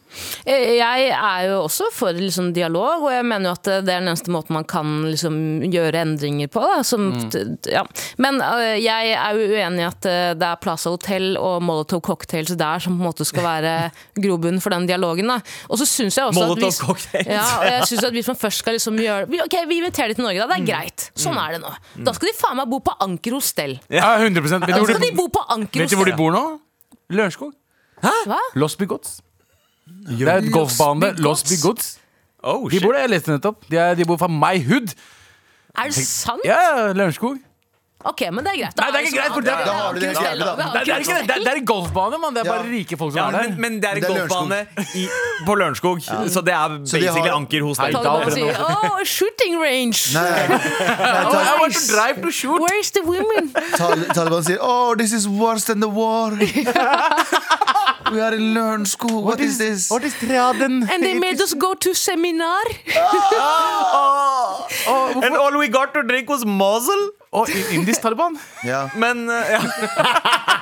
Eh, 0.45 0.77
Jeg 0.79 1.09
er 1.15 1.47
jo 1.49 1.63
også 1.65 1.89
for 1.95 2.13
liksom 2.17 2.53
dialog, 2.55 3.05
og 3.07 3.13
jeg 3.15 3.25
mener 3.25 3.49
jo 3.51 3.53
at 3.57 3.63
det 3.65 3.75
er 3.95 4.01
den 4.03 4.09
eneste 4.11 4.31
måten 4.35 4.53
man 4.57 4.65
kan 4.69 4.87
liksom 5.09 5.37
gjøre 5.73 6.03
endringer 6.03 6.51
på. 6.53 6.63
Som, 6.85 7.09
t- 7.33 7.45
ja. 7.73 7.85
Men 8.19 8.41
eh, 8.43 8.77
jeg 8.83 9.13
er 9.15 9.39
jo 9.39 9.47
uenig 9.53 9.83
i 9.85 9.87
at 9.89 10.09
eh, 10.11 10.33
det 10.39 10.49
er 10.49 10.61
Plaza 10.63 10.91
Hotel 10.93 11.37
og 11.41 11.63
Molotov 11.63 12.03
Cocktails 12.07 12.53
der 12.59 12.83
som 12.83 12.97
på 12.99 13.03
en 13.05 13.09
måte 13.11 13.25
skal 13.29 13.47
være 13.47 13.75
grobunn 14.25 14.61
for 14.63 14.75
den 14.75 14.87
dialogen. 14.91 15.31
Da. 15.33 15.39
Og 15.71 15.79
så 15.81 15.87
syns 15.89 16.19
jeg 16.19 16.27
også 16.29 16.43
at 16.43 16.49
Molotov 16.49 16.69
hvis, 16.71 16.81
Cocktails. 16.83 17.29
ja, 17.33 17.47
og 17.61 17.67
jeg 17.71 17.89
synes 17.93 18.05
at 18.11 18.13
hvis 18.19 18.31
man 18.33 18.41
først 18.45 18.59
skal 18.65 18.77
liksom 18.79 18.99
gjøre 19.01 19.29
vi- 19.33 19.41
Ok, 19.43 19.57
vi 19.69 19.79
inviterer 19.83 20.13
de 20.13 20.15
til 20.21 20.25
Norge, 20.29 20.39
da. 20.45 20.47
Det 20.53 20.61
er 20.63 20.67
greit. 20.73 21.09
Sånn 21.19 21.39
er 21.41 21.57
det 21.57 21.63
nå. 21.65 21.73
Da 22.07 22.13
skal 22.17 22.29
de 22.33 22.37
faen 22.39 22.57
meg 22.61 22.69
bo 22.71 22.79
på 22.85 22.95
Anker 23.03 23.35
hostell. 23.39 23.79
Ja, 23.91 24.13
100 24.21 24.43
Vet 24.43 24.67
du 24.69 24.79
hvor 24.83 24.93
de 24.93 25.01
de, 25.09 25.17
bo 25.17 25.27
på 25.33 25.43
Anker 25.51 25.81
vet 25.83 25.91
du 25.91 25.97
hvor 25.99 26.07
de 26.09 26.15
bor 26.19 26.31
nå? 26.35 26.43
Lørenskog. 27.13 27.53
Hva? 28.03 28.39
Los 28.59 28.75
Bigots. 28.79 29.21
Det 29.87 30.29
er 30.29 30.37
et 30.43 30.53
golfbane. 30.53 31.15
Los 31.19 31.43
Bigots. 31.43 31.99
Oh, 32.43 32.69
De 32.71 32.81
bor 32.83 32.93
der, 32.93 33.01
jeg 33.07 33.11
leste 33.11 33.31
nettopp. 33.37 33.65
De, 33.71 33.77
er, 33.79 33.95
de 33.95 34.05
bor 34.05 34.17
fra 34.19 34.29
My 34.29 34.57
Hood. 34.67 34.95
Er 35.79 35.89
det 35.91 35.95
sant? 35.95 36.43
Ja, 36.45 36.59
ja, 36.77 36.93
Lørenskog. 36.93 37.39
Ok, 38.05 38.19
men 38.35 38.43
det 38.43 38.51
er 38.51 38.57
greit. 38.65 38.75
Nei, 38.81 38.87
det 38.91 38.99
er 38.99 39.05
ikke 39.07 39.19
greit, 39.21 39.33
for 39.33 39.41
det- 39.47 39.53
Da 39.67 39.73
har 39.73 39.93
du 39.95 40.01
det 40.03 40.09
jævlig, 40.11 40.39
da. 40.43 40.55
Det, 40.59 40.65
er- 40.65 40.85
det 40.85 40.93
er 40.95 40.99
ikke 41.05 41.15
det. 41.19 41.27
Det 41.29 41.35
er, 41.37 41.39
det 41.45 41.51
er 41.53 41.59
en 41.61 41.67
golfbane, 41.71 42.19
mann. 42.19 42.35
Det 42.35 42.41
er 42.43 42.49
bare 42.51 42.67
rike 42.73 42.97
folk 42.99 43.13
som 43.13 43.19
Ja, 43.21 43.27
er 43.29 43.31
der. 43.31 43.49
men, 43.51 43.61
men 43.61 43.73
det 43.83 43.85
er 43.91 43.95
en 43.95 44.05
er 44.05 44.09
golfbane 44.09 44.59
i, 44.99 45.05
på 45.47 45.55
Lørenskog, 45.55 46.01
så 46.03 46.41
det 46.43 46.53
er 46.53 46.69
basically 46.83 47.29
har- 47.29 47.37
anker 47.37 47.63
hos 47.63 47.79
deg. 47.79 47.93
da- 47.93 48.03
Taliban 48.03 48.91
oh, 48.91 49.05
shooting 49.05 49.55
range. 49.63 50.19
Nei, 50.19 50.23
nei, 50.51 50.59
nei, 50.59 51.25
Oh, 51.31 51.39
I 51.39 51.61
want 51.61 51.75
to 51.79 51.95
drive 51.95 52.21
to 52.27 52.31
shoot. 52.33 52.59
Where's 52.61 52.91
the 52.91 53.03
women? 53.07 53.53
Tal 53.79 53.95
Taliban 54.19 54.43
sier 54.51 54.59
Oh, 54.61 54.97
this 54.97 55.13
is 55.13 55.29
worse 55.29 55.65
than 55.71 55.79
the 55.79 55.89
war. 55.89 56.33
We 58.13 58.21
are 58.21 58.35
in 58.35 58.55
Lørenskog. 58.55 59.23
What 59.25 59.41
is 59.41 59.57
this? 59.59 59.91
What 59.91 60.05
is 60.05 60.15
triaden? 60.15 60.89
And 60.91 61.03
they 61.03 61.19
made 61.19 61.41
us 61.41 61.55
go 61.55 61.75
to 61.75 61.95
seminar. 61.95 62.63
And 65.25 65.37
all 65.37 65.57
we 65.59 65.69
got 65.69 65.95
to 65.95 66.03
drink 66.03 66.29
was 66.29 66.45
Mosel. 66.45 67.11
Oh, 67.33 67.45
in- 67.45 67.81
indisk 67.81 68.01
Taliban? 68.03 68.37
Ja. 68.71 68.91
Men 68.97 69.29
uh, 69.31 69.35
ja. 69.55 69.61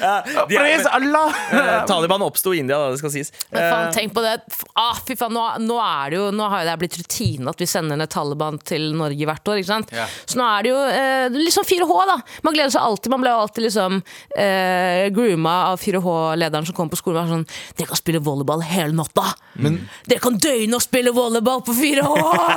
Ja, 0.00 0.14
de 0.48 0.58
Allah! 0.90 1.34
eh, 1.52 1.84
Taliban 1.88 2.22
oppsto 2.26 2.52
i 2.54 2.60
India, 2.62 2.78
da, 2.78 2.90
det 2.94 3.00
skal 3.00 3.12
sies. 3.14 3.32
Men 3.50 3.62
faen, 3.62 3.86
Eh, 3.86 3.92
tenk 3.94 4.14
på 4.16 4.22
det. 4.24 4.34
Ah, 4.78 4.96
fy 5.06 5.16
faen, 5.18 5.32
nå, 5.36 5.44
nå 5.62 5.76
er 5.82 6.10
det 6.12 6.18
jo 6.18 6.26
Nå 6.36 6.48
har 6.50 6.62
jo 6.64 6.68
det 6.70 6.76
blitt 6.80 6.96
rutine 7.00 7.48
at 7.52 7.60
vi 7.62 7.66
sender 7.70 7.98
ned 8.00 8.10
Taliban 8.12 8.58
til 8.66 8.88
Norge 8.96 9.26
hvert 9.28 9.48
år. 9.52 9.60
ikke 9.60 9.70
sant? 9.72 9.92
Ja. 9.94 10.06
Så 10.26 10.38
nå 10.40 10.46
er 10.46 10.66
det 10.66 10.72
jo 10.72 10.80
eh, 10.90 11.28
liksom 11.36 11.64
4H, 11.68 11.98
da. 12.10 12.16
Man 12.46 12.56
gleder 12.56 12.74
seg 12.74 12.82
alltid. 12.82 13.10
Man 13.14 13.22
ble 13.24 13.32
jo 13.34 13.42
alltid 13.44 13.66
liksom 13.68 14.00
eh, 14.36 15.06
grooma 15.14 15.54
av 15.72 15.80
4H-lederen 15.82 16.66
som 16.68 16.76
kom 16.76 16.90
på 16.92 16.98
skolen 17.00 17.20
og 17.22 17.26
var 17.26 17.32
sånn 17.36 17.46
Dere 17.78 17.90
kan 17.90 18.00
spille 18.00 18.20
volleyball 18.24 18.62
hele 18.66 18.94
natta! 18.96 19.28
Dere 19.56 20.20
kan 20.22 20.36
døgne 20.40 20.76
og 20.76 20.84
spille 20.84 21.12
volleyball 21.16 21.62
på 21.66 21.74
4H! 21.76 22.06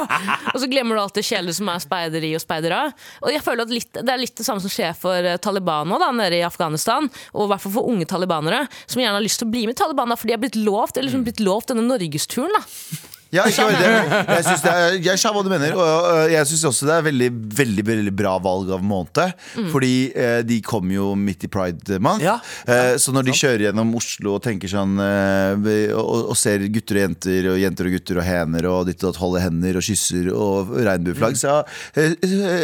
og 0.54 0.58
så 0.62 0.70
glemmer 0.72 0.98
du 0.98 1.04
alltid 1.04 1.28
kjeler 1.30 1.56
som 1.56 1.70
er 1.72 1.84
speideri 1.84 2.34
og 2.38 2.44
speidere. 2.44 2.82
Og 3.24 3.32
jeg 3.34 3.44
føler 3.46 3.66
at 3.68 3.74
litt, 3.74 3.92
Det 3.96 4.12
er 4.14 4.22
litt 4.22 4.36
det 4.40 4.46
samme 4.48 4.64
som 4.64 4.72
skjer 4.74 4.96
for 5.00 5.16
eh, 5.32 5.38
Taliban 5.42 5.88
nå, 5.90 6.00
da, 6.02 6.12
nede 6.16 6.40
i 6.40 6.46
Afghanistan. 6.46 7.08
Og 7.36 7.46
i 7.46 7.52
hvert 7.54 7.64
fall 7.66 7.76
for 7.78 7.92
unge 7.92 8.08
talibanere, 8.10 8.66
som 8.86 9.04
gjerne 9.04 9.20
har 9.20 9.26
lyst 9.26 9.44
til 9.44 9.50
å 9.50 9.54
bli 9.54 9.68
med 9.68 9.78
i 9.78 9.82
Taliban, 9.84 10.12
da, 10.12 10.18
for 10.20 10.30
de 10.30 10.36
har 10.36 10.42
blitt 10.42 10.60
lovt, 10.60 10.98
eller 10.98 11.10
liksom 11.10 11.26
blitt 11.28 11.44
lovt 11.44 11.74
denne 11.74 11.86
norgesturen. 11.88 12.54
da 12.56 13.18
Ja, 13.30 13.44
ikke 13.46 13.68
bare 13.68 13.78
det. 13.78 13.90
Jeg, 14.40 14.46
synes 14.48 14.64
det 14.64 14.72
er, 14.74 14.96
jeg 15.06 15.22
skjønner 15.22 15.36
hva 15.36 15.44
du 15.46 15.52
mener. 15.52 15.76
Og 15.78 16.32
jeg 16.32 16.48
syns 16.50 16.64
også 16.70 16.88
det 16.90 16.94
er 16.96 17.04
veldig, 17.06 17.28
veldig 17.60 17.84
veldig 17.86 18.14
bra 18.18 18.32
valg 18.42 18.72
av 18.74 18.82
måned. 18.86 19.36
Fordi 19.70 19.92
eh, 20.18 20.40
de 20.48 20.58
kommer 20.66 20.96
jo 20.96 21.12
midt 21.20 21.46
i 21.46 21.50
pride 21.52 22.00
month. 22.02 22.26
Ja. 22.26 22.38
Eh, 22.66 22.96
så 23.02 23.14
når 23.14 23.28
de 23.30 23.36
kjører 23.38 23.66
gjennom 23.68 23.92
Oslo 24.00 24.36
og 24.38 24.44
tenker 24.46 24.72
sånn 24.72 24.98
eh, 25.04 25.94
og, 25.94 26.32
og 26.34 26.38
ser 26.40 26.66
gutter 26.74 27.00
og 27.00 27.06
jenter 27.06 27.50
og 27.54 27.60
jenter 27.62 27.90
og 27.90 27.96
gutter 27.98 28.22
og 28.22 28.26
hener 28.28 28.70
og 28.72 28.90
ditt 28.90 29.04
og 29.04 29.12
datt, 29.12 29.22
holder 29.22 29.46
hender 29.46 29.80
og 29.80 29.86
kysser 29.86 30.32
og 30.34 30.74
regnbueflagg, 30.90 31.38
så 31.40 31.60
eh, 31.94 32.16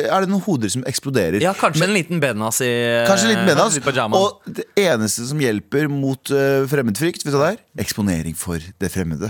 er 0.06 0.26
det 0.26 0.32
noen 0.32 0.44
hoder 0.46 0.74
som 0.74 0.86
eksploderer. 0.90 1.42
ja, 1.44 1.54
kanskje 1.58 1.86
en 1.88 1.96
liten 1.96 2.24
benas 2.24 2.62
i 2.66 2.72
Kanskje 3.06 3.32
liten 3.34 3.46
benas. 3.50 3.78
litt. 3.78 4.04
Og 4.18 4.42
det 4.58 4.66
eneste 4.82 5.30
som 5.30 5.40
hjelper 5.42 5.90
mot 5.92 6.34
uh, 6.34 6.66
fremmedfrykt, 6.70 7.26
vet 7.26 7.34
du 7.34 7.38
hva 7.38 7.52
det 7.52 7.56
er? 7.56 7.65
Eksponering 7.76 8.36
for 8.40 8.62
det 8.80 8.90
fremmede. 8.94 9.30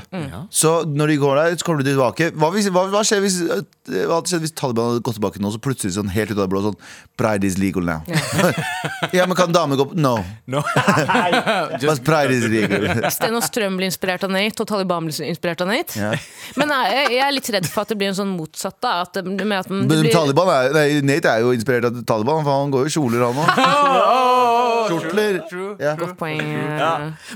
Så 0.54 0.84
når 0.86 1.14
de 1.14 1.18
går 1.18 1.40
der, 1.40 1.56
så 1.58 1.66
kommer 1.66 1.82
de 1.82 1.90
tilbake. 1.90 2.30
Hva, 2.38 2.52
hvis, 2.54 2.68
hva, 2.70 2.86
hva, 2.94 3.02
skjer 3.08 3.24
hvis, 3.24 3.40
hva 3.42 4.20
hadde 4.20 4.30
skjedd 4.30 4.46
hvis 4.46 4.54
Taliban 4.54 4.92
hadde 4.92 5.02
gått 5.08 5.18
tilbake 5.18 5.42
nå, 5.42 5.50
så 5.54 5.62
plutselig 5.62 5.96
sånn 5.96 6.12
helt 6.14 6.34
ut 6.34 6.38
av 6.38 6.44
det 6.44 6.52
blå 6.54 6.62
sånn 6.68 6.78
Pride 7.18 7.48
is 7.48 7.58
legal 7.58 7.88
now. 7.88 8.04
ja, 9.16 9.26
men 9.30 9.36
kan 9.40 9.54
damer 9.56 9.80
gå 9.80 9.88
på 9.90 9.98
No. 9.98 10.18
No. 10.46 10.62
Just 11.82 12.04
pride 12.06 12.36
is 12.36 12.46
legal. 12.52 12.86
Sten 13.16 13.34
og 13.38 13.46
Strøm 13.46 13.80
blir 13.80 13.90
inspirert 13.90 14.26
av 14.28 14.34
Nate, 14.36 14.62
og 14.62 14.70
Taliban 14.70 15.08
blir 15.08 15.30
inspirert 15.30 15.64
av 15.64 15.72
Nate. 15.72 15.98
Yeah. 15.98 16.30
Men 16.60 16.74
jeg, 16.76 17.16
jeg 17.16 17.24
er 17.26 17.34
litt 17.34 17.52
redd 17.58 17.70
for 17.72 17.86
at 17.86 17.94
det 17.94 18.00
blir 18.02 18.12
en 18.12 18.20
sånn 18.20 18.34
motsatt. 18.36 18.78
da 18.84 19.00
at 19.06 19.18
det, 19.18 19.26
med 19.26 19.58
at 19.58 19.72
Men 19.72 19.90
blir, 19.90 20.12
Taliban 20.14 20.52
er, 20.54 20.72
nei, 20.76 20.88
Nate 21.08 21.34
er 21.34 21.46
jo 21.46 21.56
inspirert 21.56 21.90
av 21.90 22.04
Taliban, 22.06 22.44
for 22.46 22.62
han 22.62 22.74
går 22.76 22.86
jo 22.86 22.94
i 22.94 22.98
kjoler, 23.00 23.26
han 23.26 23.42
òg. 23.42 24.35
Kjortler. 24.92 25.40
Ja. 25.82 25.96
Godt 26.00 26.16
poeng. 26.20 26.42
Ja. 26.42 26.92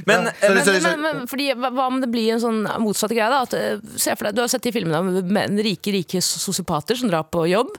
Men, 0.05 0.29
Ja, 0.29 0.33
sorry, 0.39 0.55
Men, 0.55 0.63
sorry, 0.65 0.73
men, 0.73 0.81
sorry. 0.81 1.01
men, 1.03 1.27
fordi, 1.31 1.47
hva 1.55 1.71
hva 1.73 1.87
om 1.87 1.99
det 2.01 2.09
blir 2.11 2.33
en 2.33 2.41
sånn 2.43 2.61
motsatt 2.83 3.13
greie? 3.15 3.29
da? 3.31 3.41
At, 3.47 3.53
eh, 3.53 3.79
se 3.95 4.15
for 4.15 4.29
deg, 4.29 4.35
Du 4.35 4.41
har 4.41 4.51
sett 4.51 4.65
de 4.65 4.71
filmene 4.71 4.99
om 4.99 5.59
rike 5.59 5.93
rike 5.93 6.21
sosiopater 6.23 6.95
som 6.95 7.09
drar 7.09 7.23
på 7.31 7.47
jobb, 7.49 7.71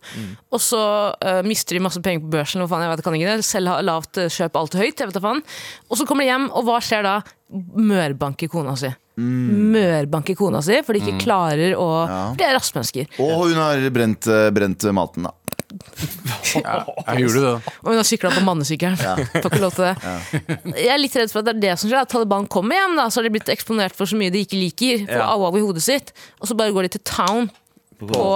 og 0.50 0.60
så 0.60 0.80
uh, 1.14 1.42
mister 1.46 1.76
de 1.76 1.84
masse 1.84 2.00
penger 2.02 2.24
på 2.24 2.32
børsen. 2.36 2.66
Faen, 2.68 2.84
jeg 2.86 2.96
vet, 2.96 3.04
kan 3.04 3.14
ikke 3.18 3.36
det. 3.36 3.44
Selv 3.46 3.68
har 3.72 3.82
lavt 3.86 4.18
eh, 4.18 4.28
kjøp 4.28 4.56
alt 4.56 4.74
høyt. 4.74 4.98
jeg 5.00 5.10
vet 5.10 5.22
faen. 5.22 5.42
Og 5.90 5.98
så 5.98 6.06
kommer 6.06 6.26
de 6.26 6.32
hjem, 6.32 6.50
og 6.50 6.66
hva 6.68 6.80
skjer 6.84 7.06
da? 7.06 7.20
Mørbanker 7.50 8.50
kona 8.50 8.76
si. 8.78 8.90
Mørbanker 9.20 10.36
kona 10.38 10.62
si, 10.64 10.78
for 10.86 10.96
de 10.96 11.02
ikke 11.02 11.24
klarer 11.24 11.74
å 11.76 11.88
For 12.06 12.38
de 12.38 12.46
er 12.46 12.54
rassmennesker. 12.56 13.10
Og 13.20 13.50
hun 13.50 13.58
har 13.58 13.82
brent, 13.92 14.28
eh, 14.30 14.50
brent 14.54 14.86
maten, 14.96 15.26
da. 15.28 15.34
Jeg 16.50 17.20
gjorde 17.22 17.34
det, 17.34 17.42
da. 17.44 17.74
Og 17.82 17.90
hun 17.92 17.98
har 18.00 18.06
sykla 18.08 18.32
på 18.34 18.42
mannesykkelen. 18.46 18.96
Får 19.42 19.48
ikke 19.50 19.62
lov 19.62 19.76
til 19.76 19.86
det. 19.86 20.16
Jeg 20.74 20.90
er 20.94 21.00
litt 21.00 21.16
redd 21.20 21.32
for 21.32 21.42
at 21.42 21.48
det 21.50 21.54
er 21.56 21.62
det 21.68 21.74
som 21.80 21.90
skjer. 21.90 22.02
At 22.02 22.10
Taliban 22.12 22.48
kommer 22.50 22.78
hjem, 22.78 22.96
da, 22.98 23.06
så 23.10 23.20
har 23.20 23.28
de 23.28 23.34
blitt 23.36 23.52
eksponert 23.52 23.96
for 23.96 24.10
så 24.10 24.18
mye 24.18 24.32
de 24.34 24.42
ikke 24.46 24.58
liker. 24.58 25.06
For 25.06 25.20
Ja. 25.20 25.52
i 25.60 25.64
hodet 25.64 25.84
sitt. 25.86 26.12
Og 26.40 26.50
så 26.50 26.56
bare 26.58 26.74
går 26.74 26.88
de 26.88 26.94
til 26.96 27.04
town 27.06 27.50
på 28.00 28.26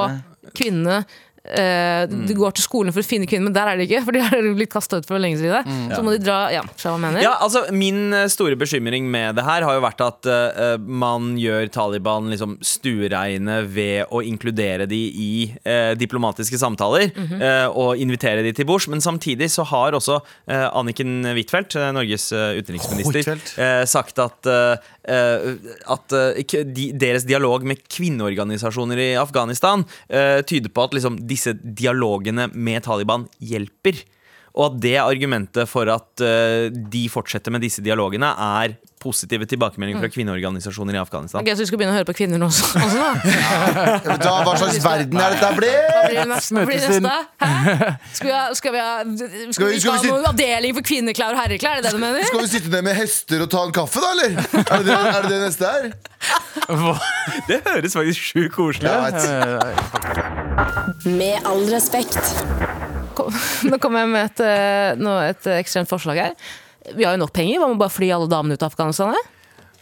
kvinnene. 0.55 1.03
Eh, 1.45 1.95
Mm. 2.05 2.27
De 2.27 2.35
går 2.37 2.53
til 2.57 2.65
skolen 2.65 2.93
for 2.93 3.01
å 3.01 3.07
finne 3.07 3.27
kvinner, 3.29 3.47
men 3.49 3.55
der 3.55 3.69
er 3.71 3.79
de 3.79 3.85
ikke. 3.87 4.03
For 4.07 4.13
de 4.17 4.21
har 4.25 4.47
blitt 4.57 4.71
kasta 4.73 4.99
ut 5.01 5.07
for 5.09 5.21
lenge 5.21 5.39
siden. 5.41 5.67
Så 5.93 6.03
må 6.05 6.13
de 6.15 6.21
dra 6.23 6.51
Ja, 6.53 6.63
hva 6.65 6.95
mener? 7.01 7.21
Ja, 7.25 7.35
altså 7.45 7.65
Min 7.73 8.13
eh, 8.13 8.27
store 8.33 8.57
bekymring 8.61 9.07
med 9.11 9.37
det 9.39 9.45
her 9.47 9.65
har 9.65 9.77
jo 9.77 9.83
vært 9.85 10.03
at 10.05 10.29
uh, 10.29 10.77
man 10.81 11.35
gjør 11.41 11.69
Taliban 11.73 12.29
liksom 12.33 12.57
stuereine 12.65 13.63
ved 13.73 14.11
å 14.13 14.21
inkludere 14.25 14.87
de 14.91 15.01
i 15.09 15.31
uh, 15.65 15.93
diplomatiske 15.99 16.59
samtaler 16.61 17.09
eh, 17.09 17.67
og 17.71 18.01
invitere 18.01 18.45
de 18.45 18.53
til 18.57 18.69
bords. 18.69 18.89
Men 18.93 19.03
samtidig 19.05 19.51
så 19.53 19.65
har 19.69 19.97
også 19.97 20.21
Anniken 20.49 21.23
Huitfeldt, 21.35 21.77
Norges 21.97 22.29
utenriksminister, 22.35 23.41
eh, 23.61 23.85
sagt 23.89 24.21
at, 24.23 24.49
at 25.05 26.17
eh, 26.17 26.57
de, 26.65 26.89
deres 26.97 27.27
dialog 27.29 27.67
med 27.69 27.83
kvinneorganisasjoner 27.93 29.03
i 29.03 29.11
Afghanistan 29.21 29.85
eh, 30.09 30.41
tyder 30.47 30.73
på 30.73 30.87
at 30.87 30.97
liksom, 30.97 31.19
disse 31.29 31.53
dialogene 31.61 32.49
med 32.55 32.87
Taliban 32.87 33.29
hjelper. 33.39 34.01
Og 34.55 34.69
at 34.69 34.75
det 34.85 34.93
er 34.95 35.03
argumentet 35.03 35.67
for 35.67 35.89
at 35.91 36.23
uh, 36.23 36.69
de 36.71 37.01
fortsetter 37.11 37.51
med 37.51 37.61
disse 37.65 37.83
dialogene, 37.83 38.29
er 38.63 38.77
positive 39.05 39.45
tilbakemeldinger 39.51 40.01
fra 40.01 40.09
kvinneorganisasjoner 40.15 40.95
i 40.95 41.01
Afghanistan. 41.01 41.43
Ok, 41.43 41.49
Så 41.53 41.61
vi 41.61 41.67
skal 41.69 41.79
begynne 41.81 41.93
å 41.93 41.97
høre 41.99 42.07
på 42.09 42.15
kvinner 42.17 42.39
nå 42.41 42.47
også? 42.47 42.65
også 42.79 42.99
da? 43.03 43.11
Vet 44.15 44.23
hva 44.25 44.55
slags 44.63 44.79
verden 44.85 45.19
er 45.21 45.35
dette 45.35 45.45
Hva 45.51 45.59
blitt? 45.59 45.91
blir 46.07 46.21
det 46.21 46.29
neste? 46.31 46.55
Hva 46.55 46.63
blir 46.71 46.79
det 46.81 46.89
neste? 46.95 47.11
Hæ? 47.43 47.49
Skal 48.15 48.29
vi 48.31 48.33
ha, 48.33 48.45
skal 48.61 48.73
vi 48.73 48.81
ha, 48.81 48.95
skal 49.11 49.29
vi 49.35 49.51
skal 49.53 49.67
vi 49.75 49.81
sitte- 49.83 50.09
noen 50.15 50.31
avdeling 50.31 50.73
for 50.79 50.87
kvinneklær 50.89 51.35
og 51.35 51.41
herreklær? 51.43 51.75
Er 51.75 51.83
det 51.83 51.91
det 51.91 51.99
du 51.99 52.03
mener? 52.07 52.23
Skal 52.31 52.43
vi 52.47 52.53
sitte 52.55 52.71
ned 52.73 52.83
med 52.89 52.95
hester 53.03 53.39
og 53.45 53.51
ta 53.53 53.61
en 53.67 53.75
kaffe, 53.77 53.99
da, 54.07 54.09
eller? 54.15 54.31
Er 54.39 54.71
det 54.71 54.87
det, 54.87 54.95
er 54.95 55.03
det, 55.19 55.35
det 55.35 55.43
neste 55.45 55.65
her? 55.75 55.85
Det 57.51 57.59
høres 57.67 57.99
faktisk 57.99 58.31
sjukt 58.31 58.55
koselig 58.55 58.89
ut. 58.89 59.21
Med 61.11 61.37
all 61.45 61.67
respekt. 61.75 62.23
Kom- 63.25 63.71
Nå 63.73 63.81
kommer 63.83 64.05
jeg 64.05 64.13
med 64.15 64.31
et, 64.31 64.45
eh, 64.47 65.29
et 65.31 65.51
ekstremt 65.59 65.91
forslag 65.91 66.21
her. 66.21 66.37
Vi 66.95 67.07
har 67.07 67.17
jo 67.17 67.25
nok 67.25 67.33
penger. 67.37 67.61
Hva 67.63 67.71
med 67.73 67.81
bare 67.81 67.93
fly 67.93 68.11
alle 68.13 68.29
damene 68.31 68.59
ut 68.59 68.65
av 68.65 68.73
Afghanistan? 68.75 69.15
her? 69.17 69.31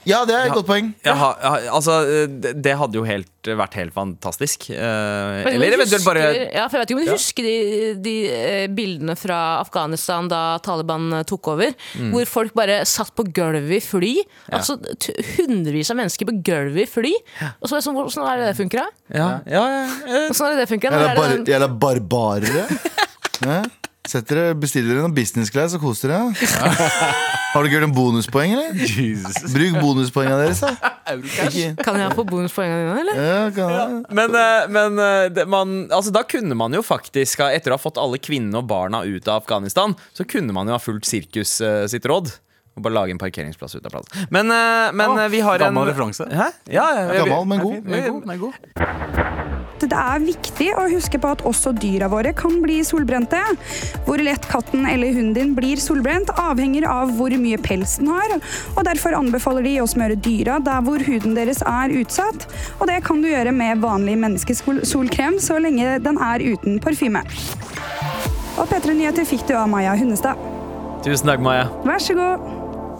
Ja, 0.09 0.23
det 0.27 0.35
er 0.35 0.49
et 0.49 0.55
godt 0.57 0.67
poeng. 0.67 0.89
Ja, 1.07 1.15
jeg 1.15 1.69
altså, 1.71 2.01
det, 2.43 2.57
det 2.65 2.73
hadde 2.79 2.99
jo 2.99 3.05
helt, 3.07 3.31
vært 3.47 3.77
helt 3.79 3.95
fantastisk. 3.95 4.67
Eh, 4.75 5.43
eller 5.53 5.77
eventuelt 5.77 6.07
bare 6.07 6.25
ja, 6.41 6.65
for 6.67 6.79
jeg 6.79 6.83
vet 6.83 6.91
ikke 6.93 6.99
om 6.99 7.07
du 7.07 7.13
husker 7.13 7.47
de, 7.47 7.55
de 8.03 8.15
eh, 8.35 8.65
bildene 8.75 9.15
fra 9.19 9.39
Afghanistan 9.61 10.27
da 10.31 10.59
Taliban 10.65 11.07
eh, 11.21 11.25
tok 11.29 11.53
over. 11.55 11.75
Mm. 11.95 12.11
Hvor 12.17 12.33
folk 12.33 12.57
bare 12.59 12.81
satt 12.89 13.15
på 13.19 13.29
gulvet 13.31 13.79
i 13.79 13.83
fly. 13.85 14.13
Altså 14.51 14.79
t 14.83 15.15
Hundrevis 15.37 15.93
av 15.95 16.01
mennesker 16.01 16.29
på 16.33 16.37
gulvet 16.51 16.83
i 16.83 16.91
fly. 16.91 17.15
Og 17.61 17.71
så 17.71 17.77
er 17.77 17.79
det 17.79 17.87
sånn, 17.87 18.01
Hvordan 18.03 18.27
er 18.27 18.43
det 18.43 18.51
det 18.51 18.59
funker? 18.59 18.83
da? 18.83 19.07
Ja, 19.23 19.31
ja, 19.47 19.63
ja, 19.71 20.27
Hvordan 20.33 20.49
er 20.49 20.57
det 20.57 20.65
det 20.65 20.71
funker? 20.75 20.99
Er 20.99 21.07
det 21.07 21.15
bar, 21.21 21.39
er 21.39 21.55
jævla 21.55 21.71
barbarere. 21.87 22.67
Hæ? 23.43 23.63
Sett 24.03 24.27
dere, 24.27 24.57
noen 24.99 25.13
business 25.15 25.51
class 25.55 25.77
og 25.77 25.85
koser 25.85 26.11
dere. 26.11 26.33
Har 27.53 27.63
dere 27.63 27.71
gjort 27.71 27.87
om 27.87 27.93
bonuspoeng, 27.95 28.55
eller? 28.57 28.81
Jesus. 28.83 29.53
Bruk 29.53 29.77
bonuspoengene 29.79 30.41
deres, 30.41 30.63
da. 30.65 30.73
Kan 31.85 32.01
jeg 32.01 32.17
få 32.17 32.25
bonuspoengene 32.27 32.81
dine, 32.83 32.97
eller? 33.05 33.21
ja, 33.21 33.45
kan 33.55 33.75
jeg. 33.77 34.01
Men, 34.19 34.35
eh, 34.41 34.65
men 34.75 35.03
eh, 35.05 35.27
det, 35.37 35.45
man, 35.51 35.77
altså, 35.93 36.11
da 36.17 36.25
kunne 36.27 36.57
man 36.59 36.75
jo 36.75 36.83
faktisk, 36.83 37.45
etter 37.47 37.71
å 37.71 37.79
ha 37.79 37.83
fått 37.83 38.01
alle 38.03 38.19
kvinnene 38.19 38.59
og 38.59 38.67
barna 38.73 39.05
ut 39.07 39.29
av 39.29 39.45
Afghanistan, 39.45 39.95
så 40.17 40.27
kunne 40.27 40.57
man 40.57 40.67
jo 40.67 40.75
ha 40.75 40.83
fulgt 40.83 41.07
sirkus 41.07 41.61
eh, 41.63 41.85
sitt 41.93 42.09
råd. 42.11 42.33
Og 42.77 42.85
bare 42.87 42.95
lage 42.97 43.13
en 43.13 43.21
parkeringsplass 43.21 43.77
ut 43.77 43.87
av 43.87 43.93
plassen. 43.99 44.27
Men, 44.31 44.51
eh, 44.51 44.93
men 44.97 45.19
eh, 45.19 45.29
vi 45.33 45.41
har 45.45 45.61
en 45.61 45.69
gammel 45.73 45.91
referanse. 45.93 46.29
Hæ? 46.33 46.51
Ja, 46.73 46.87
ja, 46.97 47.09
ja, 47.21 47.27
Gammel, 47.29 47.47
men 47.47 47.61
god. 47.61 47.93
Er 47.93 48.11
god. 48.11 48.31
Er 48.33 48.37
god. 48.47 49.53
Det 49.83 49.99
er 49.99 50.21
viktig 50.23 50.69
å 50.79 50.85
huske 50.93 51.19
på 51.19 51.31
at 51.35 51.41
også 51.49 51.73
dyra 51.75 52.07
våre 52.09 52.31
kan 52.39 52.55
bli 52.63 52.79
solbrente. 52.87 53.41
Hvor 54.07 54.23
lett 54.23 54.47
katten 54.49 54.87
eller 54.87 55.11
hunden 55.11 55.35
din 55.35 55.57
blir 55.57 55.81
solbrent, 55.83 56.31
avhenger 56.39 56.87
av 56.89 57.11
hvor 57.19 57.35
mye 57.43 57.59
pels 57.61 57.97
den 57.99 58.13
har. 58.15 58.37
og 58.77 58.85
Derfor 58.87 59.19
anbefaler 59.19 59.67
de 59.67 59.75
å 59.83 59.89
smøre 59.91 60.17
dyra 60.23 60.61
der 60.63 60.87
hvor 60.87 61.03
huden 61.03 61.35
deres 61.39 61.65
er 61.67 61.97
utsatt. 61.99 62.47
Og 62.79 62.87
det 62.89 63.01
kan 63.09 63.21
du 63.25 63.29
gjøre 63.33 63.53
med 63.57 63.83
vanlig 63.83 64.17
menneskesolkrem 64.23 65.41
så 65.43 65.59
lenge 65.61 65.99
den 66.07 66.23
er 66.31 66.47
uten 66.55 66.79
parfyme. 66.83 67.25
Og 68.61 68.69
P3 68.71 68.95
Nyheter 68.95 69.27
fikk 69.27 69.49
du 69.51 69.57
av 69.59 69.67
Maja 69.73 69.97
Hundestad. 69.99 70.39
Tusen 71.03 71.27
takk, 71.27 71.43
Maja. 71.43 71.67
Vær 71.83 71.99
så 71.99 72.15
god. 72.15 72.52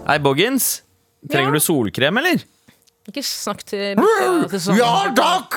Hei, 0.07 0.17
Boggins. 0.19 0.81
Trenger 1.31 1.47
Ja. 1.53 1.53
du 1.53 1.59
solkrem, 1.59 2.17
eller? 2.17 2.41
Ikke 3.07 3.19
snakk 3.23 3.63
til 3.67 3.97
til 4.49 4.59
sånn. 4.63 4.77
Ja 4.79 5.11
takk! 5.15 5.55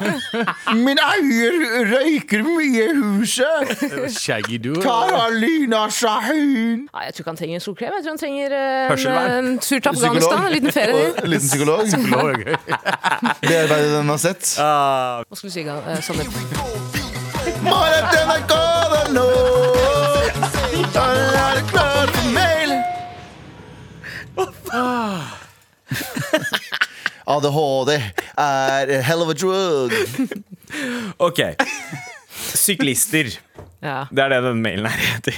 Min 0.86 0.98
eier 1.00 1.54
røyker 1.88 2.42
mye 2.44 2.82
i 2.84 2.96
huset. 2.98 4.12
Shaggy 4.12 4.58
dude. 4.60 4.82
Karolina 4.84 5.86
Shahin. 5.88 6.84
Nei, 6.92 7.04
jeg 7.06 7.14
tror 7.16 7.22
ikke 7.24 7.30
han 7.32 7.40
trenger 7.40 7.64
solkrem. 7.64 7.96
Jeg 7.96 8.04
tror 8.04 8.12
han 8.12 8.20
trenger 8.20 8.52
eh, 8.52 8.82
en, 8.82 8.90
Hørselvern. 8.92 9.32
en 9.38 9.58
tur 9.58 9.78
til 9.80 9.88
Afghanistan. 9.94 10.44
En 10.44 10.52
liten 10.52 10.72
ferie. 10.76 10.94
Og 10.96 11.22
en 11.24 11.30
liten 11.32 11.48
psykolog. 11.48 11.86
Psykolog, 11.88 12.28
ok. 12.34 12.44
Bearbeidet 13.46 13.90
den 13.96 14.12
har 14.12 14.20
sett. 14.26 14.44
Hva 14.60 15.24
skulle 15.32 15.52
du 15.52 15.56
si, 15.56 15.64
Gal- 15.64 15.88
eh, 15.88 16.00
Sander? 16.04 16.28
Morgen 17.64 18.04
til 18.12 18.20
NRK, 18.28 18.52
det 18.92 19.00
er 19.00 19.10
nå. 19.16 19.28
Er 20.96 21.64
mail. 21.72 22.15
ADHD 27.26 27.90
er 28.36 29.02
hell 29.02 29.22
of 29.22 29.28
a 29.28 29.34
drug. 29.34 29.92
Ok. 31.16 31.54
Syklister. 32.54 33.40
Ja. 33.84 34.06
Det 34.10 34.22
er 34.24 34.32
det 34.32 34.38
denne 34.42 34.62
mailen 34.64 34.86
her 34.88 35.02
heter. 35.14 35.36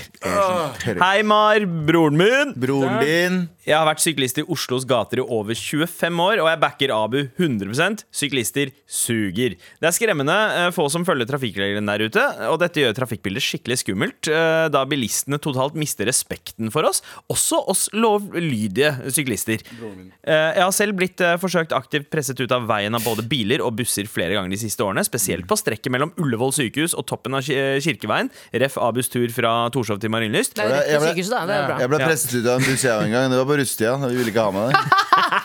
Hei, 1.02 1.22
Mar. 1.26 1.60
Broren 1.88 2.16
min. 2.16 2.52
Broren 2.56 3.00
din. 3.02 3.38
Jeg 3.68 3.76
har 3.76 3.84
vært 3.84 4.00
syklist 4.00 4.38
i 4.40 4.44
Oslos 4.48 4.86
gater 4.88 5.20
i 5.20 5.24
over 5.24 5.52
25 5.58 6.20
år, 6.24 6.40
og 6.40 6.46
jeg 6.48 6.60
backer 6.62 6.92
Abu 6.94 7.18
100% 7.36 8.04
Syklister 8.16 8.70
suger. 8.88 9.58
Det 9.76 9.88
er 9.90 9.92
skremmende 9.92 10.32
eh, 10.56 10.68
få 10.72 10.86
som 10.88 11.04
følger 11.04 11.28
trafikkreglene 11.28 11.92
der 11.98 12.06
ute, 12.08 12.22
og 12.48 12.56
dette 12.62 12.80
gjør 12.80 12.96
trafikkbildet 12.96 13.44
skikkelig 13.44 13.76
skummelt, 13.82 14.30
eh, 14.32 14.70
da 14.72 14.86
bilistene 14.88 15.36
totalt 15.44 15.76
mister 15.76 16.08
respekten 16.08 16.72
for 16.72 16.88
oss, 16.88 17.02
også 17.28 17.60
oss 17.68 17.84
lovlydige 17.92 18.94
syklister. 19.12 19.60
Eh, 19.68 20.56
Jeg 20.56 20.64
har 20.64 20.72
selv 20.72 20.96
blitt 20.96 21.20
forsøkt 21.42 21.76
aktivt 21.76 22.08
presset 22.14 22.40
ut 22.40 22.54
av 22.56 22.64
veien 22.70 22.96
av 22.96 23.04
både 23.04 23.26
biler 23.28 23.60
og 23.60 23.76
busser 23.82 24.08
flere 24.08 24.32
ganger 24.38 24.56
de 24.56 24.62
siste 24.64 24.80
årene, 24.86 25.04
spesielt 25.04 25.44
på 25.50 25.60
strekket 25.60 25.92
mellom 25.92 26.14
Ullevål 26.16 26.56
sykehus 26.56 26.96
og 26.96 27.04
toppen 27.12 27.36
av 27.36 27.44
Ki- 27.44 27.82
Kirkeveien, 28.08 28.30
ref. 28.64 28.74
Abus 28.80 29.08
tur 29.12 29.28
fra 29.34 29.50
Torshov 29.74 29.98
til 30.00 30.08
Marienlyst. 30.10 30.54
Det 30.56 30.64
er 30.64 30.68
rett 30.72 30.88
Jeg 30.88 31.00
ble- 31.00 31.08
sykehuset, 31.12 31.32
da. 31.34 31.40
Det 31.46 31.54
er 31.58 31.66
bra. 31.68 31.76
Jeg 31.82 31.88
ble 31.92 31.98
presset 32.04 32.32
ut 32.38 32.46
av 32.46 32.54
en 32.58 32.64
buss 32.64 32.82
jeg 32.84 33.02
en 33.04 33.10
gang. 33.12 33.30
Det 33.30 33.38
var 33.38 33.44
på 33.52 33.56
russetida. 33.60 33.94
Vi 34.08 34.16
ville 34.16 34.30
ikke 34.32 34.44
ha 34.44 34.50
meg 34.50 34.72
det. 34.72 34.78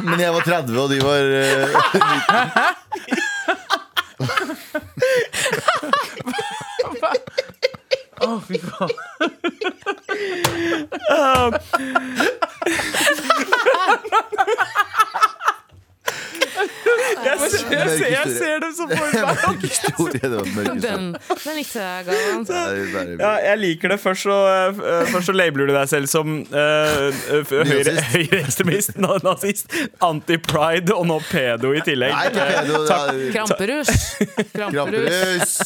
Men 0.08 0.20
jeg 0.20 0.32
var 0.34 0.42
30, 0.42 0.78
og 0.80 0.90
de 0.90 1.00
var 1.04 1.24
eh, 1.44 1.68
Jeg 17.24 17.38
ser, 17.40 17.72
jeg 17.72 17.90
ser, 17.90 18.10
jeg 18.14 18.32
ser 18.38 18.60
dem 18.62 18.74
som 18.78 18.90
for 18.92 19.08
meg. 19.14 19.64
historie. 19.64 20.20
Den, 20.24 20.82
den 20.84 21.56
likte 21.58 21.82
jeg, 21.82 22.06
bare- 22.06 23.18
Ja, 23.20 23.32
jeg 23.50 23.60
liker 23.60 23.94
det. 23.94 24.00
Først 24.04 24.28
så, 24.28 24.38
eh, 24.52 25.08
først 25.12 25.26
så 25.32 25.36
labeler 25.36 25.72
du 25.72 25.74
deg 25.76 25.90
selv 25.90 26.08
som 26.12 26.36
uh, 26.44 27.10
høyreekstremist, 27.50 28.96
høyre 29.00 29.20
nazist, 29.26 29.74
anti-pride 30.04 30.94
og 30.96 31.08
nå 31.10 31.20
pedo 31.32 31.74
i 31.74 31.82
tillegg. 31.86 32.14
Nei, 32.14 32.28
ikke 32.30 32.48
pedo. 32.54 32.84
det 32.86 33.00
er- 33.00 33.32
Kramperus. 33.38 33.94
Kramperus. 34.56 35.58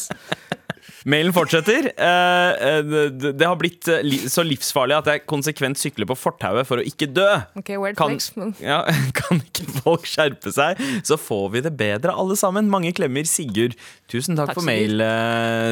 Mailen 1.08 1.32
fortsetter. 1.32 1.88
Eh, 1.96 2.68
eh, 2.68 2.82
det, 3.16 3.46
har 3.46 3.56
blitt 3.60 3.88
eh, 3.88 4.04
så 4.28 4.44
livsfarlig 4.44 4.98
at 4.98 5.08
jeg 5.08 5.24
konsekvent 5.30 5.80
sykler 5.80 6.08
på 6.10 6.16
fortauet 6.18 6.68
for 6.68 6.82
å 6.82 6.84
ikke 6.84 7.08
dø. 7.16 7.26
Okay, 7.60 7.78
weird 7.80 7.96
Kan, 7.96 8.18
ja, 8.60 8.82
kan 9.18 9.40
ikke 9.40 9.66
folk 9.80 10.08
skjerpe 10.08 10.52
seg, 10.52 10.80
så 11.08 11.16
får 11.20 11.46
vi 11.56 11.64
det 11.64 11.72
bedre 11.80 12.12
alle 12.12 12.36
sammen. 12.38 12.68
Mange 12.72 12.92
klemmer 12.96 13.28
Sigurd. 13.28 13.78
Tusen 14.12 14.36
takk, 14.36 14.52
Takk, 14.52 14.60
for 14.60 14.68
mail, 14.68 15.00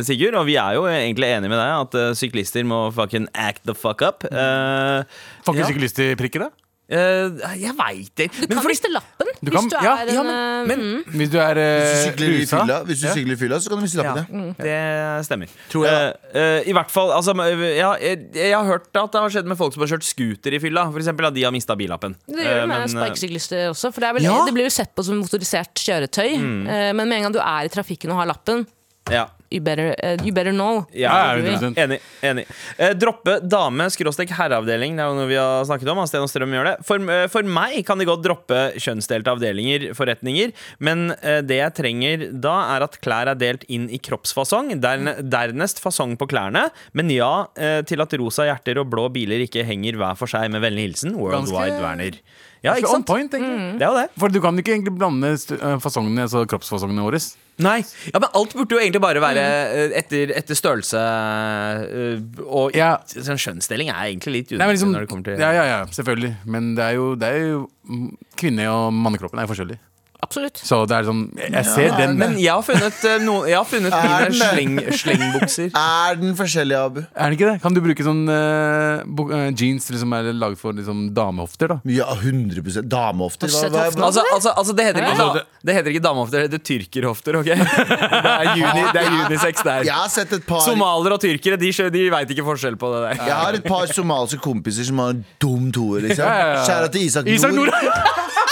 Sigurd. 0.08 0.38
Og 0.40 0.48
vi 0.48 0.56
er 0.60 0.78
jo 0.78 0.86
egentlig 0.88 1.28
enige 1.34 1.52
med 1.52 1.60
deg 1.60 1.74
at 1.84 2.18
syklister 2.18 2.64
må 2.68 2.86
fucking 2.96 3.28
act 3.36 3.66
the 3.68 3.76
fuck 3.76 4.04
up. 4.04 4.24
Uh, 4.30 5.04
Får 5.44 5.52
ikke 5.56 5.66
Ja. 5.66 5.72
syklister 5.72 6.16
prikke, 6.20 6.46
da? 6.46 6.65
Jeg 6.88 7.72
veit 7.74 8.12
det. 8.20 8.26
Du 8.46 8.52
kan 8.54 8.62
miste 8.68 8.86
lappen 8.92 9.26
Du 9.42 9.50
hvis 9.50 9.64
du 9.66 9.74
er 9.74 9.82
ja, 9.82 9.94
en 10.04 10.10
ja, 10.14 10.22
eh, 10.22 10.66
men- 10.68 10.82
mm. 10.82 11.16
Hvis 11.18 11.30
du 11.32 11.38
er 11.42 11.58
Hvis 11.58 11.90
du 11.90 11.96
uh, 11.98 12.04
sykler 12.04 12.26
i 12.28 12.36
rusa? 12.40 12.60
fylla, 12.60 12.76
hvis 12.86 13.00
du 13.02 13.06
sykler 13.10 13.32
i 13.34 13.36
fylla, 13.40 13.58
så 13.58 13.68
kan 13.72 13.78
du 13.78 13.82
miste 13.82 13.98
Ja, 13.98 14.12
lappen. 14.14 14.54
ja. 14.58 15.16
det 15.16 15.26
stemmer. 15.26 15.50
Tror 15.72 15.86
jeg, 15.88 16.12
uh, 16.30 16.38
uh, 16.38 16.60
I 16.70 16.72
hvert 16.78 16.90
fall, 16.94 17.10
altså 17.16 17.34
ja, 17.74 17.90
jeg, 17.98 18.20
jeg 18.38 18.54
har 18.54 18.64
hørt 18.70 18.86
at 18.94 19.12
det 19.12 19.20
har 19.20 19.34
skjedd 19.34 19.50
med 19.50 19.58
folk 19.58 19.74
som 19.74 19.82
har 19.82 19.90
kjørt 19.96 20.06
scooter 20.06 20.54
i 20.54 20.60
fylla. 20.62 20.86
For 20.92 21.02
eksempel 21.02 21.26
at 21.26 21.34
de 21.34 21.42
har 21.42 21.50
mista 21.54 21.74
billappen. 21.74 22.14
Det 22.28 22.38
gjør 22.38 22.54
det 22.54 22.62
Eh, 22.62 22.66
med 22.66 22.78
men, 22.78 22.82
eh, 22.86 22.94
sparkesyklister 22.94 23.66
også. 23.74 23.90
For 23.92 24.00
det, 24.00 24.08
er 24.08 24.14
vel, 24.20 24.22
Ja. 24.30 24.44
det 24.46 24.54
blir 24.54 24.64
jo 24.70 24.74
sett 24.78 24.94
på 24.94 25.02
som 25.04 25.18
motorisert 25.18 25.74
kjøretøy. 25.74 26.38
Mm. 26.38 26.66
Eh, 26.70 26.92
men 26.94 27.08
med 27.08 27.16
en 27.18 27.22
gang 27.26 27.32
du 27.34 27.40
er 27.42 27.64
i 27.66 27.68
trafikken 27.68 28.10
og 28.14 28.22
har 28.22 28.26
lappen, 28.30 28.66
ja. 29.10 29.26
You 29.50 29.60
better, 29.60 29.94
uh, 30.02 30.16
you 30.24 30.32
better 30.32 30.52
know. 30.52 30.86
Ja, 30.92 31.34
Ja, 31.34 31.36
100%. 31.40 31.76
Enig. 31.78 32.00
enig. 32.22 32.44
Eh, 32.78 32.92
droppe 32.98 33.38
dame 33.46 33.86
skråstrek 33.92 34.30
herreavdeling. 34.36 34.96
Det 34.96 35.04
er 35.04 35.10
jo 35.12 35.16
noe 35.18 35.28
vi 35.30 35.36
har 35.38 35.64
snakket 35.68 35.88
om. 35.92 36.00
Sten 36.06 36.24
og 36.24 36.30
Strøm 36.32 36.52
gjør 36.56 36.64
det. 36.70 36.74
For, 36.86 36.96
eh, 37.10 37.26
for 37.32 37.42
meg 37.42 37.84
kan 37.86 37.98
de 37.98 38.06
godt 38.08 38.22
droppe 38.24 38.60
kjønnsdelte 38.82 39.32
avdelinger, 39.36 39.88
forretninger. 39.94 40.52
Men 40.80 41.10
eh, 41.22 41.40
det 41.46 41.60
jeg 41.60 41.74
trenger 41.78 42.26
da, 42.40 42.56
er 42.76 42.86
at 42.88 42.98
klær 43.04 43.30
er 43.32 43.38
delt 43.38 43.64
inn 43.68 43.88
i 43.90 43.98
kroppsfasong. 43.98 44.74
Dern, 44.80 45.12
dernest 45.30 45.80
fasong 45.84 46.16
på 46.20 46.28
klærne. 46.30 46.68
Men 46.92 47.10
ja 47.14 47.46
eh, 47.56 47.82
til 47.86 48.00
at 48.02 48.12
rosa 48.18 48.48
hjerter 48.48 48.82
og 48.82 48.90
blå 48.92 49.08
biler 49.14 49.46
ikke 49.46 49.64
henger 49.66 49.96
hver 50.00 50.16
for 50.18 50.26
seg. 50.30 50.50
Med 50.50 50.62
vennlig 50.64 50.90
hilsen 50.90 51.14
Worldwide 51.16 51.76
Ganske- 51.76 51.82
Werner. 51.86 52.20
Ja, 52.66 52.74
ikke 52.80 52.90
sant? 52.92 53.06
point, 53.08 53.32
mm. 53.32 53.78
Det 53.80 53.86
er 53.86 53.90
jo 53.92 53.98
det. 54.00 54.06
For 54.20 54.32
du 54.34 54.40
kan 54.44 54.58
ikke 54.60 54.74
egentlig 54.74 54.94
blande 54.98 55.32
eh, 55.32 55.76
fasongene, 55.82 56.26
altså 56.26 56.44
kroppsfasongene 56.50 57.04
våre. 57.06 57.20
Nei, 57.64 57.78
ja, 58.12 58.20
men 58.20 58.28
alt 58.36 58.52
burde 58.52 58.76
jo 58.76 58.80
egentlig 58.82 59.00
bare 59.00 59.22
være 59.22 59.44
eh, 59.72 59.94
etter, 60.02 60.34
etter 60.36 60.58
størrelse 60.58 61.00
eh, 61.00 62.42
Og 62.44 62.76
Ja. 62.76 62.90
sånn 63.08 63.40
skjønnsdeling 63.40 63.88
er 63.94 64.10
egentlig 64.10 64.34
litt 64.34 64.52
unødvendig 64.52 64.76
liksom, 64.76 64.92
når 64.92 65.06
det 65.06 65.10
kommer 65.14 65.30
til 65.30 65.40
ja, 65.40 65.52
ja, 65.56 65.64
ja, 65.70 65.78
selvfølgelig. 65.96 66.34
Men 66.52 66.74
det 66.76 66.84
er 66.84 66.98
jo, 66.98 67.06
det 67.16 67.30
er 67.32 67.44
jo 67.46 67.62
mm, 67.88 68.10
Kvinne- 68.36 68.68
og 68.68 68.90
mannekroppen 68.92 69.40
er 69.40 69.46
jo 69.48 69.54
forskjellig. 69.54 69.78
Absolutt. 70.26 70.58
Så 70.66 70.80
det 70.90 70.96
er 70.98 71.06
sånn 71.06 71.22
Jeg, 71.38 71.64
ser 71.70 71.94
den. 71.96 72.16
Men 72.18 72.34
jeg 72.42 72.50
har 72.52 72.64
funnet, 72.66 72.98
eh, 73.06 73.18
no, 73.24 73.38
jeg 73.48 73.56
har 73.56 73.66
funnet 73.70 73.94
Er 73.94 74.02
mine 74.02 74.18
den 74.26 74.36
sleng, 74.40 74.76
slengbukser. 75.00 75.70
Er 75.78 76.18
den 76.20 76.34
forskjellig, 76.38 76.76
Abu? 76.80 77.00
Er 77.14 77.30
det 77.30 77.38
ikke 77.38 77.50
det? 77.52 77.56
Kan 77.62 77.76
du 77.76 77.80
bruke 77.84 78.04
sånn 78.06 78.24
eh, 78.28 79.04
bu- 79.06 79.30
eh, 79.32 79.48
jeans 79.56 79.86
som 79.86 80.12
er 80.18 80.32
laget 80.34 80.58
for 80.60 80.74
liksom, 80.76 81.06
damehofter? 81.16 81.76
da? 81.76 81.78
Ja, 81.86 82.10
100 82.18 82.82
Damehofter. 82.90 83.46
Har 83.46 83.70
du 83.70 83.76
Hva, 83.76 83.84
sett 83.86 83.98
hva? 84.00 84.06
Altså, 84.10 84.24
altså, 84.34 84.52
altså 84.56 84.74
det, 84.76 84.88
heter 84.90 85.06
ikke, 85.06 85.16
da, 85.16 85.44
det 85.70 85.74
heter 85.78 85.90
ikke 85.94 86.04
damehofter, 86.04 86.42
det 86.42 86.50
heter 86.50 86.64
tyrkerhofter. 86.72 87.40
ok? 87.40 87.50
Det 88.26 88.32
er, 88.32 88.56
juni, 88.58 88.82
det 88.92 89.00
er 89.02 89.14
unisex 89.26 89.62
der. 89.64 89.84
Jeg 89.86 89.94
har 89.94 90.08
sett 90.12 90.32
et 90.36 90.44
par 90.46 90.60
Somalere 90.64 91.16
og 91.16 91.22
tyrkere 91.22 91.56
de, 91.60 91.70
skjø- 91.74 91.90
de 91.94 92.06
veit 92.12 92.30
ikke 92.34 92.44
forskjell 92.46 92.76
på 92.80 92.90
det 92.92 93.02
der. 93.06 93.22
Jeg 93.30 93.36
har 93.38 93.58
et 93.60 93.64
par 93.66 93.86
somaliske 93.92 94.40
kompiser 94.44 94.84
som 94.88 94.98
har 95.02 95.14
en 95.14 95.22
dum 95.42 95.70
toer. 95.74 96.04
Liksom. 96.08 96.24
Ja, 96.26 96.34
ja, 96.40 96.48
ja. 96.56 96.64
Kjære 96.66 96.90
til 96.96 97.06
Isak 97.06 97.30
Isak 97.36 97.54
Nord. 97.56 97.70
Nord! 97.72 98.42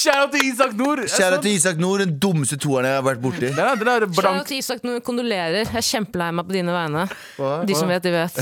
Shout 0.00 0.16
out 0.22 0.32
til 0.32 0.46
Isak 0.48 0.72
Nord! 0.78 1.02
Kjære 1.12 1.40
til 1.44 1.52
Isak 1.58 1.76
Nord, 1.82 2.00
den 2.04 2.14
dummeste 2.22 2.56
toeren 2.62 2.86
jeg 2.88 2.96
har 3.00 3.04
vært 3.04 3.20
borti. 3.24 3.50
Kjære 3.52 3.74
er, 3.76 4.06
er 4.06 4.08
Shout 4.16 4.30
out 4.30 4.46
til 4.48 4.62
Isak, 4.62 4.84
Nord, 4.86 5.02
kondolerer. 5.04 5.60
Jeg 5.66 5.76
er 5.82 5.86
kjempelei 5.90 6.30
meg 6.38 6.48
på 6.48 6.56
dine 6.56 6.72
vegne. 6.74 7.04
Hva? 7.36 7.52
De 7.68 7.76
som 7.76 7.90
vet, 7.92 8.02
de 8.06 8.14
vet. 8.14 8.40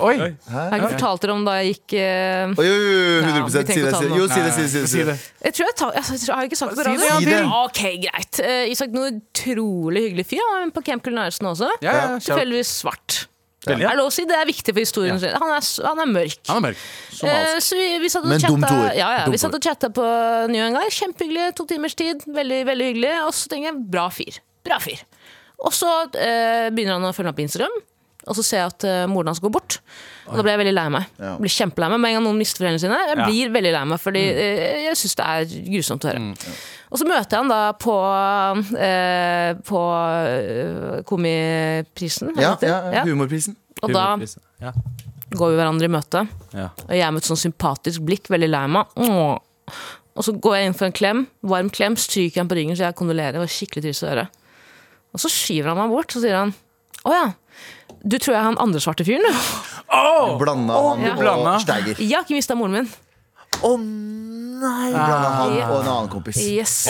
Oi! 0.00 0.14
Jeg 0.16 0.30
har 0.48 0.72
ikke 0.78 0.88
fortalt 0.94 1.20
dere 1.26 1.34
om 1.36 1.42
da 1.44 1.58
jeg 1.58 1.74
gikk 1.74 1.92
eh, 2.00 2.54
Oi, 2.56 2.64
oi, 2.64 2.76
oi, 2.80 3.16
100 3.26 3.34
Ja, 3.36 3.42
vi 3.44 3.50
si 3.52 3.58
det. 3.58 3.90
ta 3.92 3.98
Si. 4.00 4.06
det. 4.08 4.16
Jo, 4.16 4.28
si 4.30 4.40
det, 4.40 4.52
si 4.56 4.62
det. 4.62 4.70
Si 4.72 4.78
det, 4.80 4.88
Si 4.88 5.02
det. 5.04 5.16
Jeg 5.44 5.52
tror 5.58 5.68
jeg, 5.68 5.74
tar, 5.82 5.90
jeg, 5.98 6.06
jeg 6.22 6.36
har 6.38 6.48
ikke 6.48 6.58
sagt 6.62 6.72
det 6.72 6.78
på 6.78 6.86
Si 6.86 6.94
radio. 6.96 7.18
Si 7.18 7.26
det. 7.28 7.42
Ok, 7.58 7.82
greit. 8.06 8.40
Eh, 8.40 8.72
Isak 8.72 8.94
Nord, 8.96 9.18
utrolig 9.20 10.06
hyggelig 10.06 10.24
fyr. 10.32 10.40
Han 10.46 10.56
var 10.56 10.64
med 10.70 10.74
på 10.78 10.84
Camp 10.88 11.04
Culinarsen 11.04 11.50
også. 11.52 11.68
Ja, 11.84 11.92
ja, 11.92 12.06
shout- 12.16 12.24
Tilfeldigvis 12.30 12.72
svart. 12.80 13.18
Veldig. 13.62 13.84
Er 13.86 13.92
det 13.94 13.98
lov 14.00 14.08
å 14.10 14.14
si? 14.14 14.24
Det 14.26 14.34
er 14.34 14.48
viktig 14.48 14.72
for 14.74 14.82
historien. 14.82 15.18
Han, 15.22 15.50
er, 15.54 15.66
han 15.86 16.00
er 16.02 16.08
mørk. 16.10 16.40
Han 16.48 16.58
er 16.58 16.64
mørk. 16.64 16.80
Eh, 17.22 17.58
så 17.62 17.78
vi, 17.78 17.84
vi 18.02 18.08
satt 18.10 18.24
og 18.26 18.32
Men 18.32 18.42
dumt 18.42 18.64
chatta, 18.66 18.80
ord. 18.88 18.96
ja, 18.98 19.10
ja, 19.20 19.28
vi 19.30 19.38
satt 19.38 19.54
og 19.54 19.62
chatta 19.62 19.90
på 19.94 20.06
New 20.50 20.64
en 20.64 20.74
gang. 20.78 20.88
Kjempehyggelig. 20.90 21.52
To 21.60 21.66
timers 21.70 21.94
tid. 21.98 22.24
Veldig 22.26 22.58
veldig 22.66 22.88
hyggelig. 22.90 23.12
Og 23.28 23.30
så 23.38 23.52
tenker 23.52 23.70
jeg 23.70 23.84
bra 23.94 24.08
fyr. 24.10 24.40
Bra 24.66 24.80
fyr. 24.82 25.04
Og 25.62 25.70
så 25.78 25.92
eh, 26.18 26.72
begynner 26.74 26.98
han 26.98 27.06
å 27.06 27.14
følge 27.14 27.30
meg 27.30 27.38
på 27.38 27.46
Instagram. 27.46 27.78
Og 28.22 28.36
så 28.38 28.42
ser 28.46 28.60
jeg 28.60 28.70
at 28.70 28.84
uh, 28.86 29.06
moren 29.10 29.32
hans 29.32 29.40
går 29.42 29.50
bort. 29.50 29.80
Og 30.28 30.36
da 30.38 30.42
blir 30.44 30.52
jeg 30.54 30.60
veldig 30.60 30.74
lei 30.76 30.84
meg. 30.94 31.08
Ja. 31.18 31.32
Blir 31.42 31.50
kjempelei 31.50 31.88
meg 31.90 31.98
Med 32.04 32.12
en 32.12 32.18
gang 32.20 32.26
noen 32.28 32.38
mister 32.38 32.62
foreldrene 32.62 32.78
sine. 32.82 32.98
Jeg 33.08 33.16
Ja. 33.18 33.24
blir 33.26 33.50
veldig 33.56 33.72
lei 33.74 33.80
meg, 33.90 33.98
fordi 34.02 34.22
uh, 34.30 34.82
jeg 34.86 34.98
syns 35.00 35.16
det 35.18 35.26
er 35.26 35.56
grusomt 35.72 36.06
å 36.06 36.12
høre. 36.12 36.52
Og 36.92 36.98
så 37.00 37.06
møter 37.08 37.32
jeg 37.32 37.40
han 37.40 37.48
da 37.48 37.60
på, 37.80 37.94
eh, 38.76 39.54
på 39.64 39.80
eh, 40.28 40.98
Komiprisen. 41.08 42.34
Ja, 42.36 42.50
ja, 42.60 42.78
Ja. 42.98 43.04
humorprisen. 43.08 43.56
Og 43.82 43.92
da 43.94 44.18
Ja. 44.60 44.72
går 45.32 45.50
vi 45.50 45.56
hverandre 45.56 45.84
i 45.88 45.88
møte. 45.88 46.28
Ja. 46.52 46.68
Og 46.88 46.92
jeg 46.92 47.12
med 47.12 47.22
et 47.22 47.30
sånn 47.30 47.40
sympatisk 47.40 48.04
blikk, 48.04 48.28
veldig 48.28 48.50
lei 48.50 48.66
meg. 48.66 48.86
Og 50.14 50.22
så 50.26 50.34
går 50.38 50.56
jeg 50.58 50.66
inn 50.66 50.74
for 50.76 50.84
en 50.84 50.92
klem, 50.92 51.26
varm 51.42 51.70
klem, 51.72 51.96
stryker 51.96 52.42
han 52.42 52.48
på 52.48 52.56
ryggen 52.58 52.76
så 52.76 52.84
jeg 52.84 52.94
kondolerer. 52.98 53.32
Det 53.32 53.40
var 53.40 53.48
skikkelig 53.48 53.82
trist 53.86 54.04
å 54.04 54.10
høre. 54.12 54.28
Og 55.14 55.20
så 55.20 55.28
skyver 55.32 55.68
han 55.72 55.78
meg 55.78 55.88
bort, 55.90 56.08
så 56.12 56.20
sier 56.20 56.36
han 56.36 56.52
Å 57.04 57.10
ja, 57.10 57.32
du 58.06 58.18
tror 58.18 58.34
jeg 58.34 58.40
er 58.40 58.44
han 58.44 58.58
andre 58.58 58.78
svarte 58.80 59.02
fyren, 59.04 59.24
du? 59.24 59.32
Blanda 60.38 60.72
han 60.90 61.00
Ja. 61.02 61.54
og 61.56 61.60
Steiger. 61.60 61.96
Jeg 61.98 62.12
har 62.14 62.22
ikke 62.22 62.36
mista 62.36 62.54
moren 62.54 62.72
min. 62.72 62.88
Å 63.62 63.76
nei! 64.62 64.90
Blanda 64.92 65.30
han 65.34 65.54
Ja. 65.58 65.66
og 65.74 65.80
en 65.82 65.88
annen 65.90 66.08
kompis. 66.10 66.36
Yes. 66.38 66.86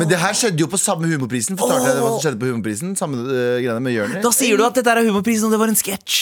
Men 0.00 0.08
det 0.08 0.16
her 0.20 0.32
skjedde 0.36 0.62
jo 0.64 0.66
på 0.72 0.78
samme 0.80 1.04
humorprisen. 1.10 1.56
Fortalte 1.60 1.90
jeg 1.90 1.96
deg 1.98 2.02
hva 2.04 2.10
som 2.14 2.22
skjedde 2.24 2.40
på 2.40 2.48
humorprisen? 2.48 2.94
Samme 2.96 3.18
uh, 3.20 3.58
greiene 3.60 3.82
med 3.84 3.92
Jørnis 3.92 4.22
Da 4.24 4.30
sier 4.32 4.56
du 4.56 4.64
at 4.64 4.78
dette 4.78 4.88
er 4.94 5.02
humorprisen, 5.04 5.44
og 5.48 5.52
det 5.52 5.60
var 5.60 5.68
en 5.72 5.76
sketsj. 5.76 6.16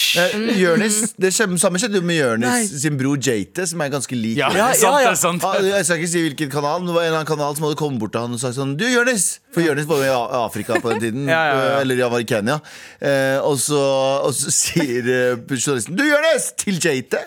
Jonis, 0.59 1.13
Det 1.19 1.31
skjedde- 1.35 1.59
samme 1.63 1.79
skjedde 1.79 1.99
jo 2.01 2.05
med 2.07 2.19
Jørnis 2.19 2.73
sin 2.83 2.97
bror 2.99 3.15
Jate, 3.23 3.65
som 3.71 3.81
er 3.81 3.89
ganske 3.95 4.15
lik. 4.19 4.35
Ja, 4.37 4.49
Ja, 4.55 4.67
sant, 4.73 4.99
ja, 4.99 4.99
ja. 5.09 5.13
sant. 5.15 5.43
Ah, 5.47 5.59
Jeg 5.63 5.85
skal 5.87 5.97
ikke 6.03 6.11
si 6.11 6.21
hvilken 6.29 6.51
kanal, 6.51 6.79
men 6.83 6.87
det 6.91 6.95
var 6.95 7.01
en 7.03 7.07
eller 7.13 7.19
annen 7.23 7.31
kanal 7.31 7.55
som 7.55 7.63
hadde 7.69 7.79
kommet 7.79 7.99
bort 8.03 8.11
til 8.15 8.21
han 8.21 8.33
og 8.35 8.39
sagt 8.43 8.55
sånn 8.59 8.75
Du, 8.77 8.85
Jørnis! 8.85 9.39
For 9.55 9.63
Jørnis 9.63 9.87
var 9.87 10.03
jo 10.03 10.03
i 10.03 10.39
Afrika 10.43 10.75
på 10.83 10.91
den 10.91 10.99
tiden. 10.99 11.27
Ja, 11.35 11.41
ja, 11.51 11.55
ja. 11.63 11.79
Eller 11.81 11.95
ja, 11.95 12.09
var 12.11 12.19
i 12.19 12.27
Kenya. 12.27 12.59
Eh, 12.99 13.39
og, 13.39 13.55
så, 13.59 13.79
og 14.27 14.33
så 14.35 14.51
sier 14.51 15.07
uh, 15.07 15.55
journalisten 15.55 15.95
Du, 15.95 16.03
Jørnis! 16.03 16.51
Til 16.59 16.79
Jate. 16.83 17.23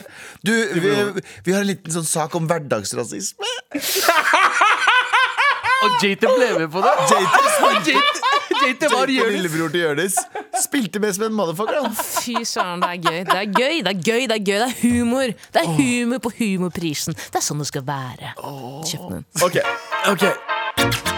Du, 0.49 0.55
vi, 0.81 1.23
vi 1.45 1.53
har 1.55 1.61
en 1.65 1.69
liten 1.69 1.93
sånn 1.99 2.09
sak 2.09 2.35
om 2.39 2.49
hverdagsrasisme. 2.49 3.53
Og 5.79 6.01
Jater 6.03 6.33
ble 6.35 6.47
med 6.59 6.71
på 6.75 6.81
det. 6.83 6.93
Jate, 7.13 7.93
Jater 8.59 8.91
var 8.91 9.07
Jater, 9.07 9.13
Jonis. 9.15 9.35
lillebror 9.37 9.69
til 9.75 9.85
Jonis, 9.85 10.17
spilte 10.65 10.99
med 11.03 11.15
som 11.15 11.29
en 11.29 11.37
motherfucker. 11.39 11.79
han. 11.85 11.95
Fy 11.95 12.43
søren, 12.49 12.83
det 12.83 12.91
er 12.97 13.05
gøy. 13.05 13.21
Det 13.29 13.37
er 13.39 13.53
gøy, 13.61 13.77
det 13.87 13.93
er 13.93 14.01
gøy, 14.09 14.25
det 14.27 14.39
er 14.41 14.43
gøy. 14.49 14.59
Det 14.59 14.67
er 14.67 14.75
humor. 14.83 15.37
Det 15.55 15.63
er 15.63 15.71
humor 15.79 16.25
på 16.27 16.35
humorprisen. 16.41 17.15
Det 17.15 17.39
er 17.39 17.47
sånn 17.47 17.63
det 17.63 17.71
skal 17.71 17.87
være. 17.87 18.35
Kjøp 18.91 19.07
den. 19.15 19.25
Ok, 19.47 19.63
Ok 20.11 21.18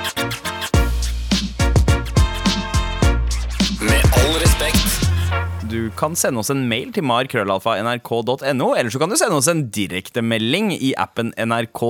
Du 5.71 5.91
kan 5.95 6.17
sende 6.19 6.41
oss 6.43 6.49
en 6.51 6.65
mail 6.67 6.89
til 6.91 7.05
markrøllalfa.nrk.no, 7.07 8.69
eller 8.75 8.91
så 8.91 8.99
kan 8.99 9.13
du 9.13 9.15
sende 9.19 9.37
oss 9.39 9.47
en 9.51 9.69
direktemelding 9.71 10.73
i 10.75 10.91
appen 10.99 11.31
NRK 11.39 11.83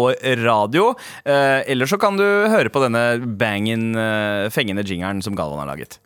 Radio. 0.43 0.91
Eh, 1.25 1.65
eller 1.73 1.89
så 1.89 1.97
kan 2.01 2.19
du 2.21 2.25
høre 2.25 2.69
på 2.69 2.83
denne 2.85 3.05
bangen, 3.41 3.95
eh, 3.97 4.51
fengende 4.53 4.85
jingeren 4.85 5.23
som 5.25 5.33
Galvan 5.39 5.63
har 5.63 5.71
laget. 5.73 5.97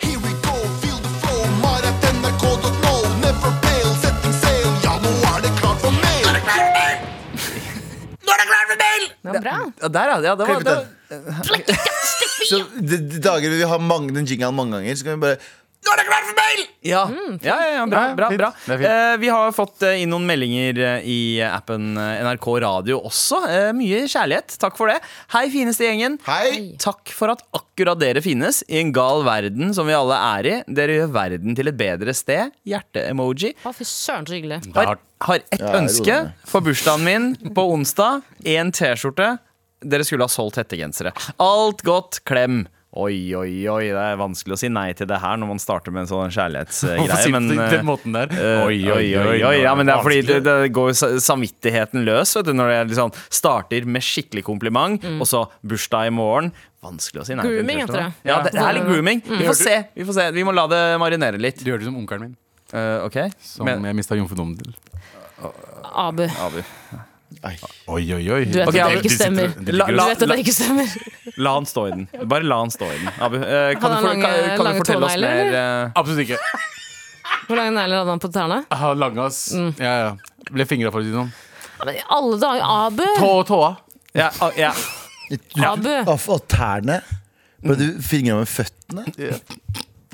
Here 0.00 0.16
we 0.16 0.32
go, 0.46 0.56
feel 0.80 0.96
the 1.04 1.12
flow, 1.20 1.44
mar 1.60 1.84
at 1.84 2.08
nrk.no. 2.08 2.94
Never 3.20 3.52
fail, 3.66 3.90
setting 4.00 4.36
sail, 4.40 4.70
ja, 4.86 4.96
nå 5.04 5.12
er 5.34 5.44
det 5.44 5.52
klart 5.60 5.84
for 5.84 5.92
mail. 5.92 6.24
Det 9.24 9.36
er 9.36 9.44
bra. 9.44 9.58
Ja, 9.82 9.88
der, 9.88 10.08
ja. 10.08 10.16
ja 10.24 10.34
det 10.36 10.48
var, 10.48 10.64
det 10.64 10.74
var, 10.76 11.92
Så 12.48 12.58
de, 12.76 12.98
de 13.08 13.20
dager 13.24 13.50
vi 13.50 13.62
har 13.64 13.80
mange, 13.80 14.12
den 14.12 14.26
jingalen 14.28 14.56
mange 14.56 14.76
ganger, 14.76 14.96
så 14.96 15.04
kan 15.06 15.16
vi 15.16 15.22
bare 15.22 15.38
Nå 15.84 15.92
er 15.92 16.00
det 16.00 16.04
klart 16.08 16.24
for 16.30 16.36
mail! 16.38 16.60
ja. 16.84 17.00
ja, 17.44 17.54
ja, 17.60 17.70
ja, 17.78 17.84
bra. 17.88 18.02
Bra, 18.16 18.28
bra. 18.36 18.50
Eh, 18.74 19.16
vi 19.20 19.28
har 19.32 19.52
fått 19.56 19.82
eh, 19.84 20.00
inn 20.02 20.10
noen 20.12 20.24
meldinger 20.28 20.78
eh, 20.80 21.06
i 21.08 21.18
appen 21.44 21.94
eh, 22.00 22.22
NRK 22.24 22.46
Radio 22.64 22.98
også. 23.08 23.40
Eh, 23.50 23.68
mye 23.76 24.02
kjærlighet. 24.08 24.56
Takk 24.60 24.76
for 24.80 24.88
det. 24.92 24.96
Hei, 25.34 25.44
fineste 25.52 25.84
gjengen. 25.86 26.16
Hei! 26.28 26.74
Takk 26.80 27.12
for 27.16 27.32
at 27.34 27.44
akkurat 27.56 28.00
dere 28.00 28.22
finnes 28.24 28.62
i 28.68 28.80
en 28.80 28.92
gal 28.96 29.24
verden 29.28 29.72
som 29.76 29.88
vi 29.88 29.96
alle 29.96 30.18
er 30.38 30.50
i. 30.50 30.54
Dere 30.80 31.00
gjør 31.02 31.12
verden 31.16 31.56
til 31.58 31.72
et 31.72 31.78
bedre 31.80 32.14
sted. 32.16 32.52
Hjerte-emoji. 32.68 33.54
Fy 33.64 33.84
søren, 33.88 34.28
så 34.28 34.36
hyggelig. 34.38 34.62
Har, 34.76 34.96
har 35.28 35.42
ett 35.44 35.60
Ja, 35.60 35.74
ønske 35.80 36.20
for 36.48 36.64
bursdagen 36.64 37.04
min 37.04 37.52
på 37.56 37.66
onsdag. 37.74 38.22
En 38.56 38.72
T-skjorte. 38.72 39.34
Dere 39.84 40.04
skulle 40.08 40.24
ha 40.24 40.32
solgt 40.32 40.56
hettegensere. 40.62 41.12
Alt 41.44 41.84
godt. 41.84 42.22
Klem. 42.28 42.64
Oi, 42.94 43.34
oi, 43.34 43.64
oi. 43.66 43.86
Det 43.90 44.02
er 44.04 44.18
vanskelig 44.20 44.54
å 44.54 44.58
si 44.60 44.68
nei 44.70 44.92
til 44.94 45.08
det 45.10 45.16
her 45.18 45.38
når 45.40 45.48
man 45.50 45.60
starter 45.62 45.90
med 45.94 46.04
en 46.04 46.10
sånn 46.12 46.34
kjærlighetsgreie. 46.34 47.30
Men 47.34 47.48
eh, 47.56 47.72
den 47.72 47.88
måten 47.88 48.14
der? 48.14 48.30
Oi, 48.62 48.76
oi, 48.86 49.08
oi, 49.18 49.38
oi, 49.48 49.56
Ja, 49.64 49.72
men 49.74 49.88
det 49.90 49.96
er 49.96 50.04
fordi 50.06 50.20
det, 50.28 50.36
det 50.46 50.70
går 50.74 50.92
samvittigheten 50.94 52.06
løs 52.06 52.36
vet 52.38 52.46
du, 52.46 52.52
når 52.54 52.70
det 52.70 52.78
liksom 52.92 53.10
starter 53.26 53.88
med 53.90 54.04
skikkelig 54.06 54.44
kompliment, 54.46 55.02
og 55.18 55.26
så 55.26 55.42
bursdag 55.66 56.12
i 56.12 56.14
morgen. 56.14 56.52
Vanskelig 56.84 57.24
å 57.24 57.26
si 57.26 57.34
nei. 57.38 57.46
Grooming, 57.48 57.82
heter 57.82 57.98
det. 57.98 58.08
Ja, 58.28 58.38
det 58.44 58.54
er 58.60 58.78
litt 58.78 58.86
grooming. 58.86 59.24
Vi 59.26 59.42
får 59.48 59.58
se. 59.58 59.76
Vi 59.96 60.06
får 60.06 60.18
se. 60.20 60.28
Vi 60.36 60.44
må 60.46 60.54
la 60.54 60.68
det 60.70 60.82
marinere 61.02 61.40
litt. 61.40 61.64
Du 61.64 61.72
gjør 61.72 61.82
det 61.82 61.90
som 61.90 62.00
onkelen 62.00 62.28
min, 62.28 62.40
Uh, 62.74 63.04
ok? 63.04 63.18
som 63.44 63.68
Men, 63.68 63.84
jeg 63.86 63.94
mista 63.94 64.16
jomfrudommen 64.18 64.56
til. 64.58 64.72
Abu. 65.94 66.24
Abu. 66.26 66.64
Oi, 67.44 68.04
oi, 68.14 68.22
oi. 68.30 68.44
Du 68.46 68.58
vet 68.58 68.68
okay, 68.68 68.80
at 68.80 68.92
det 68.94 69.00
ikke 69.02 69.14
stemmer. 69.16 69.54
La, 69.74 69.86
La- 69.90 70.06
stemmer. 70.54 70.92
La 71.42 71.54
han 71.56 71.66
stå 71.68 71.86
i 71.88 71.94
den. 71.94 72.04
Bare 72.30 72.46
la 72.46 72.58
han 72.62 72.70
stå 72.72 72.88
i 72.88 72.98
den. 73.00 73.10
Abu, 73.26 73.36
eh, 73.40 73.72
kan, 73.80 73.90
du, 73.90 73.96
for, 73.96 74.06
lange- 74.08 74.22
kan, 74.22 74.56
kan 74.56 74.64
lange 74.68 74.78
du 74.78 74.84
fortelle 74.84 75.08
oss 75.08 75.16
mer? 75.24 75.56
eh, 75.58 75.90
Absolutt 75.98 76.24
ikke. 76.26 76.38
Hvor 77.48 77.58
lange 77.60 77.74
negler 77.76 78.00
hadde 78.02 78.14
han 78.14 78.22
på 78.22 78.30
tærne? 78.32 78.60
Lange, 79.00 79.26
ass. 79.26 79.40
Mm. 79.56 79.72
Ja, 79.82 79.94
ja. 80.04 80.12
Ble 80.52 80.66
fingra 80.68 80.92
for 80.94 81.02
å 81.02 81.04
si 81.04 81.10
det 81.12 81.18
sånn. 81.18 81.32
Ja, 81.90 82.06
alle 82.16 82.38
dager, 82.40 82.62
Abu! 82.86 83.04
Tå, 83.18 83.30
og 83.40 83.46
tåa. 83.50 83.72
ja, 84.16 84.30
ah, 84.40 84.54
ja. 84.56 84.70
Abu. 85.72 85.90
Og, 86.06 86.40
tærne. 86.48 87.00
Ble 87.64 87.76
du 87.80 87.86
fingra 88.04 88.38
med 88.40 88.48
føttene? 88.48 89.04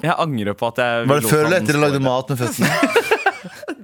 Jeg 0.01 0.15
angrer 0.17 0.57
på 0.57 0.71
at 0.71 0.79
jeg 0.81 1.09
Var 1.11 1.21
det 1.21 1.29
før 1.31 1.45
eller 1.45 1.61
etter 1.61 1.77
du 1.77 1.83
lagde 1.83 2.01
mat 2.03 2.31
med 2.33 2.41
lage 2.41 3.19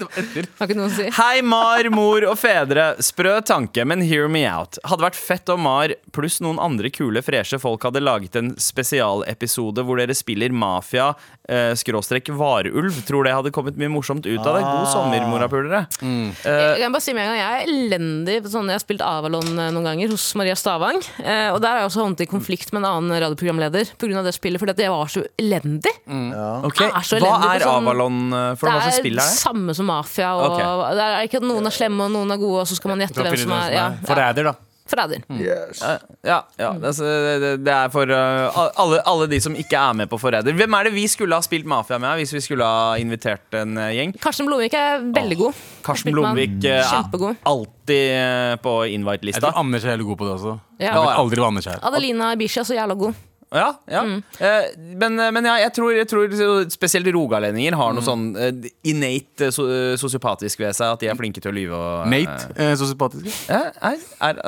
det. 0.01 0.09
var 0.09 0.23
etter. 0.23 0.49
Har 0.59 0.67
ikke 0.71 0.79
noe 0.79 0.91
å 0.91 0.95
si. 0.97 1.09
Hei, 1.17 1.43
Mar, 1.43 1.89
mor 1.95 2.27
og 2.31 2.37
fedre. 2.41 2.87
Sprø 3.03 3.37
tanke, 3.47 3.85
men 3.87 4.03
hear 4.07 4.29
me 4.29 4.45
out. 4.49 4.79
Hadde 4.85 5.07
vært 5.07 5.19
fett 5.19 5.49
om 5.53 5.61
Mar 5.67 5.95
pluss 6.17 6.41
noen 6.45 6.59
andre 6.63 6.91
kule, 6.95 7.23
freshe 7.25 7.59
folk 7.61 7.83
hadde 7.89 8.01
laget 8.05 8.37
en 8.41 8.55
spesialepisode 8.61 9.83
hvor 9.87 10.01
dere 10.01 10.15
spiller 10.17 10.53
mafia 10.55 11.11
eh, 11.49 11.73
skråstrek 11.79 12.29
varulv. 12.37 13.03
Tror 13.09 13.27
det 13.27 13.35
hadde 13.37 13.53
kommet 13.55 13.77
mye 13.81 13.91
morsomt 13.93 14.27
ut 14.27 14.41
av 14.47 14.57
det. 14.59 14.63
God 14.67 14.89
sommer, 14.93 15.27
morapulere. 15.31 15.85
Jeg 16.03 16.81
kan 16.83 16.95
bare 16.95 17.05
si 17.05 17.15
med 17.17 17.25
en 17.27 17.33
gang, 17.33 17.41
jeg 17.41 17.53
er 17.61 17.71
elendig 17.71 18.39
på 18.45 18.53
sånne. 18.53 18.75
Jeg 18.75 18.81
har 18.81 18.85
spilt 18.87 19.05
Avalon 19.07 19.53
eh, 19.57 19.71
noen 19.75 19.87
ganger 19.91 20.13
hos 20.15 20.27
Maria 20.39 20.57
Stavang. 20.59 21.01
Eh, 21.23 21.51
og 21.55 21.61
der 21.63 21.73
har 21.77 21.83
jeg 21.85 21.91
også 21.91 22.03
havnet 22.05 22.25
i 22.25 22.29
konflikt 22.31 22.73
med 22.75 22.83
en 22.85 22.89
annen 22.91 23.17
radioprogramleder 23.27 23.93
pga. 24.01 24.23
det 24.27 24.35
spillet, 24.37 24.61
fordi 24.63 24.75
at 24.77 24.85
jeg 24.87 24.93
var 24.95 25.13
så 25.13 25.25
elendig. 25.41 25.93
Jeg 26.07 26.91
er 26.91 27.07
så 27.07 27.19
elendig 27.19 27.27
Hva 27.27 27.55
er 27.55 27.65
sånn- 27.67 27.87
Avalon? 27.87 28.21
eh, 28.33 28.55
For 28.61 28.71
noe 28.73 28.83
som 28.87 28.97
spill 29.01 29.19
er 29.19 29.23
det? 29.23 29.31
samme 29.37 29.75
som 29.77 29.86
Mafia. 29.87 30.35
Og 30.37 30.53
okay. 30.53 30.95
Det 30.99 31.09
er 31.09 31.27
ikke 31.31 31.41
at 31.43 31.49
noen 31.51 31.67
er 31.71 31.75
slemme 31.75 32.07
og 32.07 32.15
noen 32.19 32.35
er 32.37 32.41
gode, 32.43 32.63
og 32.65 32.71
så 32.71 32.79
skal 32.79 32.95
man 32.95 33.05
gjette 33.07 33.23
hvem 33.27 33.37
som 33.47 33.57
er 33.59 33.75
ja, 33.75 33.91
er 33.95 34.07
Forræder, 34.09 34.51
da. 34.51 34.55
Forræder. 34.87 35.23
Yes. 35.35 35.81
Ja, 36.23 36.37
ja 36.61 36.69
det, 36.79 36.93
er- 37.03 37.57
det- 37.59 37.73
er 37.75 37.89
for 37.91 38.07
eh, 38.07 38.59
alle, 38.79 39.01
alle 39.11 39.27
de 39.33 39.41
som 39.43 39.57
ikke 39.59 39.75
er 39.75 39.97
med 39.99 40.07
på 40.07 40.19
Forræder. 40.23 40.55
Hvem 40.55 40.77
er 40.79 40.87
det 40.87 40.93
vi 40.95 41.09
skulle 41.11 41.35
ha 41.35 41.43
spilt 41.43 41.67
Mafia 41.67 41.99
med 41.99 42.21
hvis 42.21 42.33
vi 42.37 42.41
skulle 42.45 42.63
ha 42.65 42.95
invitert 43.03 43.57
en 43.59 43.75
eh, 43.83 43.91
gjeng? 43.99 44.15
Karsten 44.23 44.47
Blomvik 44.47 44.75
er 44.79 45.03
veldig 45.03 45.39
god. 45.41 45.59
Karsten. 45.83 46.15
Blomvik 46.15 46.63
eh, 46.63 46.79
er 46.79 46.87
Kjempegod. 46.87 47.35
alltid 47.45 48.63
på 48.63 48.77
invite-lista. 48.95 49.43
Jeg 49.43 49.49
tror 49.49 49.59
Anders 49.65 49.85
er 49.85 49.97
veldig 49.97 50.07
god 50.13 50.17
på 50.23 50.29
det 50.29 50.35
også. 50.39 50.59
Ja. 50.79 50.93
Jeg 50.95 51.17
aldri 51.19 51.43
Anders. 51.51 51.67
Adelina 51.83 52.33
Ibishi 52.39 52.61
er 52.63 52.69
så 52.71 52.79
jævla 52.79 52.95
god. 52.95 53.19
Ja, 53.55 53.69
ja. 53.87 54.03
Eh, 54.39 54.65
men, 54.99 55.15
men 55.15 55.47
ja, 55.47 55.55
jeg 55.63 55.73
tror, 55.77 55.93
jeg 55.95 56.09
tror 56.11 56.65
spesielt 56.73 57.07
rogalendinger 57.15 57.77
har 57.79 57.95
noe 57.95 58.03
sånn 58.05 58.25
eh, 58.35 58.71
innate 58.91 59.49
eh, 59.49 59.55
so 59.55 59.67
sosiopatisk 60.01 60.65
ved 60.65 60.75
seg. 60.77 60.97
At 60.97 61.05
de 61.05 61.11
er 61.13 61.19
flinke 61.19 61.43
til 61.43 61.53
å 61.53 61.57
lyve. 61.57 61.79
Og, 61.79 62.09
Nate, 62.11 62.51
eh, 62.59 62.73
så 62.79 62.89
sympatisk. 62.91 63.29
Eh, 63.53 63.69
er, 63.93 64.01
er, 64.27 64.41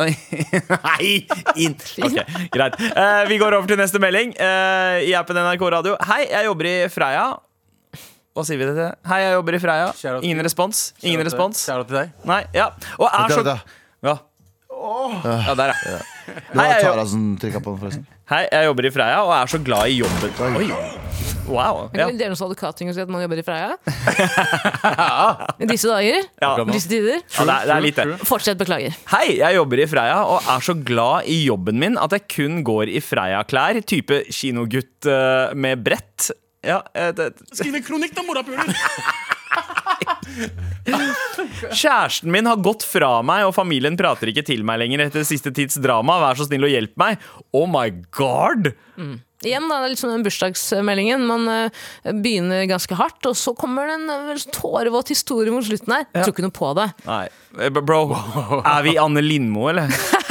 Nei! 0.88 1.12
In. 1.62 1.76
Ok, 2.08 2.18
greit. 2.54 2.78
Eh, 2.88 3.22
vi 3.30 3.38
går 3.40 3.54
over 3.58 3.70
til 3.70 3.78
neste 3.80 4.00
melding 4.02 4.34
eh, 4.34 5.04
i 5.06 5.14
appen 5.18 5.38
NRK 5.38 5.68
Radio. 5.78 5.98
Hei, 6.10 6.24
jeg 6.30 6.48
jobber 6.48 6.70
i 6.70 6.76
Freia. 6.92 7.28
Hva 8.34 8.44
sier 8.46 8.58
vi 8.60 8.68
til 8.68 8.76
det? 8.78 8.92
Hei, 9.10 9.22
jeg 9.24 9.34
jobber 9.38 9.58
i 9.58 9.62
Freia. 9.62 9.92
Ingen 10.22 10.42
respons. 10.46 10.88
Ingen 11.02 11.26
respons. 11.26 11.62
Kjære 11.66 11.88
til 11.90 12.00
deg. 12.02 12.16
Nei, 12.28 12.42
ja. 12.56 12.70
Og 12.98 13.08
er 13.10 13.34
så. 13.34 13.58
Ja. 14.06 14.18
Ja, 14.78 15.54
der, 15.58 15.72
ja. 15.74 15.98
Det 16.28 16.54
var 16.54 16.62
Hei, 16.62 16.68
jeg- 16.74 16.84
Tara 16.84 17.04
som 17.08 17.22
trykka 17.40 17.60
på 17.64 17.72
den, 17.72 17.78
forresten. 17.82 18.06
Hei, 18.28 18.42
jeg 18.52 18.66
jobber 18.68 18.86
i 18.86 18.90
Freia 18.92 19.20
og 19.24 19.32
er 19.32 19.46
så 19.50 19.58
glad 19.64 19.88
i 19.88 19.94
jobben 20.02 20.56
Oi. 20.60 20.66
Wow. 21.48 21.86
Ja. 21.96 22.02
kan 22.04 22.10
vel 22.10 22.18
dele 22.20 22.34
hos 22.34 22.42
advokating 22.44 22.90
og 22.90 22.94
si 22.94 23.00
at 23.00 23.08
man 23.08 23.22
jobber 23.24 23.40
i 23.40 23.44
Freia. 23.46 23.70
I 25.64 25.68
disse 25.70 25.88
dager. 25.88 26.26
Ja. 26.42 26.50
I 26.60 26.66
disse 26.74 26.90
tider. 26.90 27.22
Ja, 27.24 27.46
det, 27.48 27.54
er, 27.54 27.62
det 27.70 27.72
er 27.78 27.84
litt 27.86 28.00
det. 28.02 28.18
Fortsett, 28.28 28.58
beklager. 28.60 28.92
Hei, 29.14 29.38
jeg 29.40 29.56
jobber 29.56 29.80
i 29.80 29.86
Freia 29.88 30.18
og 30.28 30.44
er 30.44 30.66
så 30.68 30.76
glad 30.76 31.24
i 31.32 31.38
jobben 31.46 31.80
min 31.80 31.96
at 32.00 32.12
jeg 32.18 32.26
kun 32.36 32.60
går 32.68 32.92
i 32.92 33.00
Freia-klær. 33.00 33.80
Type 33.88 34.20
kinogutt 34.28 35.08
eh, 35.08 35.56
med 35.56 35.80
brett. 35.88 36.28
Ja, 36.66 36.82
eh, 36.92 37.14
det, 37.16 37.30
Skriv 37.56 37.80
en 37.80 37.86
kronikk, 37.86 38.12
da, 38.18 38.26
morapuler! 38.28 38.68
Kjæresten 41.72 42.32
min 42.32 42.48
har 42.48 42.60
gått 42.62 42.84
fra 42.86 43.18
meg, 43.26 43.46
og 43.48 43.56
familien 43.56 43.98
prater 43.98 44.32
ikke 44.32 44.46
til 44.46 44.66
meg 44.66 44.82
lenger 44.82 45.06
etter 45.08 45.26
siste 45.26 45.52
tids 45.54 45.80
drama. 45.82 46.20
Vær 46.22 46.38
så 46.38 46.48
snill 46.48 46.66
å 46.68 46.70
hjelpe 46.70 47.00
meg. 47.00 47.24
Oh 47.56 47.66
my 47.70 47.88
god! 48.14 48.72
Igjen, 49.46 49.68
da, 49.70 49.76
det 49.78 49.86
er 49.86 49.92
litt 49.92 50.00
som 50.00 50.10
den 50.10 50.24
bursdagsmeldingen. 50.26 51.22
Man 51.28 51.44
uh, 51.46 51.82
begynner 52.10 52.64
ganske 52.66 52.96
hardt, 52.98 53.20
og 53.30 53.36
så 53.38 53.54
kommer 53.58 53.86
det 53.86 53.98
en 54.00 54.32
uh, 54.34 54.46
tårevåt 54.54 55.12
historie 55.14 55.54
mot 55.54 55.62
slutten 55.62 55.94
her. 55.94 56.08
Tror 56.16 56.34
ikke 56.34 56.46
noe 56.48 56.56
på 56.56 56.72
det. 56.74 56.88
Nei, 57.06 57.24
eh, 57.60 57.70
bro, 57.78 58.00
er 58.74 58.82
vi 58.86 58.96
Anne 58.98 59.22
Lindmo, 59.22 59.68
eller? 59.70 59.94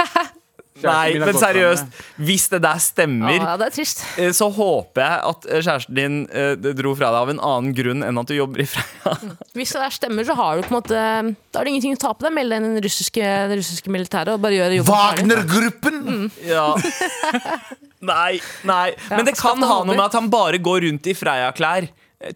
Nei, 0.83 1.17
men 1.17 1.33
seriøst, 1.37 1.87
hvis 2.21 2.43
det 2.51 2.59
der 2.61 2.79
stemmer, 2.83 3.33
Ja, 3.33 3.55
det 3.57 3.65
er 3.69 3.73
trist. 3.73 4.03
eh, 4.21 4.29
så 4.35 4.49
håper 4.53 5.01
jeg 5.01 5.21
at 5.31 5.47
eh, 5.49 5.61
kjæresten 5.65 5.97
din 5.97 6.17
eh, 6.29 6.53
dro 6.77 6.93
fra 6.97 7.09
deg 7.15 7.19
av 7.23 7.31
en 7.33 7.41
annen 7.49 7.73
grunn 7.77 8.03
enn 8.05 8.21
at 8.21 8.29
du 8.29 8.35
jobber 8.37 8.61
i 8.61 8.67
Freia. 8.69 9.15
Hvis 9.57 9.73
det 9.73 9.81
der 9.81 9.95
stemmer, 9.95 10.27
så 10.27 10.35
har 10.37 10.59
du 10.59 10.67
på 10.67 10.73
en 10.73 10.77
måte 10.77 10.93
Da 10.93 11.59
har 11.59 11.65
du 11.65 11.71
ingenting 11.71 11.95
å 11.97 12.01
ta 12.03 12.11
på 12.13 12.27
deg. 12.27 12.35
Meld 12.37 12.53
deg 12.53 12.61
inn 12.61 12.69
i 12.75 12.77
det 12.77 12.85
russiske, 12.85 13.31
russiske 13.55 13.93
militæret 13.93 14.35
og 14.35 14.43
bare 14.43 14.59
gjør 14.59 14.75
jobben. 14.77 14.93
Wagner-gruppen! 14.93 16.31
Ja. 16.45 16.67
Nei, 18.07 18.37
nei. 18.69 18.91
Men 19.09 19.25
det 19.25 19.33
kan 19.39 19.57
ha 19.65 19.79
noe 19.81 19.95
med 19.95 20.03
at 20.05 20.13
han 20.13 20.27
bare 20.29 20.59
går 20.61 20.83
rundt 20.85 21.07
i 21.09 21.15
Freia-klær. 21.17 21.87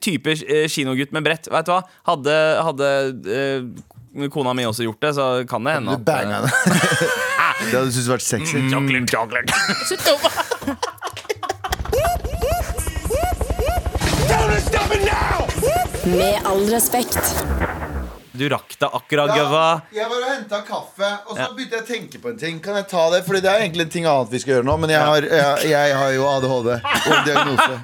Type 0.01 0.33
kinogutt 0.73 1.13
med 1.13 1.25
brett. 1.25 1.45
Vet 1.53 1.67
du 1.67 1.71
hva? 1.75 1.83
Hadde, 2.09 2.33
hadde 2.65 2.89
eh, 3.29 4.27
kona 4.33 4.55
mi 4.57 4.65
også 4.65 4.85
gjort 4.87 5.05
det, 5.05 5.11
så 5.17 5.27
kan 5.49 5.65
det 5.65 5.77
hende 5.77 5.99
henne. 6.01 6.49
Det 7.62 7.76
hadde 7.76 7.88
du 7.88 7.93
syntes 7.95 8.09
vært 8.12 8.26
sexy. 8.26 8.57
Chocolate, 8.72 9.07
chocolate. 9.12 9.51
Med 16.12 16.41
all 16.45 16.66
respekt. 16.72 17.20
Du 18.32 18.47
rakk 18.49 18.74
det 18.80 18.88
akkurat, 18.88 19.30
Gøva. 19.36 19.66
jeg 19.93 20.07
var 20.09 20.24
og 20.24 20.30
henta 20.32 20.62
kaffe, 20.66 21.09
og 21.28 21.36
så 21.38 21.49
begynte 21.53 21.78
jeg 21.78 21.84
å 21.84 21.88
tenke 21.88 22.22
på 22.24 22.32
en 22.32 22.39
ting. 22.41 22.57
Kan 22.64 22.80
jeg 22.80 22.88
ta 22.89 23.03
det? 23.14 23.20
Fordi 23.28 23.41
det 23.43 23.51
er 23.51 23.66
egentlig 23.66 23.86
en 23.86 23.91
ting 23.93 24.07
annet 24.09 24.32
vi 24.34 24.39
skal 24.41 24.55
gjøre 24.55 24.66
nå, 24.66 24.78
men 24.82 24.93
jeg 24.95 25.03
har, 25.12 25.28
jeg, 25.30 25.70
jeg 25.70 25.97
har 25.99 26.14
jo 26.16 26.26
ADHD 26.32 26.70
og 26.72 27.12
en 27.12 27.28
diagnose. 27.28 27.76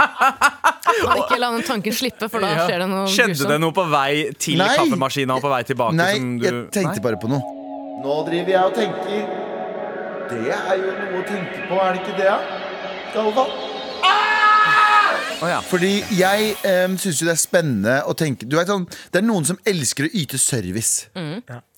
Ikke 1.14 1.38
la 1.38 1.52
den 1.54 1.68
tanken 1.68 1.94
slippe, 1.94 2.32
for 2.32 2.42
da 2.42 2.56
skjer 2.64 2.82
det 2.86 2.90
noe 2.90 3.06
Skjedde 3.12 3.52
det 3.52 3.60
noe 3.62 3.76
på 3.76 3.86
vei 3.92 4.12
til 4.40 4.64
Nei. 4.64 4.72
kaffemaskina 4.80 5.38
og 5.38 5.46
på 5.46 5.52
vei 5.54 5.62
tilbake? 5.68 6.00
Nei, 6.00 6.14
som 6.16 6.32
du... 6.40 6.48
jeg 6.48 6.64
tenkte 6.80 7.06
bare 7.06 7.22
på 7.22 7.30
noe. 7.30 7.44
Nå 8.02 8.18
driver 8.26 8.56
jeg 8.56 8.72
og 8.72 8.80
tenker. 8.82 9.47
Det 10.28 10.52
er 10.52 10.76
jo 10.82 10.92
noe 10.92 11.22
å 11.22 11.26
tenke 11.28 11.66
på, 11.70 11.80
er 11.80 11.96
det 11.96 12.04
ikke 12.04 12.18
det? 12.20 12.36
Galvan? 13.14 13.52
Oh, 15.38 15.46
ja. 15.46 15.60
Fordi 15.62 15.92
jeg 16.18 16.56
um, 16.66 16.96
syns 16.98 17.22
jo 17.22 17.28
det 17.28 17.36
er 17.36 17.40
spennende 17.40 17.98
å 18.10 18.16
tenke 18.18 18.48
du 18.50 18.56
vet, 18.58 18.72
sånn, 18.72 18.88
Det 19.14 19.22
er 19.22 19.26
noen 19.28 19.46
som 19.46 19.60
elsker 19.70 20.08
å 20.08 20.14
yte 20.18 20.40
service. 20.42 21.12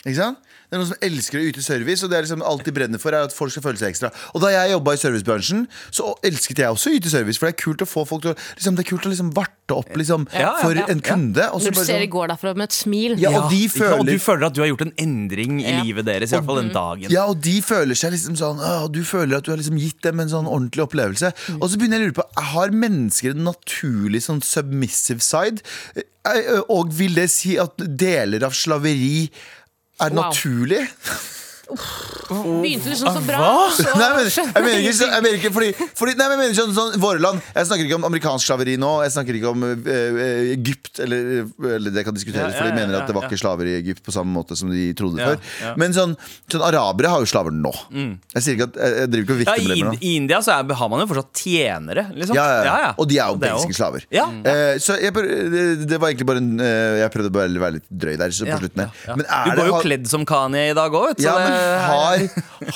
Ikke 0.05 0.15
sant? 0.15 0.39
Det 0.69 0.77
er 0.77 0.81
noen 0.83 0.89
som 0.91 1.01
elsker 1.01 1.39
å 1.39 1.45
yte 1.49 1.63
service, 1.65 2.03
og 2.05 2.11
det 2.11 2.17
er 2.19 2.25
liksom 2.27 2.43
alt 2.45 2.63
de 2.67 2.71
brenner 2.75 2.99
for, 3.01 3.09
er 3.17 3.23
at 3.25 3.33
folk 3.33 3.49
skal 3.49 3.63
føle 3.65 3.79
seg 3.81 3.89
ekstra. 3.89 4.11
Og 4.37 4.41
da 4.43 4.51
jeg 4.53 4.69
jobba 4.75 4.93
i 4.93 4.99
servicebransjen, 5.01 5.63
så 5.89 6.11
elsket 6.29 6.59
jeg 6.61 6.69
også 6.69 6.91
å 6.91 6.97
yte 6.99 7.09
service, 7.09 7.39
for 7.41 7.49
det 7.49 7.55
er 7.55 7.63
kult 7.63 7.81
å 7.81 7.87
få 7.89 8.03
folk 8.05 8.21
til 8.21 8.35
å 8.35 8.35
liksom, 8.37 8.75
Det 8.77 8.83
er 8.85 8.89
kult 8.91 9.07
å 9.09 9.09
liksom 9.09 9.31
varte 9.33 9.73
opp 9.73 9.89
liksom, 9.97 10.27
Ja, 10.33 10.39
ja, 10.39 10.51
for 10.61 10.77
ja, 10.77 10.85
en 10.93 11.01
kunde. 11.01 11.47
Og 11.53 11.61
så 11.63 11.71
Når 11.71 11.73
du 11.73 11.79
bare 11.79 11.85
ser 11.89 11.99
de 11.99 12.05
sånn, 12.05 12.13
går 12.13 12.27
derfra 12.35 12.53
med 12.55 12.67
et 12.69 12.77
smil. 12.77 13.17
ja, 13.17 13.31
og 13.39 13.49
de 13.49 13.61
føler? 13.73 13.97
Og 13.99 14.05
du 14.05 14.19
føler 14.21 14.45
at 14.45 14.53
du 14.53 14.61
har 14.61 14.69
gjort 14.69 14.85
en 14.85 14.93
endring 15.07 15.59
i 15.63 15.65
Ja. 15.71 15.81
livet 15.83 16.05
deres, 16.05 16.31
i 16.31 16.35
hvert 16.37 16.45
fall 16.45 16.61
den 16.61 16.71
dagen. 16.73 17.09
Ja, 17.09 17.25
og 17.25 17.41
de 17.41 17.55
føler 17.65 17.95
seg 17.97 18.13
liksom 18.13 18.37
sånn 18.37 18.61
å, 18.61 18.91
Du 18.91 19.01
føler 19.03 19.37
at 19.37 19.43
du 19.45 19.51
har 19.51 19.57
liksom 19.57 19.77
gitt 19.81 20.01
dem 20.05 20.19
en 20.19 20.29
sånn 20.29 20.45
ordentlig 20.45 20.85
opplevelse. 20.85 21.33
Og 21.61 21.65
så 21.69 21.77
begynner 21.81 21.97
jeg 21.97 22.05
å 22.05 22.13
lure 22.13 22.21
på 22.21 22.43
Har 22.53 22.69
mennesker 22.69 23.31
en 23.31 23.43
naturlig 23.49 24.21
sånn 24.21 24.41
submissive 24.45 25.21
side? 25.25 25.61
Eh, 25.97 26.61
Og 26.69 26.91
vil 26.93 27.15
det 27.15 27.29
si 27.31 27.57
at 27.57 27.75
deler 27.77 28.43
av 28.43 28.51
slaveri 28.53 29.29
er 29.99 30.09
Wow. 30.09 30.23
naturlig? 30.23 30.87
Begynte 31.69 32.89
liksom 32.91 33.13
så 33.15 33.21
bra, 33.25 33.39
og 33.65 33.71
så 33.73 33.85
Nei, 33.99 34.09
men, 34.15 34.27
jeg 34.29 34.63
mener 34.63 34.79
ikke, 34.83 34.93
så- 34.97 35.09
jeg 35.09 35.23
mener 35.25 35.37
ikke 35.39 35.51
fordi, 35.53 35.69
fordi 35.97 36.13
Nei, 36.19 36.27
men 36.29 36.33
jeg 36.35 36.41
mener 36.41 36.57
sånn, 36.57 36.73
sånn 36.77 36.97
våre 37.01 37.21
land 37.23 37.41
Jeg 37.55 37.67
snakker 37.69 37.85
ikke 37.87 37.97
om 37.99 38.05
amerikansk 38.09 38.45
slaveri 38.49 38.75
nå 38.81 38.91
Jeg 39.05 39.13
snakker 39.15 39.37
ikke 39.39 39.51
om 39.53 39.65
eh, 39.67 39.89
eh, 39.93 40.39
Egypt 40.55 41.01
eller, 41.05 41.45
eller 41.77 41.93
det 41.95 42.03
kan 42.07 42.15
diskuteres 42.17 42.53
Ja, 42.53 42.55
ja, 42.55 42.57
For 42.59 42.69
de 42.69 42.75
mener 42.77 42.95
ja, 42.97 43.01
at 43.03 43.09
det 43.11 43.15
var 43.17 43.25
ja. 43.25 43.29
ikke 43.31 43.41
slaver 43.41 43.69
i 43.71 43.75
Egypt 43.79 44.03
På 44.05 44.13
samme 44.15 44.33
måte 44.35 44.57
som 44.59 44.71
de 44.73 44.87
trodde 44.97 45.21
Ja, 45.21 45.31
før 45.33 45.65
ja. 45.65 45.73
Men 45.81 45.95
sånn, 45.97 46.15
sånn 46.51 46.65
arabere 46.69 47.13
har 47.13 47.23
jo 47.25 47.29
slaver 47.29 47.53
nå 47.55 47.73
Jeg 47.89 48.45
sier 48.45 48.57
ikke 48.59 48.69
at 48.71 48.79
Jeg, 48.81 48.97
jeg 49.03 49.11
driver 49.15 49.25
ikke 49.25 49.37
og 49.37 49.41
Ja, 49.41 49.57
vikter 49.57 49.63
i, 49.63 49.67
med 49.69 49.77
det 49.77 49.89
nå 49.89 49.95
I 50.09 50.13
India 50.21 50.41
så 50.45 50.55
er, 50.59 50.75
har 50.81 50.91
man 50.93 51.03
jo 51.03 51.09
fortsatt 51.13 51.43
tjenere, 51.45 52.05
liksom. 52.17 52.37
ja, 52.37 52.45
ja, 52.65 52.77
ja. 52.85 52.91
Og 52.99 53.09
de 53.09 53.17
er 53.21 53.33
jo 53.33 53.39
det 53.41 53.53
basically 53.53 53.79
slaver 53.79 54.05
Ja. 54.13 54.27
Eh, 54.53 54.75
Så 54.83 54.97
jeg, 55.01 55.13
det, 55.15 55.65
det 55.89 55.99
var 56.01 56.11
egentlig 56.13 56.29
bare 56.29 56.43
en 56.43 56.51
eh, 56.63 56.99
Jeg 57.03 57.13
prøvde 57.15 57.33
bare 57.35 57.53
å 57.53 57.63
være 57.65 57.77
litt 57.79 57.87
drøy 57.89 58.15
der 58.21 58.33
så 58.35 58.45
på 58.47 58.53
Ja, 58.53 58.59
slutten 58.61 58.85
ja, 58.85 58.89
her. 58.89 59.05
ja. 59.09 59.17
Men 59.19 59.25
er 59.29 59.43
Du 59.45 59.49
går 59.49 59.59
det, 59.63 59.69
jo 59.69 59.77
har- 59.79 59.87
kledd 59.89 60.07
som 60.11 60.25
Kanye 60.29 60.67
i 60.71 60.75
dag 60.77 60.93
òg, 60.95 61.07
vet 61.11 61.21
du. 61.21 61.25
Ja, 61.25 61.35
men 61.39 61.51
det- 61.51 61.58
har, 61.59 62.27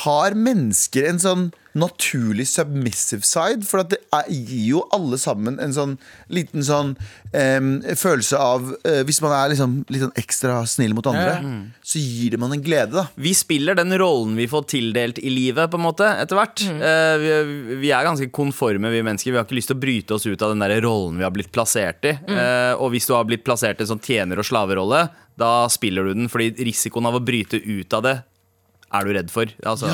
har 0.04 0.38
mennesker 0.38 1.08
en 1.10 1.22
sånn 1.22 1.44
naturlig 1.74 2.46
submissive 2.48 3.26
side? 3.26 3.64
For 3.66 3.82
at 3.82 3.90
det 3.92 4.00
er, 4.14 4.28
gir 4.30 4.66
jo 4.76 4.82
alle 4.94 5.18
sammen 5.20 5.58
en 5.62 5.74
sånn 5.74 5.96
liten 6.32 6.64
sånn 6.66 6.94
um, 7.34 7.70
følelse 7.98 8.38
av 8.38 8.68
uh, 8.86 9.00
Hvis 9.06 9.20
man 9.24 9.34
er 9.34 9.52
liksom 9.52 9.76
litt 9.90 10.04
sånn 10.04 10.14
ekstra 10.20 10.60
snill 10.70 10.94
mot 10.96 11.06
andre, 11.10 11.34
så 11.84 12.02
gir 12.02 12.34
det 12.34 12.40
man 12.40 12.54
en 12.54 12.62
glede, 12.64 12.94
da. 12.94 13.06
Vi 13.18 13.34
spiller 13.36 13.76
den 13.78 13.94
rollen 14.00 14.36
vi 14.38 14.48
får 14.50 14.68
tildelt 14.74 15.18
i 15.18 15.32
livet, 15.32 15.70
på 15.70 15.80
en 15.80 15.86
måte, 15.86 16.08
etter 16.22 16.38
hvert. 16.38 16.62
Eh, 16.64 17.14
vi, 17.20 17.78
vi 17.82 17.90
er 17.94 18.06
ganske 18.06 18.30
konforme, 18.34 18.92
vi 18.92 19.02
mennesker. 19.04 19.32
Vi 19.32 19.40
har 19.40 19.46
ikke 19.46 19.58
lyst 19.58 19.72
til 19.72 19.78
å 19.78 19.82
bryte 19.82 20.16
oss 20.16 20.26
ut 20.28 20.42
av 20.42 20.54
den 20.54 20.62
der 20.62 20.76
rollen 20.84 21.18
vi 21.20 21.26
har 21.26 21.34
blitt 21.34 21.52
plassert 21.54 22.06
i. 22.06 22.14
Eh, 22.14 22.72
og 22.78 22.94
hvis 22.94 23.08
du 23.08 23.14
har 23.16 23.26
blitt 23.28 23.44
plassert 23.46 23.80
i 23.80 23.86
en 23.86 23.94
sånn 23.94 24.04
tjener- 24.04 24.40
og 24.40 24.48
slaverolle, 24.48 25.06
da 25.40 25.52
spiller 25.72 26.06
du 26.06 26.14
den, 26.14 26.30
fordi 26.30 26.52
risikoen 26.70 27.10
av 27.10 27.18
å 27.18 27.24
bryte 27.24 27.58
ut 27.58 27.98
av 27.98 28.06
det 28.06 28.16
er 28.92 29.04
du 29.04 29.12
redd 29.16 29.30
for. 29.32 29.46
Altså 29.66 29.88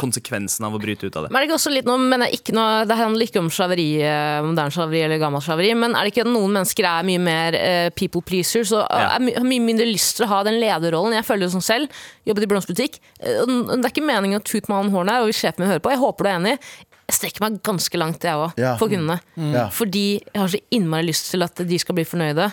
konsekvensen 0.00 0.64
av 0.66 0.74
å 0.76 0.80
bryte 0.82 1.06
ut 1.08 1.16
av 1.16 1.24
det. 1.26 1.30
Men 1.32 1.40
er 1.40 1.44
det 1.44 1.48
ikke 1.50 1.58
også 1.58 1.72
litt 1.74 1.88
noe, 1.88 1.98
mener 1.98 2.28
jeg 2.30 2.40
ikke 2.40 2.54
noe, 2.54 2.84
Det 2.86 2.96
handler 2.98 3.26
ikke 3.26 3.40
om 3.42 3.48
slaveri, 3.50 3.88
eh, 4.02 4.42
moderne 4.46 4.70
slaveri 4.74 5.02
eller 5.06 5.18
gammelt 5.18 5.42
slaveri, 5.46 5.74
men 5.76 5.94
er 5.96 6.04
det 6.04 6.12
ikke 6.14 6.26
at 6.26 6.32
noen 6.32 6.52
mennesker 6.58 6.84
er 6.84 7.02
mye 7.08 7.18
mer 7.24 7.54
uh, 7.58 7.90
people 7.96 8.22
pleasers 8.22 8.72
og 8.72 8.86
Ja. 8.90 9.16
er 9.16 9.20
my, 9.20 9.32
har 9.34 9.44
mye 9.48 9.60
mindre 9.64 9.86
lyst 9.86 10.16
til 10.16 10.26
å 10.26 10.28
ha 10.28 10.42
den 10.44 10.60
lederrollen? 10.60 11.14
Jeg 11.14 11.24
føler 11.24 11.46
det 11.48 11.52
sånn 11.54 11.62
selv. 11.66 11.88
Jobbet 12.26 12.42
i 12.44 12.50
blomsterbutikk. 12.52 12.98
Eh, 13.20 13.44
Det 13.44 13.84
er 13.84 13.90
ikke 13.90 14.06
meningen 14.06 14.40
å 14.40 14.44
tute 14.44 14.68
meg 14.68 14.84
an 14.84 14.90
hornet 14.92 15.10
her, 15.14 15.20
og 15.22 15.28
hvis 15.32 15.40
sjefen 15.42 15.58
min 15.64 15.68
hører 15.72 15.80
på, 15.82 15.90
jeg 15.90 15.98
håper 15.98 16.24
du 16.24 16.28
er 16.30 16.38
enig. 16.38 16.58
Jeg 17.04 17.16
strekker 17.18 17.40
meg 17.44 17.62
ganske 17.62 17.98
langt, 17.98 18.20
jeg 18.24 18.32
òg, 18.34 18.52
Ja. 18.56 18.76
for 18.76 18.88
kundene. 18.88 19.20
Ja. 19.36 19.68
Fordi 19.68 20.22
jeg 20.32 20.40
har 20.40 20.48
så 20.48 20.60
innmari 20.72 21.04
lyst 21.10 21.30
til 21.30 21.42
at 21.42 21.54
de 21.56 21.78
skal 21.78 21.94
bli 21.94 22.04
fornøyde. 22.04 22.52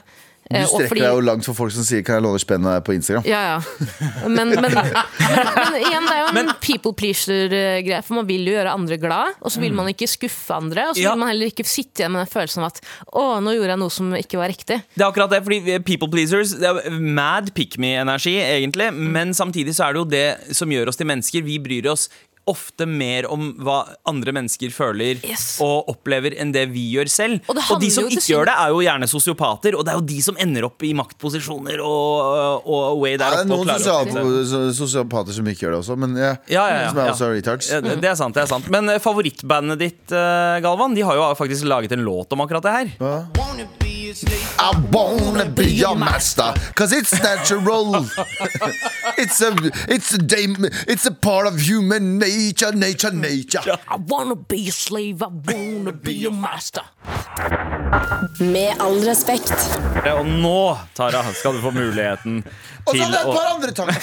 Du 0.51 0.57
Eh, 0.59 0.65
strekker 0.67 0.89
fordi- 0.91 1.01
deg 1.05 1.13
jo 1.15 1.21
langt 1.21 1.45
for 1.45 1.53
folk 1.55 1.71
som 1.71 1.83
sier 1.83 2.01
'kan 2.03 2.15
jeg 2.19 2.23
låne 2.23 2.39
spennet 2.39 2.83
på 2.83 2.93
Instagram'? 2.97 3.25
Ja, 3.25 3.41
ja. 3.55 3.61
Men, 4.27 4.49
men, 4.49 4.61
men, 4.61 4.73
men 4.73 5.73
igjen, 5.79 6.05
det 6.07 6.15
er 6.15 6.21
jo 6.27 6.39
en 6.39 6.51
people 6.61 6.93
pleaser-greie. 6.93 8.01
For 8.03 8.13
man 8.15 8.27
vil 8.27 8.45
jo 8.45 8.53
gjøre 8.53 8.73
andre 8.73 8.97
glad, 8.97 9.33
og 9.41 9.51
så 9.51 9.59
vil 9.61 9.73
man 9.73 9.87
ikke 9.87 10.07
skuffe 10.09 10.53
andre. 10.53 10.89
Og 10.89 10.95
så 10.95 11.01
Ja. 11.03 11.09
vil 11.11 11.19
man 11.19 11.29
heller 11.29 11.47
ikke 11.47 11.65
sitte 11.65 12.01
igjen 12.03 12.11
med 12.11 12.25
den 12.27 12.33
følelsen 12.33 12.63
av 12.63 12.71
at 12.73 12.81
å, 13.13 13.39
nå 13.41 13.51
gjorde 13.55 13.69
jeg 13.75 13.79
noe 13.79 13.89
som 13.89 14.11
ikke 14.13 14.37
var 14.37 14.49
riktig. 14.49 14.81
Det 14.95 15.01
er 15.01 15.11
akkurat 15.11 15.29
det, 15.29 15.43
fordi 15.43 15.79
people 15.83 16.09
pleasers 16.09 16.51
Det 16.53 16.63
er 16.85 16.89
mad 16.91 17.53
pick 17.55 17.77
me-energi, 17.77 18.35
egentlig. 18.41 18.93
Men 18.93 19.33
samtidig 19.33 19.73
så 19.75 19.87
er 19.89 19.93
det 19.93 19.99
jo 20.01 20.05
det 20.05 20.55
som 20.55 20.69
gjør 20.69 20.87
oss 20.89 20.97
til 20.97 21.07
mennesker. 21.07 21.41
Vi 21.43 21.57
bryr 21.59 21.91
oss 21.91 22.09
ofte 22.49 22.85
mer 22.89 23.27
om 23.31 23.51
hva 23.61 23.83
andre 24.09 24.33
mennesker 24.33 24.71
føler 24.73 25.19
Yes. 25.27 25.57
og 25.61 25.89
opplever, 25.93 26.33
enn 26.41 26.51
det 26.55 26.65
vi 26.73 26.87
gjør 26.95 27.09
selv. 27.11 27.41
Og 27.47 27.57
Og, 27.57 27.79
de 27.81 27.89
som 27.93 28.07
ikke 28.09 28.23
gjør 28.33 28.45
det, 28.49 28.55
er 28.57 28.69
jo 28.73 28.79
gjerne 28.81 29.07
sosiopater. 29.07 29.75
Og 29.77 29.85
det 29.85 29.93
er 29.93 29.99
jo 29.99 30.05
de 30.09 30.21
som 30.25 30.35
ender 30.41 30.65
opp 30.65 30.81
i 30.83 30.93
maktposisjoner 30.97 31.79
og, 31.85 32.65
og 32.65 32.99
way 33.01 33.17
der 33.17 33.31
Ja, 33.31 33.43
det 33.43 33.45
er 33.45 33.51
noen 33.51 33.69
sosial- 33.69 34.73
sosiopater 34.75 35.33
som 35.37 35.45
ikke 35.47 35.67
gjør 35.67 35.77
det 35.77 35.81
også, 35.83 35.97
men 35.97 36.15
ja, 36.17 36.33
Ja, 36.49 36.65
ja, 36.67 36.81
ja, 36.81 36.89
som 36.89 36.97
er 37.03 37.05
ja. 37.05 37.13
også 37.13 37.31
retards. 37.35 37.69
Ja, 37.71 37.81
det 37.81 37.99
det 38.01 38.09
er 38.09 38.15
sant, 38.19 38.33
det 38.35 38.43
er 38.43 38.49
sant 38.49 38.67
Men 38.73 38.89
eh, 38.89 38.99
favorittbandet 39.03 39.79
ditt, 39.79 40.11
eh, 40.11 40.59
Galvan, 40.65 40.95
de 40.97 41.01
har 41.05 41.15
jo 41.15 41.29
faktisk 41.37 41.65
laget 41.69 41.91
en 41.93 42.03
låt 42.07 42.31
om 42.33 42.41
akkurat 42.41 42.63
det 42.63 42.71
her. 42.79 43.90
I 44.11 44.71
wanna 44.91 45.45
be 45.45 45.67
your 45.71 45.95
master, 45.95 46.53
cause 46.75 46.91
it's 46.91 47.13
natural. 47.23 47.95
it's 49.17 49.39
a 49.41 49.55
it's 49.87 50.13
a 50.13 50.17
dam- 50.17 50.65
it's 50.87 51.05
a 51.05 51.11
part 51.11 51.47
of 51.47 51.59
human 51.61 52.17
nature, 52.19 52.73
nature, 52.73 53.11
nature. 53.11 53.61
I 53.87 53.95
wanna 53.95 54.35
be 54.35 54.67
a 54.67 54.71
slave, 54.71 55.21
I 55.23 55.27
wanna 55.27 55.93
be 55.93 56.13
your 56.13 56.33
master. 56.33 56.81
Med 58.39 58.75
all 58.81 58.99
respekt. 59.07 59.79
Ja, 60.05 60.13
Og 60.19 60.25
nå, 60.25 60.77
Tara, 60.95 61.23
skal 61.33 61.53
du 61.55 61.61
få 61.61 61.71
muligheten 61.71 62.43
Og 62.85 62.95
så 62.95 63.01
er 63.01 63.05
hadde 63.05 63.17
jeg 63.17 63.27
et 63.27 63.35
par 63.35 63.55
andre 63.55 63.71
tanker. 63.71 64.01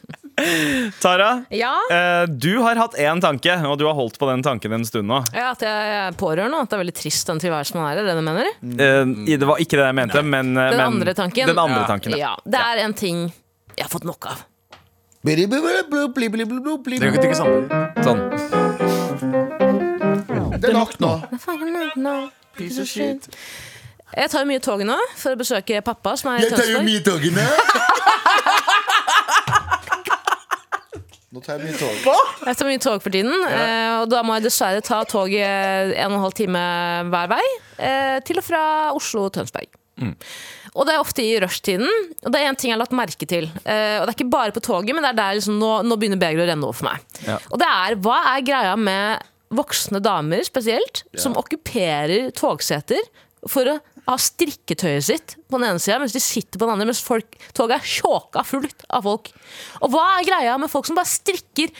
Tara, 1.04 1.30
Ja, 1.54 1.72
eh, 1.90 2.24
du 2.28 2.58
har 2.62 2.76
hatt 2.80 2.94
én 3.00 3.20
tanke, 3.22 3.54
og 3.68 3.78
du 3.80 3.84
har 3.88 3.94
holdt 3.98 4.18
på 4.20 4.26
den 4.30 4.42
tanken 4.44 4.72
en 4.76 4.84
stund 4.88 5.06
nå. 5.10 5.18
ja 5.34 5.46
at 5.54 5.60
jeg 5.64 5.80
er 5.98 6.12
pårørende, 6.20 6.56
og 6.58 6.62
at 6.66 6.70
det 6.72 6.76
er 6.78 6.82
veldig 6.84 6.96
trist 6.98 7.26
den 7.30 7.38
tilværelsen 7.42 7.76
man 7.80 7.86
er 7.90 7.92
i. 7.92 7.94
Det 8.00 8.04
det 8.10 8.16
du 8.16 8.20
mener? 8.28 8.46
Eh, 8.74 9.04
det 9.38 9.46
var 9.48 9.56
ikke 9.62 9.76
det 9.80 9.86
jeg 9.88 9.96
mente, 10.00 10.18
men 10.22 10.46
eh, 10.56 10.60
Den 10.70 10.78
men- 10.80 10.86
andre 10.92 11.12
tanken? 11.14 11.46
Den 11.52 11.58
andre 11.58 11.84
tanken, 11.88 12.10
ja. 12.18 12.22
Ja, 12.24 12.32
det 12.46 12.60
er 12.60 12.76
en 12.84 12.94
ting 12.94 13.18
jeg 13.74 13.84
har 13.86 13.90
fått 13.92 14.04
nok 14.06 14.26
av. 14.30 14.38
Ikke. 15.24 15.48
Sånn. 18.04 18.20
Det 20.60 20.66
er 20.68 20.72
nok 20.76 20.92
nå. 21.00 21.12
Piece 22.56 22.78
of 22.82 22.86
shit. 22.88 23.28
Jeg 24.14 24.30
tar 24.30 24.40
jo 24.44 24.46
mye 24.46 24.60
tog 24.62 24.78
nå 24.86 24.94
for 25.18 25.34
å 25.34 25.36
besøke 25.40 25.80
pappa, 25.82 26.12
som 26.20 26.30
er 26.30 26.36
i 26.38 26.40
Jeg 26.46 26.52
tar 26.54 26.68
jo 26.70 26.82
mye 26.86 27.00
tog 27.02 27.18
Nå 27.34 27.42
tar 31.42 31.58
jeg 31.58 31.70
mye 31.72 31.78
tog. 31.80 32.08
Jeg 32.46 32.56
tar 32.60 32.68
mye 32.68 32.82
tog 32.82 33.02
for 33.02 33.10
tiden, 33.14 33.32
Ja. 33.50 34.02
og 34.02 34.08
da 34.12 34.22
må 34.22 34.34
jeg 34.38 34.44
dessverre 34.46 34.82
ta 34.84 35.02
toget 35.08 35.94
en 35.96 36.12
og 36.12 36.18
en 36.18 36.24
halv 36.28 36.34
time 36.38 36.64
hver 37.10 37.28
vei 37.34 37.42
eh, 37.78 38.20
til 38.26 38.38
og 38.38 38.44
fra 38.44 38.62
Oslo 38.94 39.24
og 39.26 39.32
Tønsberg. 39.34 39.70
Og 40.74 40.86
det 40.88 40.94
er 40.96 40.98
ofte 41.00 41.22
i 41.22 41.36
rushtiden, 41.38 41.86
og 42.26 42.32
det 42.34 42.40
er 42.40 42.48
en 42.50 42.56
ting 42.58 42.72
jeg 42.72 42.74
har 42.76 42.82
lagt 42.82 42.96
merke 42.98 43.26
til. 43.30 43.44
Eh, 43.62 44.00
og 44.00 44.06
det 44.06 44.10
er 44.10 44.16
ikke 44.18 44.30
bare 44.32 44.54
på 44.56 44.62
toget, 44.66 44.90
men 44.94 45.04
det 45.06 45.12
er 45.12 45.18
der 45.20 45.36
liksom, 45.38 45.58
nå, 45.62 45.70
nå 45.86 45.96
begynner 46.00 46.18
begeret 46.18 46.42
å 46.42 46.50
renne 46.50 46.66
over 46.66 46.74
for 46.80 46.88
meg. 46.90 47.04
Ja. 47.28 47.36
Og 47.54 47.60
det 47.62 47.68
er 47.70 47.94
hva 48.02 48.16
er 48.34 48.42
greia 48.46 48.74
med 48.76 49.22
voksne 49.54 50.00
damer 50.02 50.42
spesielt, 50.42 51.04
som 51.14 51.36
okkuperer 51.38 52.32
togseter 52.34 52.98
for 53.46 53.70
å 53.70 53.78
ha 54.04 54.16
strikketøyet 54.20 55.06
sitt 55.06 55.34
på 55.48 55.58
den 55.58 55.70
ene 55.70 55.80
sida, 55.82 55.98
mens 56.02 56.14
de 56.16 56.22
sitter 56.22 56.58
på 56.60 56.66
den 56.66 56.74
andre, 56.74 56.88
mens 56.90 57.02
folk, 57.04 57.38
toget 57.56 57.78
er 57.78 57.92
tjåka 57.94 58.44
fullt 58.46 58.84
av 58.92 59.06
folk. 59.08 59.30
Og 59.80 59.94
hva 59.94 60.04
er 60.18 60.28
greia 60.28 60.56
med 60.60 60.72
folk 60.72 60.88
som 60.88 60.98
bare 60.98 61.10
strikker 61.10 61.72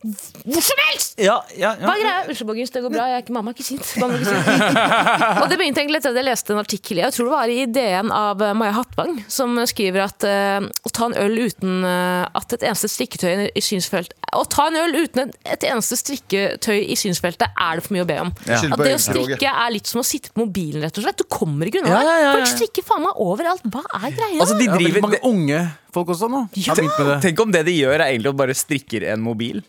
hvor 0.00 0.62
som 0.64 0.78
helst! 0.86 1.18
Ja, 1.20 1.34
ja, 1.60 1.74
Hva 1.76 1.92
er 1.92 2.00
greia? 2.00 2.20
Unnskyld, 2.24 2.48
Borgers, 2.48 2.70
det 2.72 2.80
går 2.80 2.92
bra. 2.94 3.06
Jeg 3.10 3.18
er 3.18 3.24
ikke, 3.24 3.34
mamma 3.36 3.52
er 3.52 3.56
ikke 3.58 3.66
sint. 3.66 3.88
Mamma 4.00 4.16
er 4.16 4.22
ikke 4.22 4.32
sint. 4.32 4.78
og 5.42 5.50
det 5.50 5.58
begynte 5.60 5.82
egentlig 5.82 6.00
etter 6.00 6.14
at 6.14 6.20
jeg 6.20 6.24
leste 6.24 6.54
en 6.54 6.60
artikkel 6.62 7.00
jeg 7.02 7.12
tror 7.12 7.28
det 7.28 7.34
var 7.34 7.52
i 7.52 7.66
DN 7.68 8.12
av 8.16 8.44
eh, 8.46 8.54
Maja 8.56 8.78
Hattvang, 8.78 9.18
som 9.28 9.60
skriver 9.68 10.06
at 10.06 10.24
uh, 10.24 10.64
å 10.64 10.92
ta 10.96 11.10
en 11.10 11.16
øl 11.20 11.36
uten 11.44 11.84
eh, 11.84 12.24
at 12.40 12.56
et 12.56 12.64
eneste 12.70 12.88
strikketøy 12.94 13.50
i 13.52 13.64
synsfelt 13.64 14.16
Å 14.36 14.44
ta 14.48 14.70
en 14.70 14.78
øl 14.80 14.96
uten 15.02 15.34
et, 15.44 15.68
eneste 15.68 15.98
strikketøy 16.00 16.78
i 16.80 16.96
synsfeltet 16.96 17.52
er 17.52 17.76
det 17.76 17.84
for 17.84 17.96
mye 17.96 18.06
å 18.06 18.08
be 18.08 18.16
om. 18.22 18.32
Ja. 18.48 18.62
At 18.72 18.80
det 18.80 18.96
å 18.96 19.02
strikke 19.04 19.52
er 19.52 19.74
litt 19.74 19.90
som 19.90 20.00
å 20.00 20.06
sitte 20.06 20.32
på 20.32 20.46
mobilen, 20.46 20.80
rett 20.86 20.96
og 20.96 21.04
slett. 21.04 21.20
Du 21.20 21.28
kommer 21.28 21.68
ikke 21.68 21.84
unna 21.84 21.92
Ja, 21.92 22.00
ja, 22.00 22.08
ja, 22.08 22.24
ja. 22.24 22.32
Folk 22.38 22.54
strikker 22.54 22.88
faen 22.88 23.04
meg 23.04 23.20
overalt. 23.20 23.68
Hva 23.68 23.84
er 24.00 24.16
greia? 24.16 24.40
Altså, 24.40 24.56
de 24.56 24.64
Det 24.64 24.72
er 24.72 24.84
driver 24.86 25.08
mange 25.10 25.20
unge 25.28 25.62
folk 25.94 26.14
også 26.16 26.28
nå. 26.32 26.46
Ja. 26.60 26.74
Tenk 27.22 27.40
om 27.44 27.52
det 27.54 27.64
de 27.68 27.76
gjør, 27.80 27.98
er 28.00 28.10
egentlig 28.12 28.32
å 28.32 28.36
bare 28.38 28.56
strikker 28.56 29.08
en 29.12 29.22
mobil. 29.24 29.62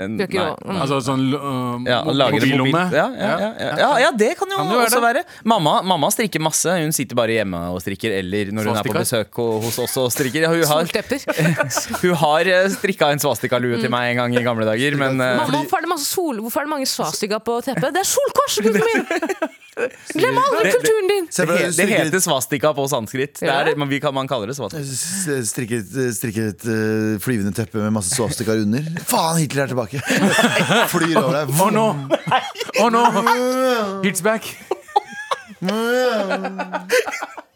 En, 0.00 0.16
nei. 0.16 0.26
Mm. 0.26 0.78
Altså 0.82 0.96
sånn 1.04 1.20
uh, 1.36 1.76
Ja, 1.86 1.98
mobillomme? 2.08 2.64
mobil. 2.72 2.96
Ja, 2.96 3.04
ja, 3.12 3.28
ja, 3.38 3.50
ja. 3.60 3.72
ja, 3.78 3.90
ja, 4.06 4.08
det 4.18 4.30
kan 4.40 4.50
jo 4.50 4.56
Kan 4.58 4.70
være 4.72 4.86
også 4.88 4.98
det. 4.98 5.04
være. 5.04 5.22
Mamma, 5.52 5.74
mamma 5.86 6.08
strikker 6.10 6.42
masse. 6.42 6.74
Hun 6.80 6.94
sitter 6.96 7.18
bare 7.18 7.36
hjemme 7.36 7.60
og 7.70 7.78
strikker, 7.84 8.16
eller 8.18 8.50
når 8.56 8.70
hun 8.72 8.80
er 8.80 8.88
på 8.88 8.96
besøk 8.96 9.38
og- 9.44 9.60
hos 9.68 9.78
oss 9.84 9.94
og 10.02 10.08
strikker. 10.14 10.48
Ja, 10.48 10.50
hun 10.50 10.64
har, 10.66 10.90
hun 12.02 12.14
har 12.24 12.50
eh, 12.56 12.68
strikka 12.72 13.12
en 13.14 13.22
svastikalue 13.22 13.78
til 13.84 13.92
meg 13.92 14.14
en 14.14 14.22
gang 14.24 14.34
i 14.40 14.42
gamle 14.48 14.66
dager, 14.66 14.96
men 14.98 15.20
uh, 15.20 15.28
Mamma, 15.44 15.60
hvorfor 15.60 15.78
er 15.78 15.86
det 15.86 15.92
masse 15.92 16.08
sol? 16.10 16.40
Hvorfor 16.42 16.64
er 16.64 16.70
det 16.70 16.74
mange 16.74 16.88
svastika 16.90 17.38
på 17.44 17.60
teppet? 17.68 17.92
Det 17.94 18.02
er 18.02 18.08
solkors! 18.16 18.58
gutten 18.64 18.88
min! 18.88 19.52
Glem 19.72 20.36
aldri 20.36 20.72
kulturen 20.74 21.06
din! 21.08 21.26
Det, 21.32 21.46
det, 21.48 21.68
det 21.78 21.86
heter 21.88 22.20
svastika 22.20 22.74
på 22.76 22.84
sanskrit. 22.92 23.38
Det 23.40 23.46
Ja. 23.48 23.54
er, 23.64 23.72
men 23.80 23.88
vi 23.88 24.00
kan, 24.04 24.12
man 24.14 24.28
kaller 24.28 24.46
det 24.50 24.56
svastika. 24.58 24.84
Strikket, 24.84 25.46
strikket 25.48 25.96
et, 25.96 26.16
strikke 26.18 26.42
et 26.52 26.66
eh, 26.68 27.16
flyvende 27.24 27.54
teppe 27.56 27.80
med 27.80 27.92
masse 27.96 28.12
svastikaer 28.12 28.60
under. 28.66 28.84
Faen, 29.08 29.40
Hitler 29.40 29.64
er 29.64 29.72
tilbake! 29.72 30.02
Flyr 30.92 31.16
over 31.22 31.38
deg. 31.40 31.56
Å 31.56 31.70
no! 31.72 31.86
Å 32.84 32.90
nå! 32.92 33.02
Hits 34.04 34.20
back. 34.20 34.44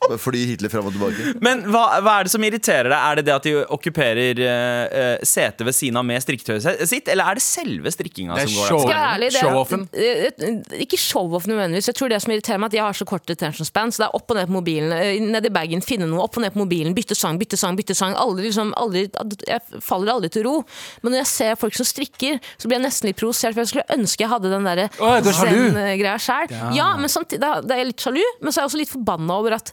Flyr 0.00 0.46
Hitler 0.48 0.70
fram 0.72 0.86
og 0.88 0.94
tilbake. 0.94 1.34
Men 1.44 1.60
hva, 1.68 1.82
hva 2.00 2.14
er 2.20 2.26
det 2.26 2.32
som 2.32 2.44
irriterer 2.46 2.88
deg? 2.88 2.96
Er 2.98 3.18
det 3.20 3.24
det 3.28 3.34
at 3.34 3.46
de 3.46 3.52
okkuperer 3.76 4.40
uh, 4.40 5.24
setet 5.28 5.60
ved 5.66 5.76
siden 5.76 5.98
av 6.00 6.06
med 6.08 6.22
strikketøyet 6.24 6.80
sitt, 6.88 7.10
eller 7.12 7.28
er 7.28 7.38
det 7.38 7.44
selve 7.44 7.92
strikkinga 7.92 8.38
som 8.40 8.54
går 8.56 8.70
show. 8.72 8.86
der? 8.88 9.26
Showoffen? 9.36 9.84
eh, 9.92 10.80
Ikke 10.80 10.98
show-off 11.00 11.46
nødvendigvis. 11.50 11.90
Jeg 11.92 11.98
tror 12.00 12.12
det 12.12 12.20
som 12.24 12.32
irriterer 12.32 12.62
meg, 12.62 12.72
at 12.72 12.78
jeg 12.78 12.84
har 12.86 12.96
så 12.96 13.06
kort 13.08 13.28
attention 13.30 13.68
span. 13.68 13.92
Så 13.92 14.02
det 14.02 14.08
er 14.08 14.16
opp 14.16 14.32
og 14.32 14.40
ned 14.40 14.48
på 14.48 14.56
mobilen, 14.56 14.94
ned 15.34 15.50
i 15.50 15.52
bagen, 15.52 15.84
finne 15.84 16.08
noe, 16.08 16.24
opp 16.24 16.40
og 16.40 16.46
ned 16.46 16.56
på 16.56 16.62
mobilen, 16.64 16.96
bytte 16.96 17.18
sang, 17.18 17.38
bytte 17.40 17.60
sang, 17.60 17.76
bytte 17.78 17.96
sang. 17.98 18.16
Aldri, 18.20 18.48
liksom, 18.48 18.72
aldri, 18.80 19.04
jeg 19.46 19.84
faller 19.84 20.16
aldri 20.16 20.32
til 20.32 20.46
ro. 20.48 20.56
Men 21.04 21.14
når 21.14 21.22
jeg 21.24 21.30
ser 21.34 21.60
folk 21.60 21.76
som 21.76 21.88
strikker, 21.88 22.40
så 22.56 22.70
blir 22.70 22.80
jeg 22.80 22.86
nesten 22.88 23.10
litt 23.12 23.20
provosert. 23.20 23.54
For 23.56 23.64
jeg 23.66 23.72
skulle 23.74 24.00
ønske 24.00 24.24
jeg 24.24 24.32
hadde 24.32 24.50
den 24.52 24.66
derre 24.68 24.88
er 24.88 25.22
zen-greia 25.36 26.16
sjæl. 26.20 26.50
Ja, 26.76 26.90
men 27.00 27.12
samtidig 27.12 27.40
da, 27.44 27.54
da 27.64 27.76
er 27.76 27.84
jeg 27.84 27.92
litt 27.92 28.04
sjalu, 28.04 28.22
men 28.40 28.52
så 28.52 28.60
er 28.60 28.64
jeg 28.64 28.72
også 28.72 28.80
litt 28.82 28.92
forbanna 28.96 29.38
over 29.40 29.56
at 29.60 29.72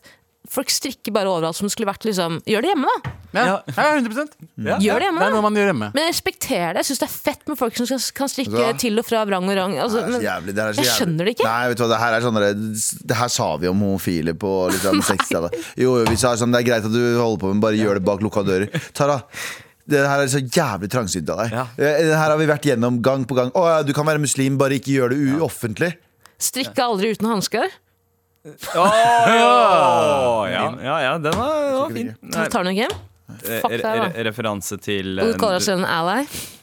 folk 0.50 0.70
strikker 0.72 1.12
bare 1.14 1.28
overalt 1.30 1.58
som 1.58 1.68
det 1.68 1.74
skulle 1.74 1.89
vært 1.89 2.06
liksom 2.08 2.38
Gjør 2.48 2.64
det 2.66 2.70
hjemme, 2.72 2.88
da! 2.88 3.12
Ja, 3.38 3.43
ja 3.68 3.86
100 4.00 4.24
Ja. 4.64 4.78
Gjør 4.82 5.02
det 5.04 5.08
hjemme, 5.10 5.20
Det 5.20 5.28
er 5.28 5.34
noe 5.36 5.43
man 5.45 5.58
gjør 5.60 5.68
hjemme. 5.70 5.89
Men 5.93 6.04
jeg 6.08 6.14
respekterer 6.16 6.74
det. 6.78 6.82
Jeg 6.82 6.88
syns 6.89 7.02
det 7.04 7.08
er 7.10 7.16
fett 7.28 7.43
med 7.52 7.58
folk 7.60 7.76
som 7.78 7.86
kan 7.91 8.00
kan 8.22 8.32
strikke 8.32 8.56
så. 8.64 8.70
til 8.80 8.98
og 9.02 9.06
fra 9.06 9.26
vrang 9.28 9.45
og 9.52 9.58
rang. 9.60 9.76
Altså, 9.84 10.02
Det 10.08 10.16
er 10.16 10.18
så 10.18 10.24
jævlig, 10.28 10.56
det 10.56 10.64
er 10.64 10.74
så 10.80 10.86
jeg 10.88 10.93
skjønner 10.95 11.28
det 11.30 11.34
ikke. 11.36 11.45
Nei, 11.52 11.68
vet 11.70 11.78
du 11.78 11.84
hva, 11.84 11.89
det 11.91 12.00
her 12.02 12.14
er 12.18 12.26
sånn 12.26 12.39
der- 12.39 13.08
Det 13.12 13.18
her 13.20 13.28
sa 13.36 13.48
vi 13.58 13.68
om 13.68 13.80
homofile 13.86 14.34
på 14.34 14.52
liksom, 14.72 15.02
60-tallet. 15.12 15.54
Jo, 15.78 15.98
jo, 16.00 16.06
vi 16.10 16.16
sa 16.16 16.34
sånn 16.39 16.52
Det 16.56 16.64
er 16.64 16.68
greit 16.72 16.86
at 16.88 16.91
du 16.95 17.04
holder 17.20 17.39
på, 17.43 17.52
men 17.54 17.60
bare 17.62 17.76
gjør 17.78 18.00
det 18.00 18.06
bak 18.08 18.22
lukka 18.26 18.43
dører. 18.48 18.72
Tara, 18.93 19.20
det 19.88 20.02
her 20.08 20.20
er 20.24 20.28
så 20.32 20.39
jævlig 20.41 20.89
trangsynt 20.91 21.30
av 21.30 21.43
deg. 21.43 21.52
Ja. 21.56 21.68
Eh, 21.78 22.04
Det 22.08 22.16
her 22.18 22.30
har 22.32 22.38
vi 22.38 22.48
vært 22.50 22.66
gjennom 22.72 23.02
gang 23.02 23.26
på 23.28 23.36
gang. 23.36 23.52
Å, 23.52 23.68
ja, 23.78 23.84
du 23.84 23.93
kan 23.93 24.06
være 24.08 24.20
muslim, 24.24 24.58
bare 24.58 24.80
ikke 24.80 24.95
gjør 24.95 25.10
det 25.14 25.20
uoffentlig. 25.38 25.93
Strikke 26.39 26.78
aldri 26.84 27.12
uten 27.16 27.28
hansker. 27.30 27.70
Åh, 28.46 30.50
ja, 30.52 30.74
ja, 30.84 31.02
ja, 31.02 31.18
den 31.18 31.34
var, 31.38 31.62
den 31.64 31.74
var 31.80 31.90
fin. 31.96 32.14
Nei, 32.22 32.48
Tar 32.50 32.64
du 32.64 32.70
den 32.70 32.78
ikke? 32.78 32.90
eh, 33.28 33.60
Fuck 33.62 33.72
deg, 33.74 33.82
da. 33.84 33.94
re- 34.08 34.24
referanse 34.30 34.78
til 34.82 35.18
du 35.20 35.34
kaller 35.40 35.60
deg 35.60 35.66
selv 35.68 35.84
en 35.84 35.90
ally? 35.92 36.22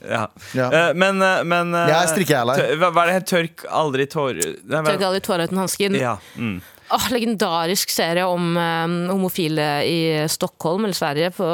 ja. 0.08 0.22
Ja. 0.56 0.68
Eh, 0.72 0.94
Men, 0.94 1.20
eh, 1.22 1.42
men 1.44 1.74
eh, 1.74 1.88
Jeg 1.92 1.98
er 1.98 2.12
strikke-ally. 2.14 2.56
tør- 2.60 2.78
Hva 2.80 2.90
hva 2.96 3.04
er 3.08 3.12
det? 3.18 3.26
Tørk 3.30 3.66
aldri 3.70 4.06
tårer 4.06 4.54
Nei, 4.64 4.80
hva- 4.80 4.94
Tørker 4.94 5.08
aldri 5.10 5.20
tårer 5.28 5.44
uten 5.50 5.60
hansken. 5.64 5.98
Ja. 6.00 6.16
Mm. 6.36 6.60
Åh, 6.94 7.06
legendarisk 7.10 7.90
serie 7.90 8.24
om 8.28 8.54
eh, 8.60 8.92
homofile 9.10 9.66
i 9.88 9.98
Stockholm 10.30 10.84
eller 10.86 10.94
Sverige 10.94 11.30
på 11.34 11.46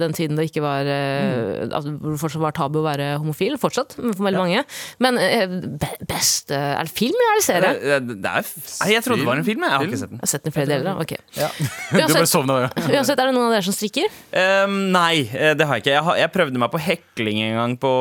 den 0.00 0.12
tiden 0.16 0.36
det 0.36 0.50
ikke 0.50 0.64
var 0.64 0.84
mm. 0.84 1.70
altså, 1.72 1.94
det 1.96 2.18
fortsatt 2.20 2.42
var 2.42 2.56
tabu 2.56 2.80
å 2.82 2.84
være 2.84 3.06
homofil. 3.22 3.56
Fortsatt, 3.62 3.96
men 4.00 4.12
for 4.16 4.26
veldig 4.28 4.42
mange. 4.42 4.64
Men 5.02 5.20
eh, 5.22 5.54
best 6.08 6.52
eh, 6.52 6.74
Er 6.76 6.88
det 6.88 6.92
film 6.92 7.16
eller 7.16 7.32
er 7.32 7.40
det 7.40 7.46
serie? 7.46 7.72
Det, 7.72 8.00
det, 8.08 8.18
det 8.24 8.34
er, 8.42 8.50
Nei, 8.82 8.90
jeg 8.92 9.06
trodde 9.06 9.22
det 9.22 9.28
var 9.30 9.40
en 9.40 9.48
film. 9.48 9.64
Jeg, 9.64 9.72
har 9.72 9.80
har 9.80 9.88
ikke 9.88 10.02
sett 10.02 10.12
den. 10.12 10.20
Jeg 10.20 10.26
har 10.26 10.32
sett 10.34 10.44
den 10.44 10.52
i 10.52 10.56
flere 10.58 10.70
deler. 10.72 10.90
da. 10.90 10.94
Ok. 11.00 11.12
Du 11.92 11.98
bare 11.98 12.08
Uansett, 12.08 12.30
sovna, 12.32 12.58
ja. 12.64 12.68
uansett, 12.98 13.20
er 13.20 13.28
det 13.28 13.34
noen 13.36 13.48
av 13.48 13.56
dere 13.56 13.66
som 13.66 13.76
strikker? 13.76 14.12
Um, 14.32 14.76
nei, 14.94 15.24
det 15.28 15.66
har 15.68 15.78
jeg 15.78 15.84
ikke. 15.84 15.94
Jeg, 15.94 16.04
har, 16.08 16.20
jeg 16.20 16.32
prøvde 16.34 16.62
meg 16.62 16.72
på 16.72 16.80
hekling 16.82 17.42
en 17.46 17.58
gang 17.60 17.78
på 17.80 17.92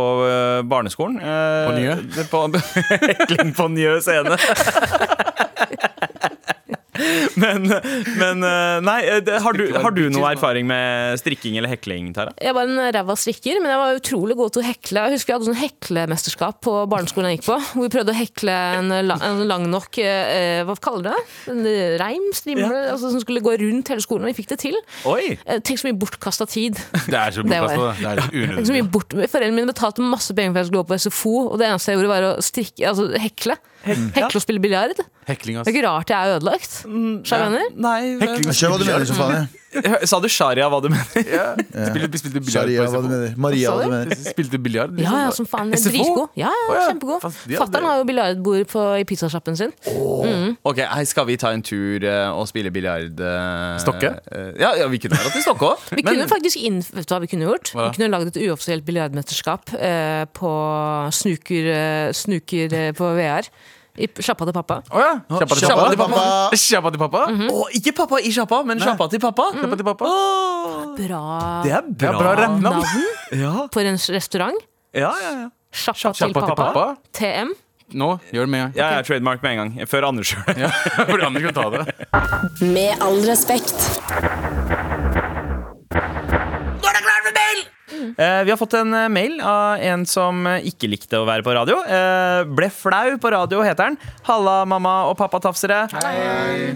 barneskolen. 0.71 1.19
På 1.21 1.75
Njø? 1.77 1.97
På, 2.31 2.43
hekling 3.05 3.55
på 3.57 3.71
Njø 3.75 3.97
scene. 4.03 4.39
Men, 7.41 7.67
men 8.19 8.45
eh, 8.47 8.77
Nei, 8.85 8.97
eh, 9.17 9.31
har, 9.43 9.57
du, 9.57 9.63
har 9.75 9.95
du 9.95 10.03
noe 10.13 10.31
erfaring 10.33 10.67
med 10.69 11.19
strikking 11.21 11.57
eller 11.59 11.71
hekling, 11.73 12.11
Tara? 12.15 12.33
Jeg 12.41 12.55
var 12.57 12.69
en 12.69 12.81
ræva 12.95 13.15
strikker, 13.19 13.59
men 13.63 13.73
jeg 13.73 13.81
var 13.81 13.99
utrolig 13.99 14.37
god 14.39 14.55
til 14.55 14.63
å 14.63 14.67
hekle. 14.67 15.05
Jeg 15.05 15.19
husker 15.19 15.33
jeg 15.33 15.39
hadde 15.39 15.49
sånn 15.49 15.61
heklemesterskap 15.61 16.59
på 16.65 16.75
barneskolen 16.91 17.31
jeg 17.31 17.39
gikk 17.41 17.47
på. 17.49 17.57
Hvor 17.71 17.87
vi 17.87 17.91
prøvde 17.93 18.15
å 18.15 18.19
hekle 18.19 18.57
en, 18.79 18.93
la, 19.07 19.17
en 19.27 19.43
lang 19.49 19.67
nok 19.71 20.01
eh, 20.03 20.61
Hva 20.67 20.77
kaller 20.81 21.07
du 21.07 21.11
det? 21.11 21.23
En 21.53 21.63
reim? 22.01 22.27
Strimle? 22.35 22.69
Altså, 22.91 23.11
som 23.13 23.23
skulle 23.23 23.43
gå 23.43 23.55
rundt 23.61 23.91
hele 23.93 24.03
skolen. 24.03 24.25
Og 24.27 24.33
vi 24.33 24.37
fikk 24.41 24.51
det 24.53 24.59
til. 24.65 24.77
Oi! 25.09 25.35
Eh, 25.45 25.61
Tenk 25.65 25.81
så 25.81 25.89
mye 25.89 25.99
bortkasta 26.01 26.47
tid. 26.49 26.79
Det 27.07 27.17
er 27.17 27.35
så 27.35 27.45
bortkasta. 27.45 27.91
Det 28.01 28.11
er 28.11 28.23
unødvendig. 28.31 28.85
bort... 28.93 29.15
Foreldrene 29.31 29.57
mine 29.57 29.71
betalte 29.71 30.03
masse 30.05 30.33
penger 30.37 30.53
for 30.53 30.59
at 30.59 30.65
jeg 30.65 30.71
skulle 30.71 30.83
gå 30.83 30.89
på 30.91 31.01
SFO, 31.05 31.35
og 31.51 31.59
det 31.61 31.67
eneste 31.69 31.93
jeg 31.93 31.99
gjorde, 31.99 32.11
var 32.11 32.27
å 32.31 32.33
strikke, 32.45 32.87
altså 32.91 33.07
hekle. 33.21 33.57
Hekle 33.85 34.35
og 34.35 34.43
spille 34.43 34.61
biljard. 34.63 34.93
Det 35.65 35.73
er 35.73 35.77
ikke 35.77 35.87
rart 35.87 36.09
jeg 36.13 36.17
er 36.29 36.35
ødelagt. 36.37 36.73
Skjønner 36.85 37.49
du 37.49 37.57
Hekling. 38.21 38.47
og 38.47 38.55
spille 38.55 38.77
biljard, 38.85 39.05
så 39.09 39.17
faen. 39.17 39.33
jeg. 39.39 39.60
Sa 40.09 40.19
du 40.19 40.27
sharia 40.31 40.65
hva 40.71 40.79
du 40.83 40.89
mener? 40.91 41.05
Spilte, 41.91 42.19
spilte 42.19 42.41
biljard 42.43 42.67
Sharia, 42.67 42.85
hva 42.91 42.99
du 43.03 43.07
mener. 43.07 43.35
Maria, 43.39 43.71
hva 43.71 43.85
du 43.87 43.91
mener. 43.93 44.15
Spilte 44.25 44.59
biljard? 44.61 44.97
Ja, 44.99 45.13
ja, 45.25 45.29
som 45.35 45.47
faen. 45.47 45.71
Dritgod. 45.71 46.33
Ja, 46.39 46.49
ja, 46.51 46.81
kjempegod. 46.89 47.23
Fatter'n 47.23 47.87
har 47.87 48.01
jo 48.01 48.07
biljardbord 48.09 48.67
på- 48.71 48.85
i 48.99 49.05
pizzasjappen 49.07 49.55
sin. 49.59 49.71
Ok, 50.67 50.81
hei, 50.83 51.05
Skal 51.07 51.25
vi 51.29 51.37
ta 51.41 51.51
en 51.55 51.63
tur 51.63 52.03
eh, 52.03 52.29
og 52.35 52.47
spille 52.51 52.71
biljard? 52.73 53.19
eh, 53.19 53.77
Stokke? 53.83 54.11
eh, 54.31 54.51
ja, 54.59 54.73
ja, 54.81 54.87
vi 54.91 54.99
kunne 55.01 55.15
vært 55.21 55.39
i 55.39 55.43
Stokke 55.45 55.71
òg. 55.71 55.87
Vi 55.95 56.03
kunne 56.05 56.27
faktisk 56.31 56.59
inn, 56.67 56.81
vet 56.91 57.07
du 57.07 57.13
hva 57.15 57.21
vi 57.23 57.31
kunne 57.31 57.47
gjort? 57.47 57.71
Hva? 57.75 57.87
Vi 57.89 57.97
kunne 57.99 58.11
lagd 58.11 58.31
et 58.33 58.41
uoffisielt 58.47 58.85
biljardmesterskap 58.87 59.71
eh, 59.79 60.25
på 60.35 60.51
snuker, 61.15 62.11
snuker 62.15 62.91
på 62.97 63.13
VR. 63.17 63.47
I 64.01 64.07
sjappa 64.25 64.47
til 64.49 64.55
pappa. 64.55 64.79
Å 64.89 64.99
ja. 65.03 65.11
Kjappa 65.29 65.55
til 65.57 65.67
Sjappa 65.69 65.87
til 65.91 65.99
pappa. 66.01 66.19
pappa. 66.19 66.57
Kjappa 66.57 66.91
til 66.95 67.01
pappa. 67.03 67.23
Å, 67.53 67.63
ikke 67.77 67.93
pappa 68.01 68.19
i 68.25 68.31
sjappa, 68.33 68.61
men 68.65 68.79
sjappa 68.81 69.07
til 69.13 69.21
pappa. 69.23 69.47
Kjappa 69.57 69.77
til 69.81 69.87
pappa. 69.91 70.11
Bra 70.97 71.23
Det 71.65 71.71
er 71.77 71.81
Det 71.87 71.97
bra. 71.97 72.09
er 72.09 72.17
bra 72.21 72.35
rappnavn. 72.41 72.61
navn 72.81 73.41
Ja, 73.41 73.67
for 73.73 73.81
en 73.81 73.97
restaurant. 74.17 74.57
ja, 74.93 75.11
ja, 75.21 75.31
ja. 75.41 75.49
Sjappa 75.71 76.13
til 76.13 76.33
Kjappa 76.33 76.47
til 76.47 76.55
pappa. 76.55 76.71
pappa. 76.73 76.97
TM. 77.13 77.53
Nå, 77.93 78.07
gjør 78.31 78.45
det 78.47 78.49
med 78.49 78.59
en 78.61 78.71
gang. 78.71 78.75
Ja, 78.79 78.89
jeg 78.91 78.99
er 78.99 79.03
trademark 79.03 79.41
med 79.43 79.51
en 79.51 79.57
gang. 79.75 79.87
Før 79.91 80.05
Anders 80.07 80.29
gjør 80.31 80.45
det. 80.55 80.69
For 81.11 81.25
andre 81.27 81.41
kan 81.43 81.53
ta 81.53 81.65
det. 81.69 81.81
Med 82.61 83.01
all 83.03 83.19
respekt. 83.27 83.75
Eh, 88.17 88.43
vi 88.45 88.51
har 88.53 88.59
fått 88.59 88.73
en 88.79 88.93
eh, 88.97 89.09
mail 89.11 89.39
av 89.45 89.81
en 89.81 90.05
som 90.09 90.45
eh, 90.49 90.65
ikke 90.71 90.89
likte 90.91 91.19
å 91.21 91.27
være 91.27 91.45
på 91.45 91.53
radio. 91.55 91.79
Eh, 91.85 92.43
ble 92.49 92.69
flau 92.73 93.17
på 93.21 93.31
radio, 93.33 93.61
heter 93.65 93.91
han. 93.91 93.97
Halla, 94.27 94.61
mamma 94.69 94.95
og 95.09 95.17
pappa 95.19 95.41
tafsere. 95.43 95.83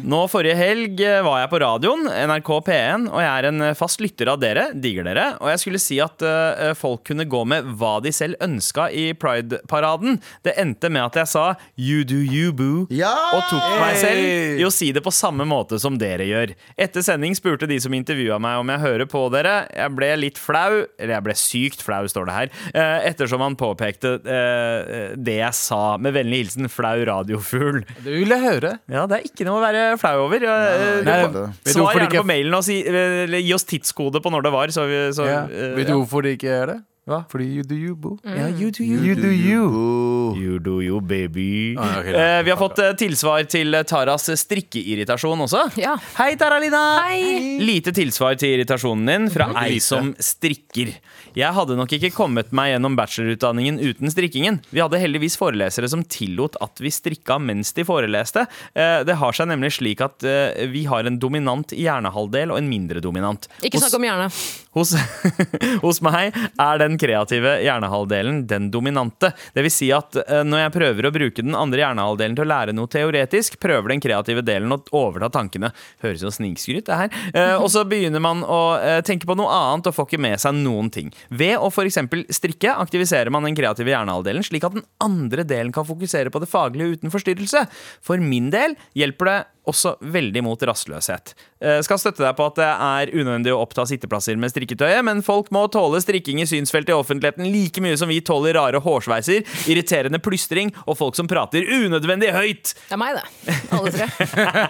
Nå 0.06 0.22
forrige 0.32 0.58
helg 0.60 1.02
var 1.26 1.42
jeg 1.42 1.52
på 1.52 1.62
radioen, 1.64 2.08
NRK 2.30 2.52
P1, 2.68 3.08
og 3.12 3.22
jeg 3.24 3.32
er 3.32 3.50
en 3.50 3.68
fast 3.78 4.04
lytter 4.04 4.32
av 4.34 4.40
dere. 4.42 4.68
Digger 4.74 5.08
dere. 5.08 5.28
Og 5.42 5.52
jeg 5.54 5.64
skulle 5.64 5.82
si 5.82 6.00
at 6.04 6.24
eh, 6.26 6.74
folk 6.78 7.06
kunne 7.10 7.28
gå 7.30 7.44
med 7.48 7.68
hva 7.80 7.98
de 8.04 8.14
selv 8.16 8.40
ønska 8.44 8.88
i 8.94 9.08
Pride-paraden. 9.20 10.20
Det 10.46 10.56
endte 10.62 10.92
med 10.92 11.06
at 11.08 11.22
jeg 11.22 11.32
sa 11.32 11.46
'you 11.78 12.04
do 12.04 12.20
you, 12.22 12.52
boo'. 12.52 12.88
Ja! 12.90 13.14
Og 13.36 13.44
tok 13.50 13.80
meg 13.82 13.98
selv 14.02 14.60
i 14.62 14.66
å 14.66 14.72
si 14.74 14.92
det 14.96 15.04
på 15.06 15.14
samme 15.14 15.46
måte 15.48 15.80
som 15.82 15.98
dere 15.98 16.28
gjør. 16.28 16.56
Etter 16.78 17.06
sending 17.06 17.36
spurte 17.38 17.68
de 17.70 17.80
som 17.82 17.94
intervjua 17.94 18.40
meg 18.42 18.62
om 18.62 18.72
jeg 18.74 18.84
hører 18.84 19.10
på 19.10 19.26
dere. 19.34 19.56
Jeg 19.74 19.96
ble 19.96 20.12
litt 20.20 20.40
flau, 20.42 20.86
eller 21.00 21.14
jeg 21.18 21.25
ble 21.26 21.36
sykt 21.38 21.82
flau, 21.86 22.04
står 22.12 22.30
det 22.30 22.36
her, 22.38 22.52
eh, 22.74 23.10
ettersom 23.12 23.44
han 23.44 23.58
påpekte 23.60 24.16
eh, 24.24 25.14
det 25.18 25.38
jeg 25.42 25.54
sa. 25.58 25.98
Med 26.02 26.16
vennlig 26.16 26.44
hilsen 26.46 26.70
flau 26.72 26.96
radiofugl. 27.10 27.82
Det 28.06 28.16
vil 28.22 28.34
jeg 28.36 28.44
høre. 28.46 28.76
Ja, 28.92 29.06
det 29.10 29.20
er 29.20 29.28
ikke 29.30 29.48
noe 29.50 29.60
å 29.60 29.66
være 29.66 29.86
flau 30.02 30.16
over. 30.28 30.46
Eh, 30.46 31.04
Nei, 31.06 31.20
Svar 31.68 31.96
gjerne 31.98 32.12
på 32.22 32.26
mailen 32.30 32.56
og 32.58 32.66
si, 32.68 32.80
eller 32.88 33.42
gi 33.42 33.54
oss 33.58 33.66
tidskode 33.68 34.22
på 34.24 34.32
når 34.34 34.48
det 34.48 34.54
var. 34.56 34.74
Så 34.76 34.88
vi, 34.90 35.00
så, 35.18 35.26
Ja. 35.30 35.44
eh, 35.50 35.76
Vet 35.78 35.88
du 35.92 35.98
hvorfor 36.00 36.24
de 36.26 36.36
ikke 36.38 36.52
er 36.62 36.66
det? 36.74 36.80
Hva? 37.06 37.20
Fordi 37.30 37.46
you 37.54 37.62
do 37.62 37.76
you, 37.78 37.94
boo. 37.96 38.16
Ja, 38.26 38.48
you 38.50 38.72
do 38.74 38.82
you. 38.84 38.98
You 39.06 39.14
do 39.14 39.30
you. 39.30 39.66
Boo. 39.70 40.36
You 40.42 40.56
do 40.60 40.80
you, 40.82 40.98
baby. 41.06 41.76
Ah, 41.78 42.00
okay, 42.00 42.14
eh, 42.18 42.40
vi 42.44 42.50
har 42.50 42.58
fått 42.58 42.80
eh, 42.82 42.96
tilsvar 42.98 43.44
til 43.46 43.76
eh, 43.78 43.84
Taras 43.86 44.26
strikkeirritasjon 44.42 45.44
også. 45.46 45.62
Ja. 45.78 45.94
Hei, 46.18 46.32
Taralina! 46.42 46.82
Hei. 47.06 47.60
Lite 47.62 47.94
tilsvar 47.94 48.34
til 48.42 48.56
irritasjonen 48.58 49.06
din 49.12 49.30
fra 49.30 49.52
Mhm. 49.52 49.60
ei 49.62 49.76
Lite. 49.76 49.86
som 49.86 50.10
strikker. 50.18 50.96
Jeg 51.36 51.54
hadde 51.54 51.76
nok 51.78 51.94
ikke 51.94 52.10
kommet 52.16 52.50
meg 52.56 52.72
gjennom 52.74 52.96
bachelorutdanningen 52.98 53.78
uten 53.86 54.10
strikkingen. 54.10 54.62
Vi 54.74 54.82
hadde 54.82 54.98
heldigvis 54.98 55.38
forelesere 55.38 55.88
som 55.92 56.02
tillot 56.04 56.56
at 56.60 56.80
vi 56.82 56.90
strikka 56.90 57.38
mens 57.40 57.72
de 57.78 57.84
foreleste. 57.86 58.48
Eh, 58.74 59.04
Det 59.06 59.16
har 59.22 59.32
seg 59.32 59.48
nemlig 59.54 59.76
slik 59.78 60.02
at 60.02 60.24
eh, 60.24 60.66
vi 60.74 60.86
har 60.90 61.06
en 61.06 61.20
dominant 61.20 61.68
hjernehalvdel 61.70 62.50
og 62.52 62.58
en 62.58 62.70
mindre 62.70 63.00
dominant. 63.00 63.46
Ikke 63.62 63.78
snakk 63.78 63.94
om 63.94 64.02
hjerne. 64.10 64.32
Hos, 64.76 64.92
hos 65.86 66.02
meg 66.04 66.36
er 66.36 66.82
den 66.82 66.98
kreative 67.00 67.56
hjernehalvdelen 67.64 68.44
den 68.50 68.68
dominante. 68.74 69.32
Det 69.56 69.64
vil 69.66 69.74
si 69.74 69.88
at 69.96 70.18
eh, 70.26 70.44
når 70.44 70.66
jeg 70.66 70.74
prøver 70.76 71.08
å 71.08 71.14
bruke 71.16 71.46
den 71.46 71.56
andre 71.58 71.84
hjernehalvdelen 71.86 72.36
til 72.36 72.46
å 72.46 72.50
lære 72.52 72.76
noe 72.76 72.92
teoretisk, 72.92 73.56
prøver 73.64 73.94
den 73.94 74.04
kreative 74.04 74.44
delen 74.46 74.76
å 74.76 74.82
overta 74.96 75.32
tankene. 75.38 75.72
Høres 76.04 76.26
jo 76.26 76.34
snikskryt, 76.34 76.86
det 76.90 77.00
her. 77.00 77.16
Eh, 77.32 77.56
og 77.56 77.70
så 77.72 77.86
begynner 77.92 78.24
man 78.24 78.44
å 78.44 78.62
eh, 78.82 79.00
tenke 79.08 79.30
på 79.30 79.38
noe 79.40 79.54
annet 79.56 79.90
og 79.92 79.96
får 79.96 80.10
ikke 80.12 80.24
med 80.28 80.44
seg 80.44 80.60
noen 80.60 80.92
ting. 80.94 81.12
Ved 81.32 81.56
å 81.56 81.72
f.eks. 81.72 82.02
strikke 82.36 82.76
aktiviserer 82.76 83.32
man 83.34 83.48
den 83.48 83.58
kreative 83.58 83.96
hjernehalvdelen, 83.96 84.44
slik 84.46 84.68
at 84.68 84.76
den 84.76 84.88
andre 85.04 85.48
delen 85.48 85.72
kan 85.76 85.88
fokusere 85.88 86.34
på 86.34 86.44
det 86.44 86.52
faglige 86.52 87.00
uten 87.00 87.14
forstyrrelse. 87.14 87.66
For 88.04 88.20
min 88.20 88.52
del 88.54 88.76
hjelper 88.98 89.32
det 89.32 89.42
også 89.70 89.96
veldig 90.02 90.44
mot 90.46 90.62
rastløshet. 90.70 91.34
Eh, 91.62 91.80
skal 91.86 92.00
støtte 92.02 92.24
deg 92.24 92.36
på 92.38 92.48
at 92.50 92.58
det 92.60 92.68
er 92.70 93.12
unødvendig 93.14 93.54
å 93.54 93.62
oppta 93.64 93.86
sitteplasser 93.90 94.40
med 94.40 94.54
strikketøyet, 94.54 95.04
men 95.08 95.24
folk 95.26 95.52
må 95.56 95.66
tåle 95.74 96.02
strikking 96.04 96.42
i 96.44 96.48
synsfeltet 96.50 96.94
i 96.94 96.98
offentligheten 96.98 97.50
like 97.52 97.84
mye 97.84 97.98
som 98.00 98.12
vi 98.12 98.22
tåler 98.26 98.58
rare 98.58 98.82
hårsveiser, 98.84 99.46
irriterende 99.72 100.22
plystring 100.24 100.74
og 100.86 101.00
folk 101.00 101.20
som 101.20 101.30
prater 101.32 101.66
unødvendig 101.66 102.34
høyt. 102.36 102.76
Det 102.88 102.98
er 102.98 103.02
meg, 103.02 103.22
det. 103.22 103.58
Alle 103.76 103.94
tre. 103.96 104.10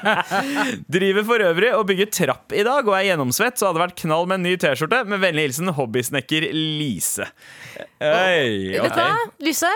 Driver 0.98 1.28
for 1.32 1.48
øvrig 1.50 1.74
og 1.76 1.88
bygger 1.90 2.14
trapp 2.14 2.56
i 2.56 2.64
dag 2.68 2.86
og 2.86 2.96
er 2.98 3.10
gjennomsvett, 3.12 3.60
så 3.60 3.70
hadde 3.70 3.80
det 3.80 3.86
vært 3.88 4.00
knall 4.06 4.30
med 4.30 4.42
en 4.42 4.48
ny 4.50 4.56
T-skjorte. 4.62 5.04
Med 5.10 5.24
vennlig 5.24 5.50
hilsen 5.50 5.74
hobbysnekker 5.76 6.48
Lise. 6.56 7.28
Hey, 8.00 8.72
Vet 8.80 8.96
du 8.96 9.02
hva, 9.02 9.12
Lise? 9.44 9.74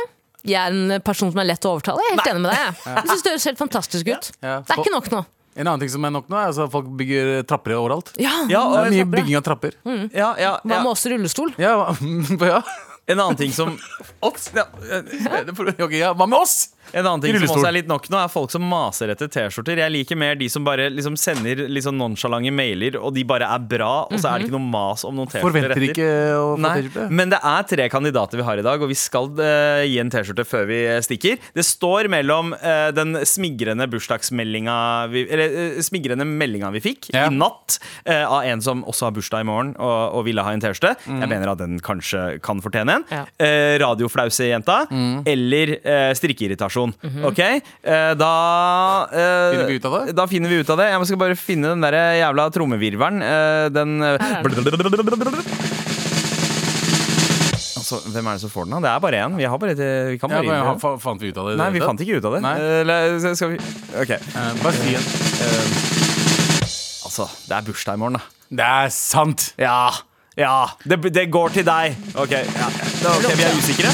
Jeg 0.48 0.60
er 0.60 0.72
en 0.96 1.02
person 1.04 1.32
som 1.34 1.42
er 1.42 1.50
lett 1.50 1.66
å 1.68 1.74
overtale. 1.76 2.00
Jeg 2.06 2.14
er 2.14 2.18
helt 2.20 2.32
enig 2.32 2.44
med 2.46 2.52
deg. 2.54 2.60
Jeg, 2.64 2.96
jeg 2.96 3.10
synes 3.10 3.24
Det 3.26 3.34
høres 3.34 3.48
helt 3.50 3.60
fantastisk 3.60 4.12
ut. 4.14 4.30
Ja. 4.40 4.56
Det 4.64 4.76
er 4.76 4.82
ikke 4.84 4.94
nok 4.96 5.10
nå. 5.12 5.24
En 5.60 5.68
annen 5.68 5.82
ting 5.84 5.90
som 5.92 6.06
er 6.08 6.14
nok 6.16 6.30
nå, 6.32 6.38
er 6.40 6.54
at 6.54 6.72
folk 6.72 6.88
bygger 7.00 7.42
trapper 7.50 7.76
overalt. 7.76 8.14
Ja, 8.22 8.32
Ja, 8.48 8.62
Det 8.70 8.86
er 8.86 8.94
mye 8.94 9.02
trapper, 9.04 9.18
bygging 9.18 9.40
av 9.40 9.44
trapper. 9.44 9.76
ja, 10.16 10.30
ja, 10.40 10.54
Hva 10.64 10.78
med 10.86 10.92
oss 10.94 11.04
i 11.06 11.12
rullestol? 11.12 11.52
Ja, 11.60 11.74
ja. 12.54 12.62
En 13.10 13.18
annen 13.20 13.36
ting 13.40 13.52
som 13.52 13.74
Oss? 14.22 14.52
Ja. 14.54 14.68
Okay, 15.82 15.98
ja. 15.98 16.14
Hva 16.14 16.28
med 16.30 16.38
oss? 16.38 16.70
En 16.94 17.06
annen 17.06 17.22
ting 17.22 17.36
som 17.40 17.56
også 17.56 17.68
er 17.70 17.76
litt 17.80 17.90
nok 17.90 18.08
nå, 18.10 18.18
er 18.24 18.32
folk 18.32 18.52
som 18.54 18.64
maser 18.66 19.12
etter 19.14 19.30
T-skjorter. 19.32 19.78
Jeg 19.84 19.92
liker 19.94 20.18
mer 20.20 20.36
de 20.40 20.48
som 20.50 20.64
bare 20.66 20.88
liksom 20.94 21.16
sender 21.20 21.66
litt 21.70 21.86
sånn 21.86 21.98
nonsjalante 22.00 22.52
mailer, 22.56 22.98
og 23.00 23.14
de 23.16 23.24
bare 23.30 23.46
er 23.50 23.60
bra, 23.70 24.06
og 24.10 24.16
så 24.20 24.32
er 24.32 24.40
det 24.42 24.48
ikke 24.50 24.56
noe 24.58 24.70
mas 24.72 25.04
om 25.08 25.16
noen 25.18 25.30
T-skjorter 25.30 25.46
Forventer 25.48 25.86
ikke 25.90 26.08
å 26.40 26.48
få 26.58 26.72
T-skjorte. 26.80 27.08
men 27.20 27.34
det 27.34 27.40
er 27.52 27.68
tre 27.70 27.90
kandidater 27.94 28.40
vi 28.42 28.46
har 28.48 28.62
i 28.62 28.66
dag, 28.66 28.82
og 28.82 28.90
vi 28.92 28.98
skal 28.98 29.30
uh, 29.38 29.84
gi 29.86 30.00
en 30.02 30.10
T-skjorte 30.14 30.46
før 30.50 30.66
vi 30.70 30.80
stikker. 31.06 31.38
Det 31.56 31.66
står 31.68 32.10
mellom 32.12 32.54
uh, 32.58 32.90
den 32.96 33.20
smigrende 33.28 33.88
bursdagsmeldinga 33.92 34.78
vi, 35.14 35.26
Eller 35.30 35.78
uh, 35.78 35.82
smigrende 35.86 36.26
meldinga 36.28 36.72
vi 36.76 36.82
fikk 36.84 37.10
Ja. 37.14 37.28
i 37.30 37.34
natt 37.36 37.78
eh, 38.06 38.24
av 38.26 38.44
en 38.46 38.62
som 38.62 38.82
også 38.88 39.08
har 39.08 39.14
bursdag 39.16 39.42
i 39.44 39.48
morgen 39.48 39.72
og, 39.78 40.16
og 40.20 40.26
ville 40.28 40.44
ha 40.46 40.52
en 40.56 40.62
T-skjorte. 40.62 40.96
Mm. 41.10 41.22
Jeg 41.24 41.30
mener 41.32 41.52
at 41.54 41.60
den 41.62 41.78
kanskje 41.84 42.24
kan 42.46 42.62
fortjene 42.64 43.00
en. 43.00 43.06
Ja. 43.14 43.24
Eh, 43.42 43.78
Radioflausejenta 43.82 44.80
Mm. 44.90 45.22
eller 45.28 45.72
eh, 46.88 47.10
-hmm. 47.10 47.26
Ok? 47.28 47.40
Eh, 47.40 48.14
da 48.16 49.08
eh, 49.12 49.52
Finner 49.52 49.68
vi 49.68 49.76
ut 49.76 49.86
av 49.86 50.06
det? 50.06 50.16
Da 50.16 50.28
finner 50.28 50.50
vi 50.50 50.56
ut 50.56 50.70
av 50.70 50.78
det. 50.78 50.90
Jeg 50.92 51.06
skal 51.06 51.18
bare 51.18 51.36
finne 51.36 51.68
den 51.68 51.82
der 51.82 51.94
jævla 51.94 52.50
trommevirvelen. 52.50 53.22
Eh, 53.22 53.70
den 53.70 54.02
eh, 54.04 54.18
Altså, 57.80 58.10
hvem 58.12 58.28
er 58.28 58.32
det 58.38 58.42
som 58.42 58.50
får 58.50 58.66
den? 58.66 58.72
da? 58.72 58.80
Det 58.80 58.90
er 58.96 59.00
bare 59.00 59.20
én. 59.26 59.36
Vi, 59.38 59.44
har 59.44 59.58
bare, 59.58 59.76
vi 59.76 60.18
kan 60.18 60.30
Ja, 60.30 60.36
bare 60.38 60.46
men, 60.46 60.66
ha- 60.66 60.78
fa- 60.78 61.00
fant 61.00 61.22
vi 61.22 61.28
ut 61.30 61.38
av 61.38 61.48
det? 61.50 61.58
Nei, 61.58 61.70
vi 61.72 61.80
fant 61.80 62.00
ikke 62.00 62.18
ut 62.20 62.26
av 62.26 62.34
det. 62.34 62.42
Nei. 62.42 62.56
Eh, 62.60 62.82
Eller, 62.82 63.36
skal 63.36 63.50
vi 63.50 63.58
Ok. 64.02 64.12
Uh, 64.36 64.64
Bare 64.64 64.74
si 64.74 64.94
en. 64.94 65.04
Altså, 67.06 67.26
det 67.48 67.56
er 67.58 67.62
bursdag 67.66 67.94
i 67.94 67.98
morgen, 67.98 68.20
da. 68.20 68.22
Det 68.50 68.66
er 68.66 68.90
sant! 68.94 69.54
Ja. 69.58 69.90
Ja. 70.38 70.68
Det, 70.88 71.00
det 71.14 71.26
går 71.32 71.50
til 71.58 71.66
deg. 71.68 71.96
Ok, 72.16 72.32
ja. 72.32 72.68
okay 73.18 73.36
Vi 73.36 73.44
er 73.44 73.58
usikre. 73.58 73.90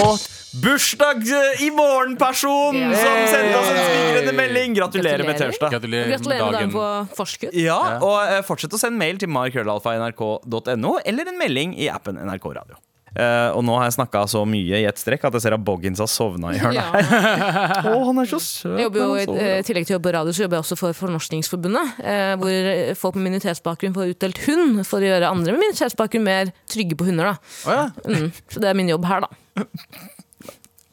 Og 0.00 0.18
bursdag 0.62 1.16
eh, 1.16 1.66
i 1.66 1.70
morgen-person 1.74 2.76
yeah. 2.76 2.94
som 2.94 3.20
sendte 3.32 3.58
oss 3.58 3.70
en 3.72 3.80
smigrende 3.82 4.32
melding! 4.36 4.74
Gratulerer 4.78 5.24
med 5.24 5.34
Gratulerer. 5.34 5.50
tirsdag. 5.50 5.70
Gratulerer, 5.70 6.08
Gratulerer 6.14 6.44
med 6.44 6.52
dagen 6.54 6.72
dagen. 6.72 7.08
på 7.10 7.18
forskudd. 7.18 7.54
Ja, 7.58 7.78
og 7.98 8.18
eh, 8.22 8.40
fortsett 8.46 8.74
å 8.74 8.80
sende 8.80 9.00
mail 9.00 9.18
til 9.20 9.32
markrøllalfa.nrk.no 9.34 10.98
eller 11.04 11.30
en 11.32 11.40
melding 11.40 11.78
i 11.78 11.90
appen 11.90 12.20
NRK 12.22 12.50
Radio. 12.54 12.78
Uh, 13.14 13.54
og 13.54 13.60
nå 13.62 13.76
har 13.78 13.86
jeg 13.86 13.94
snakka 13.94 14.24
så 14.26 14.40
mye 14.42 14.80
i 14.80 14.86
ett 14.88 14.98
strekk 14.98 15.28
at 15.28 15.36
jeg 15.36 15.44
ser 15.44 15.54
at 15.54 15.62
Boggins 15.62 16.00
har 16.02 16.08
sovna 16.10 16.50
i 16.50 16.58
hjørnet. 16.58 16.80
Ja. 16.82 17.82
oh, 17.92 18.08
han 18.08 18.18
er 18.18 18.26
så 18.26 18.40
søt. 18.42 18.72
Jeg 18.74 18.88
jobber 18.88 19.04
jo, 19.04 19.36
i 19.38 19.60
tillegg 19.62 19.86
til 19.86 19.94
å 19.94 19.96
jobbe 20.00 20.08
på 20.08 20.14
radio, 20.16 20.34
så 20.34 20.42
jobber 20.42 20.58
jeg 20.58 20.66
også 20.66 20.78
for 20.80 20.98
Fornorskningsforbundet. 20.98 22.00
Uh, 22.02 22.32
hvor 22.42 22.98
folk 23.04 23.20
med 23.20 23.28
minoritetsbakgrunn 23.28 23.94
får 23.94 24.16
utdelt 24.16 24.42
hund 24.48 24.82
for 24.88 24.98
å 24.98 25.12
gjøre 25.12 25.30
andre 25.30 25.54
med 25.54 25.62
minoritetsbakgrunn 25.62 26.26
mer 26.26 26.50
trygge 26.74 26.98
på 26.98 27.06
hunder. 27.06 27.30
Da. 27.30 27.54
Oh, 27.70 27.78
ja. 27.78 27.86
Mm. 28.02 28.34
Så 28.50 28.64
det 28.64 28.72
er 28.72 28.82
min 28.82 28.90
jobb 28.90 29.06
her, 29.12 29.28
da. 29.28 29.62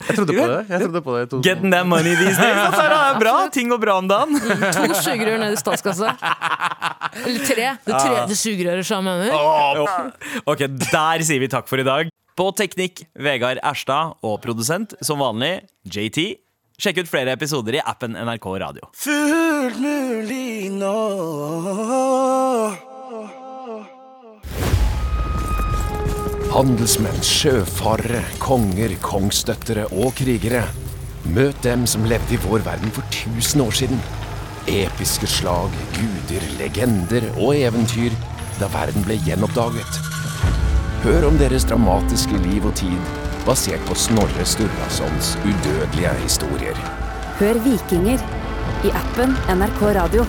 Jeg 0.07 0.17
trodde 0.17 0.35
på 0.35 0.45
det. 0.51 0.59
Jeg 0.69 0.81
trodde 0.83 1.01
på 1.05 1.15
det. 1.17 1.41
Getting 1.45 1.71
that 1.73 1.87
money 1.87 2.15
these 2.15 2.37
days. 2.37 2.57
Det 2.75 2.85
er 2.87 3.19
bra. 3.21 3.35
Ting 3.53 3.71
går 3.71 3.81
bra 3.81 3.97
om 4.01 4.07
dagen. 4.09 4.39
To 4.77 4.87
sugerør 5.01 5.37
ned 5.41 5.55
i 5.55 5.59
statskassa. 5.59 6.13
Eller 7.25 7.45
tre. 7.47 7.67
Det 7.87 7.95
tredje 7.97 8.37
sugerøret, 8.39 8.87
som 8.87 9.07
jeg 9.07 9.25
mener. 9.25 10.11
Ok, 10.49 10.65
der 10.91 11.25
sier 11.27 11.43
vi 11.43 11.51
takk 11.51 11.69
for 11.71 11.81
i 11.81 11.87
dag. 11.87 12.11
På 12.37 12.49
teknikk 12.55 13.03
Vegard 13.19 13.59
Erstad 13.67 14.15
og 14.25 14.39
produsent 14.43 14.95
som 15.03 15.19
vanlig 15.21 15.59
JT. 15.85 16.39
Sjekk 16.81 17.03
ut 17.03 17.09
flere 17.11 17.35
episoder 17.37 17.77
i 17.77 17.81
appen 17.85 18.15
NRK 18.17 18.47
Radio. 18.63 18.87
Fullt 18.97 19.77
mulig 19.83 20.71
nå. 20.73 20.95
Handelsmenn, 26.51 27.21
sjøfarere, 27.23 28.25
konger, 28.43 28.91
kongsdøttere 28.99 29.85
og 29.95 30.11
krigere. 30.17 30.65
Møt 31.31 31.55
dem 31.63 31.85
som 31.87 32.03
levde 32.03 32.35
i 32.35 32.39
vår 32.43 32.65
verden 32.65 32.91
for 32.91 33.07
1000 33.07 33.63
år 33.63 33.77
siden. 33.79 34.01
Episke 34.67 35.29
slag, 35.31 35.71
guder, 35.95 36.43
legender 36.59 37.29
og 37.37 37.55
eventyr 37.55 38.17
da 38.59 38.67
verden 38.73 39.07
ble 39.07 39.15
gjenoppdaget. 39.23 40.01
Hør 41.05 41.29
om 41.29 41.39
deres 41.39 41.63
dramatiske 41.71 42.43
liv 42.43 42.67
og 42.67 42.75
tid, 42.81 42.99
basert 43.47 43.87
på 43.87 43.95
Snorre 43.95 44.43
Sturlasons 44.43 45.37
udødelige 45.47 46.17
historier. 46.25 46.83
Hør 47.39 47.63
Vikinger 47.63 48.19
i 48.83 48.91
appen 49.05 49.39
NRK 49.55 49.87
Radio. 50.01 50.27